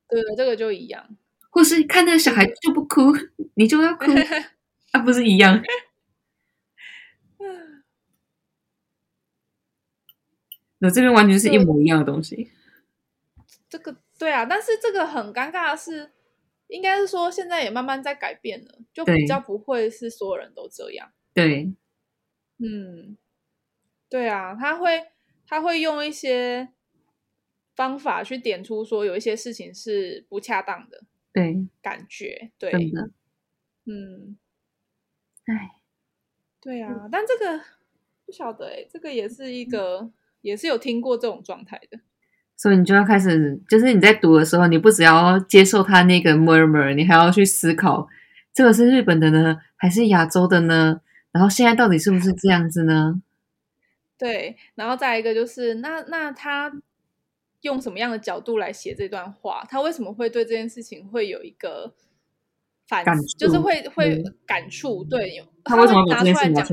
[0.10, 1.16] 对，这个就一样。
[1.50, 3.14] 或是看那个小孩就不哭，
[3.54, 4.12] 你就要哭
[4.92, 5.64] 啊，不是一样？
[10.80, 12.52] 那这边完全是一模一样的东西。
[13.70, 16.12] 这个对啊，但是这个很尴尬的是，
[16.68, 21.14] 应该是说现在也慢慢在改变了，就比较不会是所有人都这样。
[21.34, 21.74] 对，
[22.60, 23.16] 嗯，
[24.16, 25.04] 对啊，他会
[25.46, 26.70] 他会用一些
[27.76, 32.72] 方法去点出说有一些事情是不恰当的，对，感觉对，
[33.86, 34.38] 嗯，
[35.48, 35.82] 哎，
[36.62, 37.62] 对啊，但这个
[38.26, 42.00] 不晓得哎，这个也是一个、嗯、也是有听过这种状态的。
[42.56, 48.08] 所以你就要开始，就是你在读的时候，你不只要接受他那个 murmur，你还要去思考，
[48.54, 51.02] 这个是日本的呢，还是亚洲的呢？
[51.34, 53.22] 然后现在到底是不是这样子呢？
[54.18, 56.72] 对，然后再一个就是，那那他
[57.62, 59.66] 用什么样的角度来写这段话？
[59.70, 61.94] 他为什么会对这件事情会有一个
[62.88, 63.06] 反，
[63.38, 65.04] 就是会会感触？
[65.04, 66.68] 对，他为什么拿出来讲？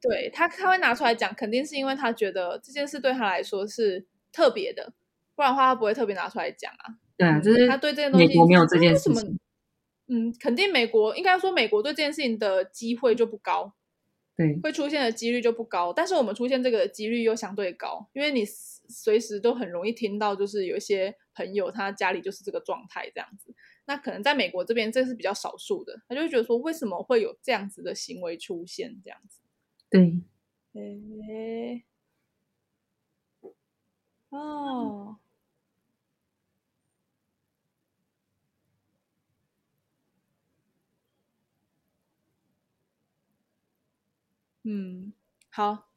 [0.00, 4.06] 对他，他会拿出来讲，肯定是因为他觉得这件事对他来说是。
[4.34, 4.92] 特别的，
[5.36, 6.98] 不然的话他不会特别拿出来讲啊。
[7.16, 9.38] 对啊，就是他对这件东西，美国没有这件事情。
[10.08, 13.72] 嗯，肯定美国应该说美国对这件事情的机会就不高，
[14.36, 15.92] 对，会出现的几率就不高。
[15.92, 23.54] 但是我们出现这个几率又相对高，因为你随时都很容易听到，就是有一些朋友他家里就是这个状态这样子。
[23.86, 29.40] 那可能在美国这边这是比较少数的，他就会觉得说，为什么会有这样子的行为出现这样子？
[30.72, 30.80] 对，
[31.28, 31.84] 诶。
[34.30, 35.18] 哦，
[44.64, 45.12] 嗯，
[45.50, 45.88] 好，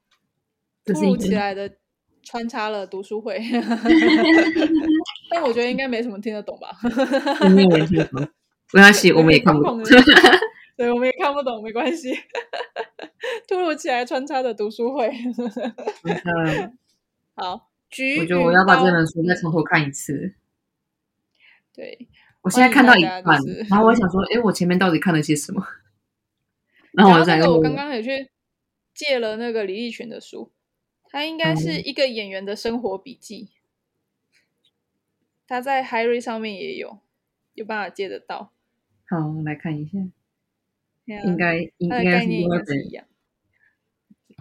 [0.86, 1.78] 突如其来的
[2.22, 3.40] 穿插了读书会，
[5.32, 6.78] 但我觉得应该没什么听得懂吧？
[7.50, 8.22] 没有人听得懂，
[8.74, 9.82] 没关系，我们也看不懂。
[10.76, 12.14] 对，我们也看不懂，没关系。
[13.48, 15.12] 突如其来穿插的读书会，
[17.36, 17.70] 好。
[18.20, 20.36] 我觉得我要把这本书再从头看一次。
[21.74, 22.08] 对，
[22.42, 23.40] 我现在看到一半，
[23.70, 25.66] 然后我想说，哎，我前面到底看了些什么？
[26.92, 28.30] 然后我在我刚刚也去
[28.98, 30.52] 借了那个李立群的书，
[31.06, 33.52] 他应该是一个演员的生活笔记，
[35.48, 37.00] 他在 HyRead 上面也有，
[37.54, 38.52] 有办法借得到。
[39.08, 40.00] 好，我来看一下，
[41.06, 43.06] 应该应该是另外一样。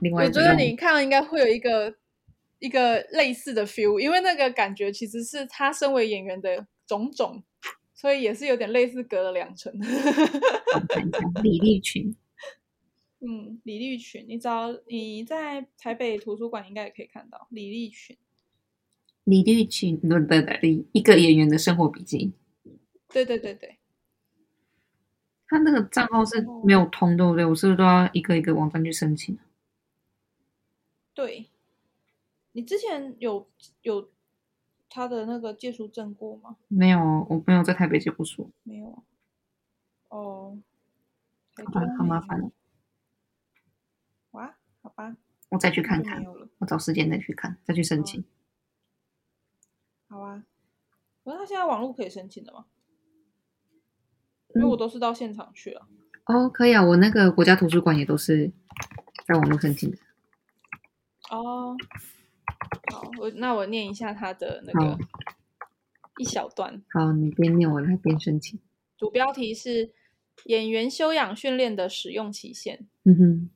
[0.00, 1.96] 另外，我觉得你看了应该会有一个。
[2.58, 7.44] 一个类似的 feel，因为那个感觉其实是他身为演员的种种，
[7.92, 9.70] 所以也是有点类似隔了两层。
[11.42, 12.16] 李立群，
[13.20, 18.16] 嗯，李立群，你找你在台北图书馆应该也可以看到李立群。
[19.24, 22.32] 李立群，对对对，一个演员的生活笔记。
[23.08, 23.78] 对对对对，
[25.48, 27.44] 他那个账号是没有通，对不对？
[27.44, 29.38] 我是不是都要一个一个网站去申请？
[31.14, 31.48] 对。
[32.52, 33.46] 你之前有
[33.82, 34.10] 有
[34.88, 36.56] 他的那个借书证过吗？
[36.68, 38.50] 没有，我没有在台北借过书。
[38.62, 39.02] 没有。
[40.08, 40.58] 哦，
[41.66, 42.50] 好，好麻烦
[44.86, 45.16] 好吧。
[45.48, 46.24] 我再去看看，
[46.58, 48.24] 我找时间再去看，再去申请。
[50.08, 50.44] 好啊。
[51.24, 52.66] 可是他现在网络可以申请的吗？
[54.54, 55.88] 因为我都是到现场去了。
[56.26, 58.52] 哦，可以啊，我那个国家图书馆也都是
[59.26, 59.98] 在网络申请的。
[61.30, 61.76] 哦。
[62.92, 64.96] 好，我那我念一下他的那个
[66.18, 66.80] 一小段。
[66.92, 68.60] 好，你边念，我来边申请。
[68.96, 69.92] 主标题是
[70.44, 72.86] 演员修养训练的使用期限。
[73.02, 73.50] 嗯哼，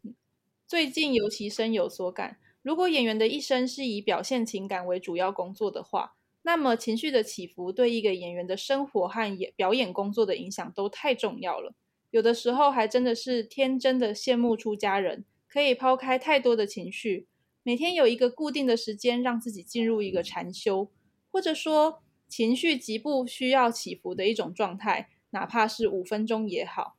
[0.70, 2.38] 最近尤其深有所感。
[2.62, 11.74] 如果演员的一生是以表现情感为主要工作的话，那么情绪的起伏对一个演员的生活和演表演工作的影响都太重要了。
[12.12, 17.26] 有的时候还真的是天真的羡慕出家人，可以抛开太多的情绪。
[17.64, 20.88] 每天有一个固定的时间，让自己进入一个禅修，
[21.32, 26.96] 或者说情绪极不需要起伏的一种状态，哪怕是五分钟也好。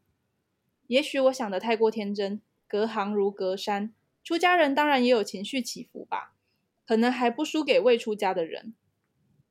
[0.88, 2.42] 也许我想的太过天真，
[2.72, 3.94] 隔行如隔山。
[4.24, 6.34] 出家人当然也有情绪起伏吧，
[6.88, 8.74] 可能还不输给未出家的人。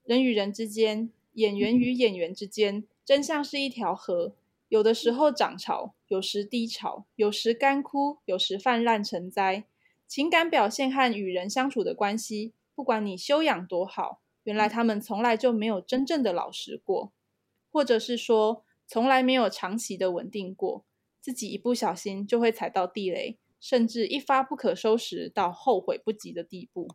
[0.05, 4.35] 人与人之间，演员与演员之间，真像是一条河，
[4.71, 9.65] 有的时候涨潮，有时低潮，有时干枯，有时泛滥成灾。
[10.07, 17.13] 情感表现和与人相处的关系，不管你修养多好，原来他们从来就没有真正的老实过，
[17.71, 20.87] 或者是说，从来没有长期的稳定过，
[21.21, 26.89] 自己一不小心就会踩到地雷，甚至一发不可收拾到后悔不及的地步。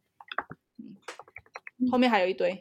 [0.78, 2.60] 嗯，后面还有一堆，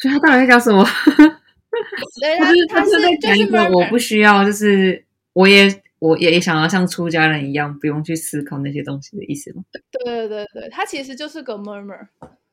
[0.00, 0.84] 所以他到底在讲什么？
[2.38, 5.82] 他是他是在讲一个我不需要，就是我也。
[6.00, 9.62] 我也也想要像出家人一样，不用去思考那些东西的意思吗？
[10.04, 12.08] 对对对对，他其实就是个 murmur。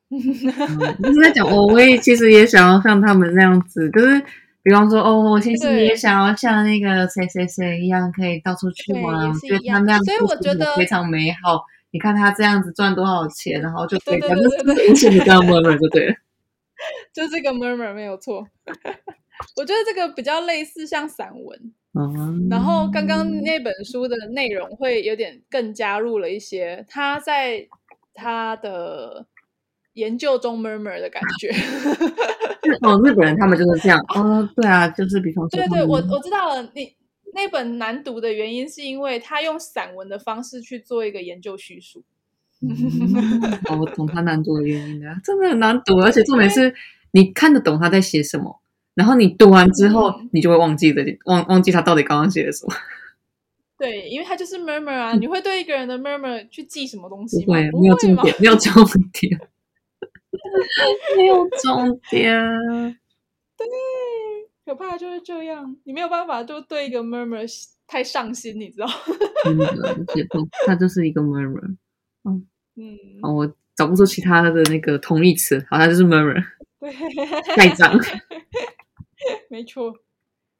[0.10, 0.22] 嗯、
[1.04, 4.24] 就是在讲我，我也其实也想要像他们那样子，就是
[4.64, 11.64] 比方说哦，我其实也想要像那个谁谁谁一样，可以到处去玩，我觉得他那样，所以我觉得非常美好。
[11.94, 16.16] 你看他这样子赚多少钱，然后就可以，反正无限的这样 murmur 就对了，
[17.12, 18.48] 就这个 murmur 没有错。
[19.58, 27.68] 我觉得这个比较类似像散文，嗯，然后刚刚那本书的内容会有点更加入了一些他在
[28.14, 29.26] 他的
[29.94, 31.50] 研究中 murmur 的感觉。
[32.82, 36.94] 哦，日本人他们就是这样，哦，对啊，就是比方说，对对，我我知道了，你
[37.34, 42.04] 那本难读的原因是因为他用散文的方式去做一个研究叙述。
[43.80, 46.74] 我懂他难读的原因了，真的很难读，而且重点是
[47.12, 48.62] 你看得懂他在写什么。
[48.94, 52.74] 然后你读完之后，嗯、你就会忘记的，忘忘记他到底刚刚写的什么。
[53.78, 57.46] 对，因为他就是 murmur 啊，嗯、你会对一个人的 murmur 去记什么东西吗？
[57.46, 59.40] 不会，没有重点，没有重点，
[61.18, 62.34] 没有重点。
[63.58, 63.68] 对，
[64.66, 67.46] 可怕就是这样，你没有办法就对一个 murmur
[67.88, 68.88] 太上心，你知道？
[69.44, 69.66] 真的，
[70.14, 71.76] 解不，他就是一个 murmur。
[72.24, 76.44] 嗯嗯，哦，我找不出其他的那个同义词，好，他就是 murmur。
[76.80, 76.92] 对，
[77.56, 78.00] 盖章。
[79.50, 79.94] 没错，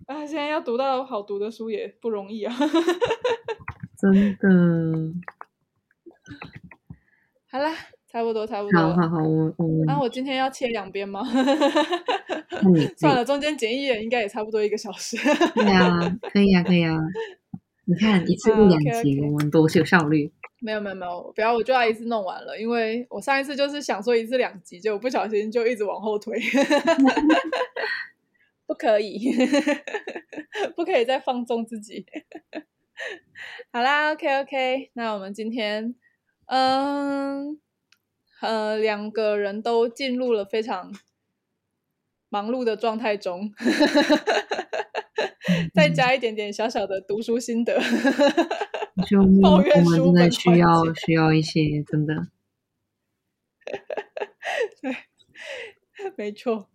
[0.06, 2.54] 啊，现在要读到好读的书也不容易啊，
[3.98, 5.14] 真的。
[7.50, 7.70] 好了，
[8.12, 8.80] 差不多，差不多。
[8.82, 9.86] 好好好，我我。
[9.86, 11.22] 那、啊、我今天要切两边吗？
[12.74, 15.18] 你 算了，中间剪一眼应该也差不多一个小时。
[15.56, 15.98] 对啊，
[16.34, 16.98] 可以啊，可以啊。
[17.86, 20.32] 你看一次录两集，我们多有效率。
[20.60, 26.40] 没有没有没有，不要我就要一次弄完了，因为我上一次就是想说一次两集，结果不小心就一直往后推，
[28.68, 29.18] 不可以，
[30.76, 32.06] 不可以再放纵自己。
[33.74, 35.96] 好啦，OK OK，那我们今天，
[36.46, 37.58] 嗯
[38.42, 40.92] 呃，两个人都进入了非常
[42.30, 43.54] 忙碌的状态中，
[45.74, 47.80] 再加一点点小小的读书心得。
[49.08, 49.64] 就我们
[49.96, 52.14] 真的需要需要一些真的，
[54.82, 54.96] 对，
[56.18, 56.70] 没错。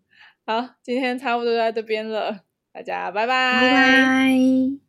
[0.44, 3.60] 好，今天差不多在这边了，大家拜拜。
[3.60, 4.85] 拜拜。